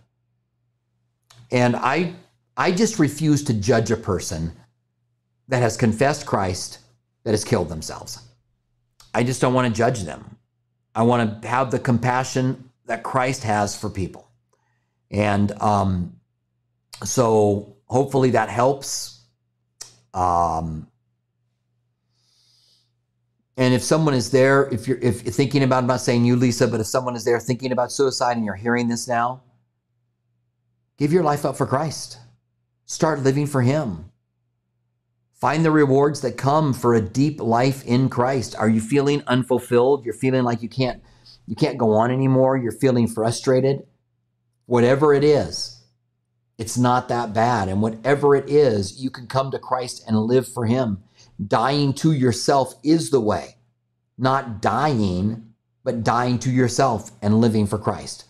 And 1.51 1.77
I, 1.77 2.15
I 2.57 2.73
just 2.73 2.99
refuse 2.99 3.45
to 3.45 3.53
judge 3.53 3.91
a 3.91 3.95
person 3.95 4.58
that 5.49 5.61
has 5.61 5.75
confessed 5.75 6.25
Christ 6.25 6.79
that 7.23 7.31
has 7.31 7.43
killed 7.43 7.69
themselves. 7.69 8.21
I 9.13 9.23
just 9.23 9.41
don't 9.41 9.53
want 9.53 9.67
to 9.67 9.77
judge 9.77 10.03
them. 10.03 10.37
I 10.95 11.03
want 11.03 11.41
to 11.41 11.47
have 11.47 11.71
the 11.71 11.79
compassion 11.79 12.69
that 12.85 13.03
Christ 13.03 13.43
has 13.43 13.75
for 13.75 13.89
people. 13.89 14.29
And 15.11 15.51
um, 15.61 16.15
so 17.03 17.75
hopefully 17.85 18.31
that 18.31 18.49
helps. 18.49 19.21
Um, 20.13 20.87
and 23.57 23.73
if 23.73 23.83
someone 23.83 24.13
is 24.13 24.31
there, 24.31 24.69
if 24.71 24.87
you're 24.87 24.99
if 24.99 25.21
thinking 25.21 25.63
about, 25.63 25.79
I'm 25.79 25.87
not 25.87 26.01
saying 26.01 26.25
you, 26.25 26.35
Lisa, 26.35 26.67
but 26.67 26.79
if 26.79 26.87
someone 26.87 27.15
is 27.15 27.25
there 27.25 27.39
thinking 27.39 27.71
about 27.71 27.91
suicide 27.91 28.37
and 28.37 28.45
you're 28.45 28.55
hearing 28.55 28.87
this 28.87 29.07
now, 29.07 29.41
give 30.97 31.11
your 31.11 31.23
life 31.23 31.43
up 31.43 31.57
for 31.57 31.65
Christ. 31.65 32.19
Start 32.85 33.19
living 33.19 33.47
for 33.47 33.61
Him. 33.61 34.08
Find 35.39 35.63
the 35.63 35.71
rewards 35.71 36.19
that 36.21 36.37
come 36.37 36.73
for 36.73 36.93
a 36.93 37.01
deep 37.01 37.39
life 37.39 37.85
in 37.85 38.09
Christ. 38.09 38.55
Are 38.57 38.67
you 38.67 38.81
feeling 38.81 39.23
unfulfilled? 39.25 40.03
You're 40.03 40.13
feeling 40.13 40.43
like 40.43 40.61
you 40.61 40.69
can't 40.69 41.01
you 41.47 41.55
can't 41.55 41.77
go 41.77 41.93
on 41.93 42.11
anymore. 42.11 42.57
You're 42.57 42.71
feeling 42.71 43.07
frustrated. 43.07 43.87
Whatever 44.65 45.13
it 45.13 45.23
is, 45.23 45.83
it's 46.59 46.77
not 46.77 47.07
that 47.07 47.33
bad. 47.33 47.69
And 47.69 47.81
whatever 47.81 48.35
it 48.35 48.49
is, 48.49 49.01
you 49.01 49.09
can 49.09 49.25
come 49.25 49.49
to 49.51 49.57
Christ 49.57 50.03
and 50.07 50.17
live 50.17 50.47
for 50.47 50.65
him. 50.65 51.01
Dying 51.47 51.93
to 51.93 52.11
yourself 52.11 52.75
is 52.83 53.09
the 53.09 53.21
way. 53.21 53.55
Not 54.17 54.61
dying, 54.61 55.53
but 55.83 56.03
dying 56.03 56.37
to 56.39 56.51
yourself 56.51 57.11
and 57.21 57.39
living 57.41 57.65
for 57.65 57.79
Christ. 57.79 58.25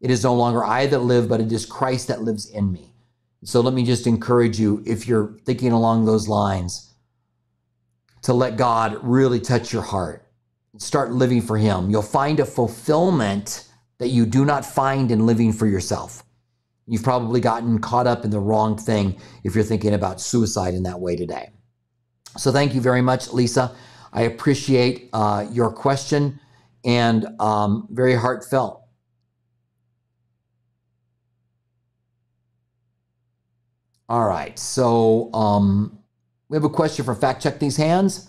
It 0.00 0.10
is 0.10 0.22
no 0.22 0.34
longer 0.34 0.64
I 0.64 0.86
that 0.86 1.00
live, 1.00 1.28
but 1.28 1.40
it 1.40 1.50
is 1.50 1.66
Christ 1.66 2.08
that 2.08 2.22
lives 2.22 2.48
in 2.48 2.70
me. 2.70 2.89
So 3.44 3.60
let 3.60 3.72
me 3.72 3.84
just 3.84 4.06
encourage 4.06 4.60
you, 4.60 4.82
if 4.86 5.08
you're 5.08 5.38
thinking 5.44 5.72
along 5.72 6.04
those 6.04 6.28
lines, 6.28 6.94
to 8.22 8.34
let 8.34 8.56
God 8.56 8.98
really 9.02 9.40
touch 9.40 9.72
your 9.72 9.82
heart. 9.82 10.26
Start 10.76 11.12
living 11.12 11.40
for 11.40 11.56
Him. 11.56 11.90
You'll 11.90 12.02
find 12.02 12.38
a 12.38 12.44
fulfillment 12.44 13.66
that 13.98 14.08
you 14.08 14.26
do 14.26 14.44
not 14.44 14.64
find 14.64 15.10
in 15.10 15.26
living 15.26 15.52
for 15.52 15.66
yourself. 15.66 16.22
You've 16.86 17.02
probably 17.02 17.40
gotten 17.40 17.78
caught 17.78 18.06
up 18.06 18.24
in 18.24 18.30
the 18.30 18.40
wrong 18.40 18.76
thing 18.76 19.20
if 19.44 19.54
you're 19.54 19.64
thinking 19.64 19.94
about 19.94 20.20
suicide 20.20 20.74
in 20.74 20.82
that 20.82 21.00
way 21.00 21.16
today. 21.16 21.50
So 22.36 22.52
thank 22.52 22.74
you 22.74 22.80
very 22.80 23.02
much, 23.02 23.32
Lisa. 23.32 23.74
I 24.12 24.22
appreciate 24.22 25.08
uh, 25.12 25.46
your 25.50 25.70
question 25.70 26.40
and 26.84 27.26
um, 27.40 27.86
very 27.90 28.14
heartfelt. 28.14 28.79
All 34.10 34.26
right. 34.26 34.58
So 34.58 35.32
um, 35.32 35.96
we 36.48 36.56
have 36.56 36.64
a 36.64 36.68
question 36.68 37.04
for 37.04 37.14
Fact 37.14 37.40
Check 37.40 37.60
These 37.60 37.76
Hands. 37.76 38.28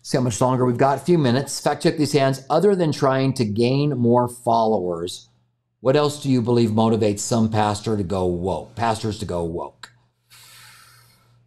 See 0.00 0.16
how 0.16 0.24
much 0.24 0.40
longer 0.40 0.64
we've 0.64 0.78
got. 0.78 0.96
A 0.96 1.00
few 1.00 1.18
minutes. 1.18 1.60
Fact 1.60 1.82
check 1.82 1.98
these 1.98 2.12
hands. 2.12 2.42
Other 2.48 2.74
than 2.74 2.90
trying 2.90 3.34
to 3.34 3.44
gain 3.44 3.90
more 3.98 4.28
followers, 4.28 5.28
what 5.80 5.94
else 5.94 6.22
do 6.22 6.30
you 6.30 6.40
believe 6.40 6.70
motivates 6.70 7.18
some 7.18 7.50
pastor 7.50 7.98
to 7.98 8.02
go 8.02 8.24
woke? 8.24 8.74
Pastors 8.76 9.18
to 9.18 9.26
go 9.26 9.44
woke. 9.44 9.90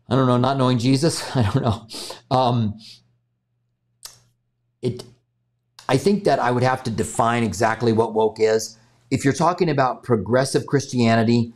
I 0.07 0.15
don't 0.15 0.27
know. 0.27 0.37
Not 0.37 0.57
knowing 0.57 0.77
Jesus. 0.77 1.23
I 1.35 1.41
don't 1.41 1.63
know. 1.63 1.87
Um, 2.29 2.77
it. 4.83 5.03
I 5.89 5.97
think 5.97 6.23
that 6.25 6.37
I 6.37 6.51
would 6.51 6.63
have 6.63 6.83
to 6.83 6.91
define 6.91 7.43
exactly 7.43 7.91
what 7.91 8.13
woke 8.13 8.39
is. 8.39 8.77
If 9.09 9.25
you're 9.25 9.33
talking 9.33 9.69
about 9.69 10.03
progressive 10.03 10.67
Christianity, 10.67 11.53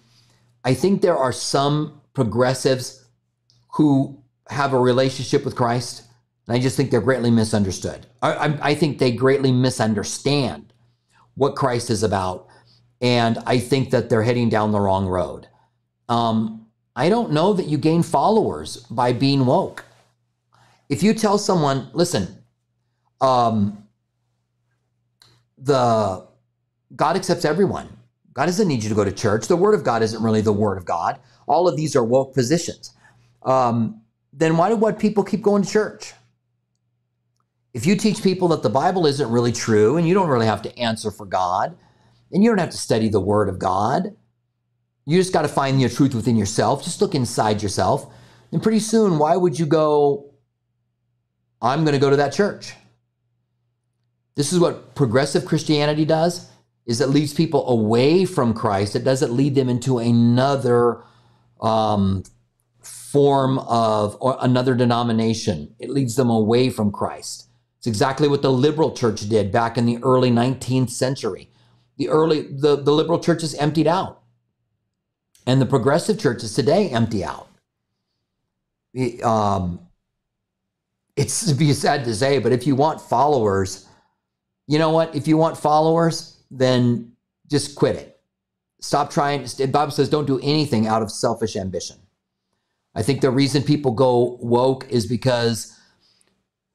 I 0.64 0.74
think 0.74 1.02
there 1.02 1.18
are 1.18 1.32
some 1.32 2.02
progressives 2.18 3.06
who 3.74 4.18
have 4.50 4.74
a 4.74 4.80
relationship 4.80 5.46
with 5.46 5.56
Christ. 5.56 6.02
And 6.48 6.58
I 6.58 6.60
just 6.60 6.76
think 6.76 6.90
they're 6.90 7.00
greatly 7.00 7.30
misunderstood. 7.30 8.08
I, 8.24 8.34
I, 8.34 8.60
I, 8.70 8.74
think 8.74 8.98
they 8.98 9.12
greatly 9.12 9.52
misunderstand 9.52 10.74
what 11.36 11.56
Christ 11.56 11.92
is 11.92 12.02
about. 12.02 12.48
And 13.02 13.38
I 13.46 13.60
think 13.60 13.92
that 13.92 14.10
they're 14.10 14.24
heading 14.24 14.50
down 14.50 14.72
the 14.72 14.80
wrong 14.80 15.06
road. 15.06 15.48
Um, 16.10 16.66
I 16.96 17.10
don't 17.10 17.34
know 17.34 17.54
that 17.54 17.68
you 17.68 17.78
gain 17.78 18.02
followers 18.02 18.78
by 18.90 19.14
being 19.14 19.46
woke. 19.46 19.86
If 20.90 21.04
you 21.04 21.14
tell 21.14 21.38
someone, 21.38 21.88
listen, 21.94 22.44
um, 23.22 23.88
the 25.60 26.26
God 26.96 27.16
accepts 27.16 27.46
everyone. 27.46 27.96
God 28.34 28.48
doesn't 28.48 28.68
need 28.68 28.82
you 28.82 28.90
to 28.90 28.96
go 28.96 29.04
to 29.04 29.12
church. 29.12 29.48
The 29.48 29.56
Word 29.56 29.76
of 29.76 29.84
God 29.84 30.02
isn't 30.02 30.24
really 30.24 30.42
the 30.42 30.54
Word 30.54 30.80
of 30.80 30.86
God. 30.86 31.20
All 31.48 31.68
of 31.68 31.76
these 31.76 31.96
are 31.96 32.04
woke 32.04 32.34
positions. 32.34 32.94
Um, 33.44 34.02
then 34.34 34.58
why 34.58 34.70
do 34.70 34.76
what 34.76 35.00
people 35.00 35.24
keep 35.24 35.42
going 35.42 35.64
to 35.64 35.70
church? 35.70 36.14
If 37.74 37.86
you 37.86 37.96
teach 37.96 38.22
people 38.22 38.50
that 38.50 38.64
the 38.64 38.70
Bible 38.70 39.06
isn't 39.06 39.30
really 39.30 39.52
true 39.52 39.98
and 39.98 40.08
you 40.08 40.14
don't 40.14 40.30
really 40.30 40.46
have 40.46 40.62
to 40.64 40.80
answer 40.80 41.12
for 41.12 41.26
God, 41.26 41.78
and 42.32 42.44
you 42.44 42.50
don't 42.50 42.60
have 42.60 42.72
to 42.72 42.78
study 42.78 43.10
the 43.10 43.20
Word 43.20 43.50
of 43.50 43.60
God, 43.60 44.16
you 45.06 45.18
just 45.18 45.32
got 45.32 45.44
to 45.44 45.48
find 45.48 45.82
the 45.82 45.88
truth 45.88 46.14
within 46.14 46.36
yourself. 46.36 46.84
Just 46.84 47.02
look 47.02 47.16
inside 47.16 47.64
yourself. 47.64 48.12
And 48.52 48.62
pretty 48.62 48.80
soon, 48.80 49.18
why 49.18 49.38
would 49.38 49.58
you 49.58 49.66
go, 49.66 50.34
I'm 51.62 51.86
going 51.86 51.94
to 51.94 52.00
go 52.00 52.10
to 52.10 52.18
that 52.18 52.34
church? 52.34 52.74
This 54.36 54.52
is 54.52 54.60
what 54.60 54.96
progressive 54.96 55.46
Christianity 55.46 56.06
does 56.06 56.50
is 56.86 57.02
it 57.02 57.10
leads 57.10 57.34
people 57.34 57.68
away 57.70 58.26
from 58.26 58.54
Christ. 58.54 58.96
It 58.96 59.04
doesn't 59.04 59.34
lead 59.34 59.56
them 59.56 59.68
into 59.68 60.00
another 60.00 61.04
um, 61.62 62.24
form 62.82 63.60
of 63.60 64.18
another 64.42 64.76
denomination. 64.76 65.74
It 65.80 65.90
leads 65.90 66.16
them 66.16 66.30
away 66.30 66.70
from 66.70 66.92
Christ. 66.92 67.48
It's 67.78 67.88
exactly 67.88 68.28
what 68.28 68.42
the 68.42 68.52
liberal 68.52 68.92
church 68.92 69.28
did 69.30 69.52
back 69.52 69.78
in 69.78 69.86
the 69.86 69.98
early 70.04 70.32
19th 70.32 70.90
century. 70.90 71.50
The 71.98 72.10
early 72.10 72.42
the, 72.42 72.76
the 72.76 72.92
liberal 72.92 73.20
churches 73.20 73.56
emptied 73.56 73.88
out. 73.88 74.22
And 75.46 75.62
the 75.62 75.66
progressive 75.66 76.20
churches 76.20 76.54
today 76.54 76.90
empty 76.90 77.24
out. 77.24 77.48
um, 79.24 79.80
it's 81.16 81.46
to 81.50 81.56
be 81.56 81.72
sad 81.74 82.04
to 82.06 82.14
say, 82.14 82.40
but 82.40 82.52
if 82.52 82.68
you 82.68 82.76
want 82.76 83.02
followers, 83.02 83.88
you 84.68 84.78
know 84.78 84.92
what? 84.92 85.16
If 85.16 85.28
you 85.28 85.38
want 85.38 85.58
followers, 85.58 86.44
then 86.52 87.14
just 87.50 87.76
quit 87.76 87.96
it. 87.96 88.17
Stop 88.80 89.10
trying. 89.10 89.48
Bible 89.72 89.92
says 89.92 90.10
don't 90.10 90.28
do 90.28 90.40
anything 90.42 90.88
out 90.88 91.02
of 91.02 91.12
selfish 91.12 91.56
ambition. 91.56 91.98
I 92.94 93.04
think 93.04 93.22
the 93.22 93.32
reason 93.32 93.64
people 93.64 93.92
go 93.92 94.38
woke 94.42 94.88
is 94.90 95.06
because 95.06 95.78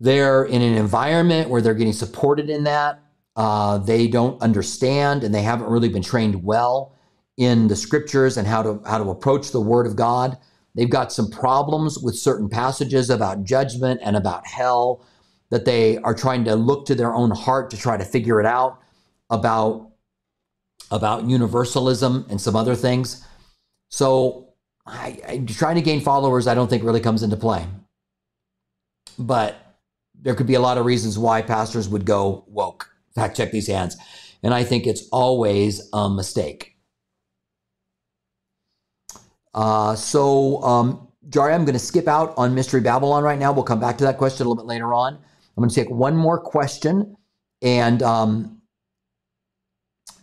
they're 0.00 0.44
in 0.44 0.62
an 0.62 0.74
environment 0.74 1.48
where 1.48 1.60
they're 1.60 1.74
getting 1.74 1.92
supported 1.92 2.50
in 2.50 2.64
that. 2.64 3.00
Uh, 3.34 3.78
they 3.78 4.08
don't 4.08 4.40
understand 4.42 5.24
and 5.24 5.34
they 5.34 5.42
haven't 5.42 5.68
really 5.68 5.88
been 5.88 6.02
trained 6.02 6.44
well 6.44 6.96
in 7.36 7.68
the 7.68 7.76
scriptures 7.76 8.36
and 8.36 8.46
how 8.46 8.62
to 8.62 8.80
how 8.86 8.98
to 8.98 9.10
approach 9.10 9.50
the 9.50 9.60
word 9.60 9.86
of 9.86 9.96
God. 9.96 10.36
They've 10.74 10.90
got 10.90 11.12
some 11.12 11.30
problems 11.30 11.98
with 11.98 12.16
certain 12.16 12.48
passages 12.48 13.10
about 13.10 13.44
judgment 13.44 14.00
and 14.02 14.16
about 14.16 14.46
hell 14.46 15.04
that 15.50 15.64
they 15.64 15.98
are 15.98 16.14
trying 16.14 16.44
to 16.44 16.56
look 16.56 16.86
to 16.86 16.94
their 16.94 17.14
own 17.14 17.30
heart 17.30 17.70
to 17.70 17.76
try 17.76 17.96
to 17.96 18.04
figure 18.04 18.40
it 18.40 18.46
out 18.46 18.80
about 19.30 19.91
about 20.92 21.24
universalism 21.24 22.26
and 22.28 22.40
some 22.40 22.54
other 22.54 22.76
things. 22.76 23.26
So 23.88 24.54
I, 24.86 25.18
I, 25.26 25.38
trying 25.38 25.76
to 25.76 25.82
gain 25.82 26.00
followers, 26.00 26.46
I 26.46 26.54
don't 26.54 26.68
think 26.68 26.84
really 26.84 27.00
comes 27.00 27.22
into 27.22 27.36
play. 27.36 27.66
But 29.18 29.56
there 30.14 30.34
could 30.34 30.46
be 30.46 30.54
a 30.54 30.60
lot 30.60 30.78
of 30.78 30.86
reasons 30.86 31.18
why 31.18 31.42
pastors 31.42 31.88
would 31.88 32.04
go 32.04 32.44
woke. 32.46 32.88
Fact 33.14 33.36
check 33.36 33.50
these 33.50 33.66
hands. 33.66 33.96
And 34.42 34.52
I 34.52 34.64
think 34.64 34.86
it's 34.86 35.08
always 35.10 35.88
a 35.92 36.10
mistake. 36.10 36.76
Uh, 39.54 39.94
so, 39.94 40.62
um, 40.62 41.08
Jari, 41.28 41.54
I'm 41.54 41.64
going 41.64 41.74
to 41.74 41.78
skip 41.78 42.08
out 42.08 42.34
on 42.36 42.54
Mystery 42.54 42.80
Babylon 42.80 43.22
right 43.22 43.38
now. 43.38 43.52
We'll 43.52 43.64
come 43.64 43.80
back 43.80 43.98
to 43.98 44.04
that 44.04 44.18
question 44.18 44.46
a 44.46 44.48
little 44.48 44.62
bit 44.62 44.68
later 44.68 44.92
on. 44.92 45.14
I'm 45.14 45.60
going 45.62 45.68
to 45.68 45.74
take 45.74 45.90
one 45.90 46.16
more 46.16 46.40
question 46.40 47.16
And 47.60 48.02
um, 48.02 48.61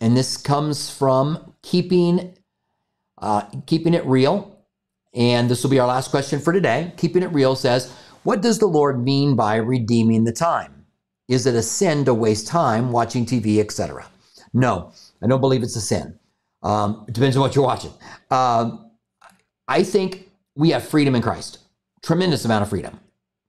and 0.02 0.16
this 0.16 0.38
comes 0.38 0.90
from 0.90 1.54
keeping 1.62 2.36
uh, 3.22 3.42
keeping 3.66 3.94
it 3.94 4.06
real. 4.06 4.56
And 5.14 5.50
this 5.50 5.64
will 5.64 5.70
be 5.70 5.80
our 5.80 5.88
last 5.88 6.12
question 6.12 6.40
for 6.40 6.54
today. 6.54 6.94
Keeping 6.98 7.24
it 7.24 7.34
real 7.34 7.56
says, 7.56 7.92
what 8.24 8.42
does 8.42 8.60
the 8.60 8.68
Lord 8.68 9.04
mean 9.04 9.36
by 9.36 9.56
redeeming 9.56 10.24
the 10.24 10.32
time? 10.32 10.86
Is 11.28 11.46
it 11.46 11.56
a 11.56 11.62
sin 11.62 12.06
to 12.06 12.14
waste 12.14 12.48
time 12.48 12.92
watching 12.92 13.26
TV, 13.26 13.60
etc.? 13.60 14.08
No, 14.54 14.92
I 15.22 15.28
don't 15.28 15.42
believe 15.42 15.64
it's 15.64 15.76
a 15.76 15.82
sin. 15.82 16.18
Um, 16.64 17.06
it 17.08 17.14
depends 17.14 17.36
on 17.38 17.42
what 17.42 17.56
you're 17.56 17.66
watching. 17.66 17.92
Um, 18.32 18.92
I 19.68 19.84
think 19.84 20.30
we 20.56 20.72
have 20.72 20.88
freedom 20.88 21.16
in 21.16 21.22
Christ, 21.22 21.60
tremendous 22.02 22.46
amount 22.46 22.64
of 22.64 22.70
freedom. 22.70 23.00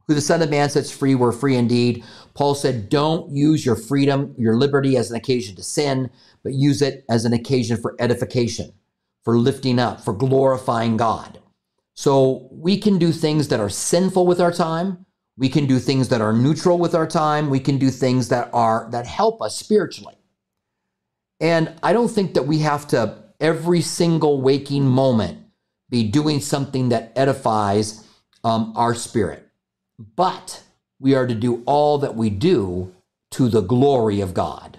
Who 0.07 0.15
the 0.15 0.21
Son 0.21 0.43
of 0.43 0.51
Man 0.51 0.69
sets 0.69 0.91
free, 0.91 1.15
we're 1.15 1.33
free 1.33 1.57
indeed. 1.57 2.05
Paul 2.35 2.55
said, 2.55 2.89
Don't 2.89 3.35
use 3.35 3.65
your 3.65 3.77
freedom, 3.77 4.35
your 4.39 4.57
liberty 4.57 4.97
as 4.97 5.11
an 5.11 5.17
occasion 5.17 5.57
to 5.57 5.63
sin, 5.63 6.11
but 6.43 6.53
use 6.53 6.83
it 6.83 7.05
as 7.09 7.25
an 7.25 7.33
occasion 7.33 7.77
for 7.77 7.97
edification, 7.99 8.73
for 9.25 9.39
lifting 9.39 9.79
up, 9.79 10.01
for 10.01 10.13
glorifying 10.13 10.97
God. 10.97 11.41
So 11.95 12.49
we 12.51 12.79
can 12.79 12.99
do 12.99 13.13
things 13.13 13.49
that 13.49 13.61
are 13.61 13.69
sinful 13.69 14.27
with 14.27 14.41
our 14.41 14.53
time. 14.53 15.05
We 15.37 15.49
can 15.49 15.67
do 15.67 15.79
things 15.79 16.09
that 16.09 16.21
are 16.21 16.33
neutral 16.33 16.79
with 16.79 16.95
our 16.95 17.07
time. 17.07 17.51
We 17.51 17.61
can 17.61 17.79
do 17.79 17.91
things 17.91 18.29
that 18.29 18.51
are 18.53 18.89
that 18.91 19.07
help 19.07 19.43
us 19.43 19.57
spiritually. 19.57 20.17
And 21.41 21.75
I 21.83 21.93
don't 21.93 22.09
think 22.09 22.35
that 22.35 22.47
we 22.47 22.59
have 22.59 22.87
to 22.89 23.25
every 23.41 23.81
single 23.81 24.43
waking 24.43 24.87
moment 24.87 25.39
be 25.89 26.05
doing 26.05 26.41
something 26.41 26.91
that 26.91 27.13
edifies 27.17 28.07
um, 28.45 28.73
our 28.77 28.95
spirit. 28.95 29.49
But 29.99 30.63
we 31.01 31.15
are 31.15 31.27
to 31.27 31.35
do 31.35 31.63
all 31.67 31.99
that 31.99 32.15
we 32.15 32.31
do 32.31 32.95
to 33.33 33.49
the 33.49 33.63
glory 33.63 34.21
of 34.21 34.35
God. 34.35 34.79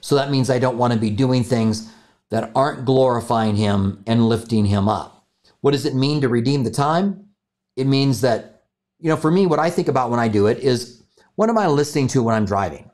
So 0.00 0.14
that 0.14 0.30
means 0.30 0.48
I 0.48 0.58
don't 0.58 0.78
want 0.78 0.92
to 0.92 0.98
be 0.98 1.10
doing 1.10 1.44
things 1.44 1.92
that 2.30 2.50
aren't 2.54 2.84
glorifying 2.84 3.56
Him 3.56 4.02
and 4.06 4.28
lifting 4.28 4.64
Him 4.66 4.88
up. 4.88 5.26
What 5.60 5.72
does 5.72 5.84
it 5.84 5.94
mean 5.94 6.20
to 6.22 6.28
redeem 6.28 6.64
the 6.64 6.70
time? 6.70 7.28
It 7.76 7.86
means 7.86 8.22
that, 8.22 8.62
you 8.98 9.10
know, 9.10 9.16
for 9.16 9.30
me, 9.30 9.46
what 9.46 9.58
I 9.58 9.68
think 9.68 9.88
about 9.88 10.10
when 10.10 10.20
I 10.20 10.28
do 10.28 10.46
it 10.46 10.58
is 10.58 11.02
what 11.34 11.50
am 11.50 11.58
I 11.58 11.66
listening 11.66 12.08
to 12.08 12.22
when 12.22 12.34
I'm 12.34 12.46
driving? 12.46 12.90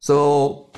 So 0.00 0.70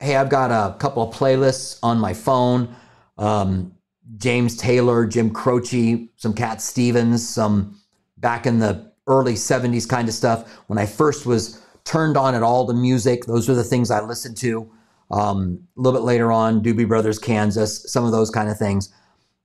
hey, 0.00 0.16
I've 0.16 0.28
got 0.28 0.50
a 0.50 0.76
couple 0.78 1.02
of 1.02 1.14
playlists 1.14 1.78
on 1.82 1.98
my 1.98 2.14
phone. 2.14 2.74
Um, 3.16 3.74
James 4.16 4.56
Taylor, 4.56 5.06
Jim 5.06 5.30
Croce, 5.30 6.08
some 6.16 6.32
Cat 6.32 6.62
Stevens, 6.62 7.28
some 7.28 7.78
back 8.16 8.46
in 8.46 8.58
the 8.58 8.87
early 9.08 9.34
70s 9.34 9.88
kind 9.88 10.08
of 10.08 10.14
stuff. 10.14 10.60
When 10.68 10.78
I 10.78 10.86
first 10.86 11.26
was 11.26 11.60
turned 11.84 12.16
on 12.16 12.34
at 12.34 12.42
all 12.42 12.66
the 12.66 12.74
music, 12.74 13.24
those 13.24 13.48
were 13.48 13.54
the 13.54 13.64
things 13.64 13.90
I 13.90 14.00
listened 14.00 14.36
to. 14.38 14.70
Um, 15.10 15.66
a 15.76 15.80
little 15.80 15.98
bit 15.98 16.04
later 16.04 16.30
on, 16.30 16.62
Doobie 16.62 16.86
Brothers, 16.86 17.18
Kansas, 17.18 17.90
some 17.90 18.04
of 18.04 18.12
those 18.12 18.30
kind 18.30 18.50
of 18.50 18.58
things. 18.58 18.92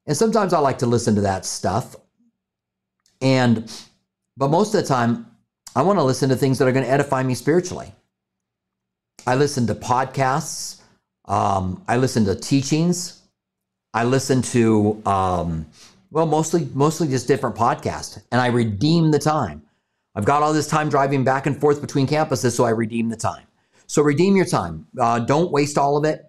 And 0.06 0.16
sometimes 0.16 0.54
I 0.54 0.60
like 0.60 0.78
to 0.80 0.86
listen 0.86 1.16
to 1.16 1.22
that 1.22 1.46
stuff. 1.46 1.96
And, 3.22 3.72
but 4.36 4.50
most 4.50 4.76
of 4.76 4.82
the 4.82 4.88
time, 4.88 5.26
I 5.76 5.82
want 5.82 5.98
to 5.98 6.04
listen 6.04 6.30
to 6.30 6.36
things 6.36 6.60
that 6.60 6.68
are 6.68 6.74
going 6.74 6.86
to 6.86 6.92
edify 6.92 7.24
me 7.24 7.34
spiritually. 7.34 7.94
I 9.26 9.36
listen 9.36 9.66
to 9.68 9.76
podcasts. 9.76 10.82
Um, 11.26 11.84
I 11.88 11.98
listen 11.98 12.26
to 12.26 12.36
teachings. 12.36 13.22
I 13.94 14.04
listen 14.04 14.42
to 14.42 15.02
um, 15.06 15.66
well, 16.14 16.28
mostly 16.28 16.70
mostly 16.76 17.08
just 17.08 17.28
different 17.28 17.56
podcasts, 17.56 18.22
and 18.32 18.40
I 18.40 18.48
redeem 18.48 19.10
the 19.10 19.18
time. 19.18 19.64
I've 20.14 20.26
got 20.26 20.44
all 20.44 20.54
this 20.54 20.68
time 20.68 20.88
driving 20.88 21.24
back 21.24 21.48
and 21.48 21.60
forth 21.60 21.82
between 21.82 22.06
campuses, 22.06 22.52
so 22.52 22.66
I 22.66 22.70
redeem 22.70 23.10
the 23.10 23.18
time. 23.18 23.48
So 23.88 24.04
redeem 24.04 24.36
your 24.36 24.46
time. 24.46 24.86
Uh, 25.00 25.20
don't 25.20 25.52
waste 25.52 25.76
all 25.76 25.98
of 25.98 26.06
it. 26.06 26.24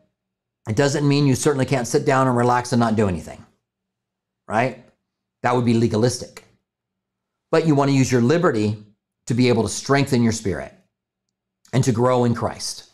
It 0.66 0.74
doesn't 0.74 1.06
mean 1.06 1.26
you 1.26 1.34
certainly 1.34 1.66
can't 1.66 1.86
sit 1.86 2.06
down 2.06 2.26
and 2.26 2.34
relax 2.34 2.72
and 2.72 2.80
not 2.80 2.96
do 2.96 3.08
anything, 3.08 3.44
right? 4.48 4.82
That 5.42 5.54
would 5.54 5.66
be 5.66 5.74
legalistic. 5.74 6.44
But 7.50 7.66
you 7.66 7.74
want 7.74 7.90
to 7.90 7.96
use 7.96 8.10
your 8.10 8.22
liberty 8.22 8.78
to 9.26 9.34
be 9.34 9.50
able 9.50 9.64
to 9.64 9.68
strengthen 9.68 10.22
your 10.22 10.32
spirit 10.32 10.72
and 11.74 11.84
to 11.84 11.92
grow 11.92 12.24
in 12.24 12.34
Christ. 12.34 12.90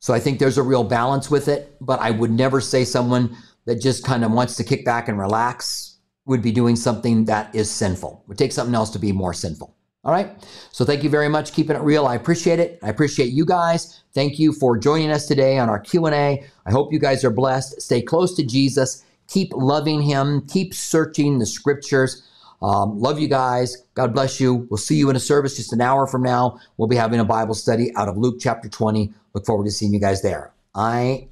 So 0.00 0.12
I 0.12 0.18
think 0.18 0.40
there's 0.40 0.58
a 0.58 0.62
real 0.64 0.82
balance 0.82 1.30
with 1.30 1.46
it, 1.46 1.76
but 1.80 2.00
I 2.00 2.10
would 2.10 2.32
never 2.32 2.60
say 2.60 2.84
someone 2.84 3.36
that 3.66 3.80
just 3.80 4.04
kind 4.04 4.24
of 4.24 4.32
wants 4.32 4.56
to 4.56 4.64
kick 4.64 4.84
back 4.84 5.06
and 5.06 5.20
relax 5.20 5.95
would 6.26 6.42
be 6.42 6.52
doing 6.52 6.76
something 6.76 7.24
that 7.24 7.54
is 7.54 7.70
sinful. 7.70 8.22
Would 8.26 8.38
take 8.38 8.52
something 8.52 8.74
else 8.74 8.90
to 8.90 8.98
be 8.98 9.12
more 9.12 9.32
sinful. 9.32 9.74
All 10.04 10.12
right. 10.12 10.30
So 10.70 10.84
thank 10.84 11.02
you 11.02 11.10
very 11.10 11.28
much 11.28 11.52
keeping 11.52 11.74
it 11.74 11.82
real. 11.82 12.06
I 12.06 12.14
appreciate 12.14 12.60
it. 12.60 12.78
I 12.82 12.90
appreciate 12.90 13.32
you 13.32 13.44
guys. 13.44 14.02
Thank 14.12 14.38
you 14.38 14.52
for 14.52 14.78
joining 14.78 15.10
us 15.10 15.26
today 15.26 15.58
on 15.58 15.68
our 15.68 15.80
Q&A. 15.80 16.44
I 16.64 16.70
hope 16.70 16.92
you 16.92 17.00
guys 17.00 17.24
are 17.24 17.30
blessed. 17.30 17.80
Stay 17.82 18.02
close 18.02 18.36
to 18.36 18.44
Jesus. 18.44 19.04
Keep 19.28 19.52
loving 19.54 20.00
him. 20.00 20.46
Keep 20.46 20.74
searching 20.74 21.40
the 21.40 21.46
scriptures. 21.46 22.22
Um, 22.62 23.00
love 23.00 23.18
you 23.18 23.28
guys. 23.28 23.82
God 23.94 24.14
bless 24.14 24.40
you. 24.40 24.66
We'll 24.70 24.78
see 24.78 24.94
you 24.94 25.10
in 25.10 25.16
a 25.16 25.20
service 25.20 25.56
just 25.56 25.72
an 25.72 25.80
hour 25.80 26.06
from 26.06 26.22
now. 26.22 26.60
We'll 26.76 26.88
be 26.88 26.96
having 26.96 27.18
a 27.20 27.24
Bible 27.24 27.54
study 27.54 27.94
out 27.96 28.08
of 28.08 28.16
Luke 28.16 28.36
chapter 28.38 28.68
20. 28.68 29.12
Look 29.34 29.44
forward 29.44 29.64
to 29.64 29.70
seeing 29.72 29.92
you 29.92 30.00
guys 30.00 30.22
there. 30.22 30.52
I 30.74 31.26
am 31.26 31.30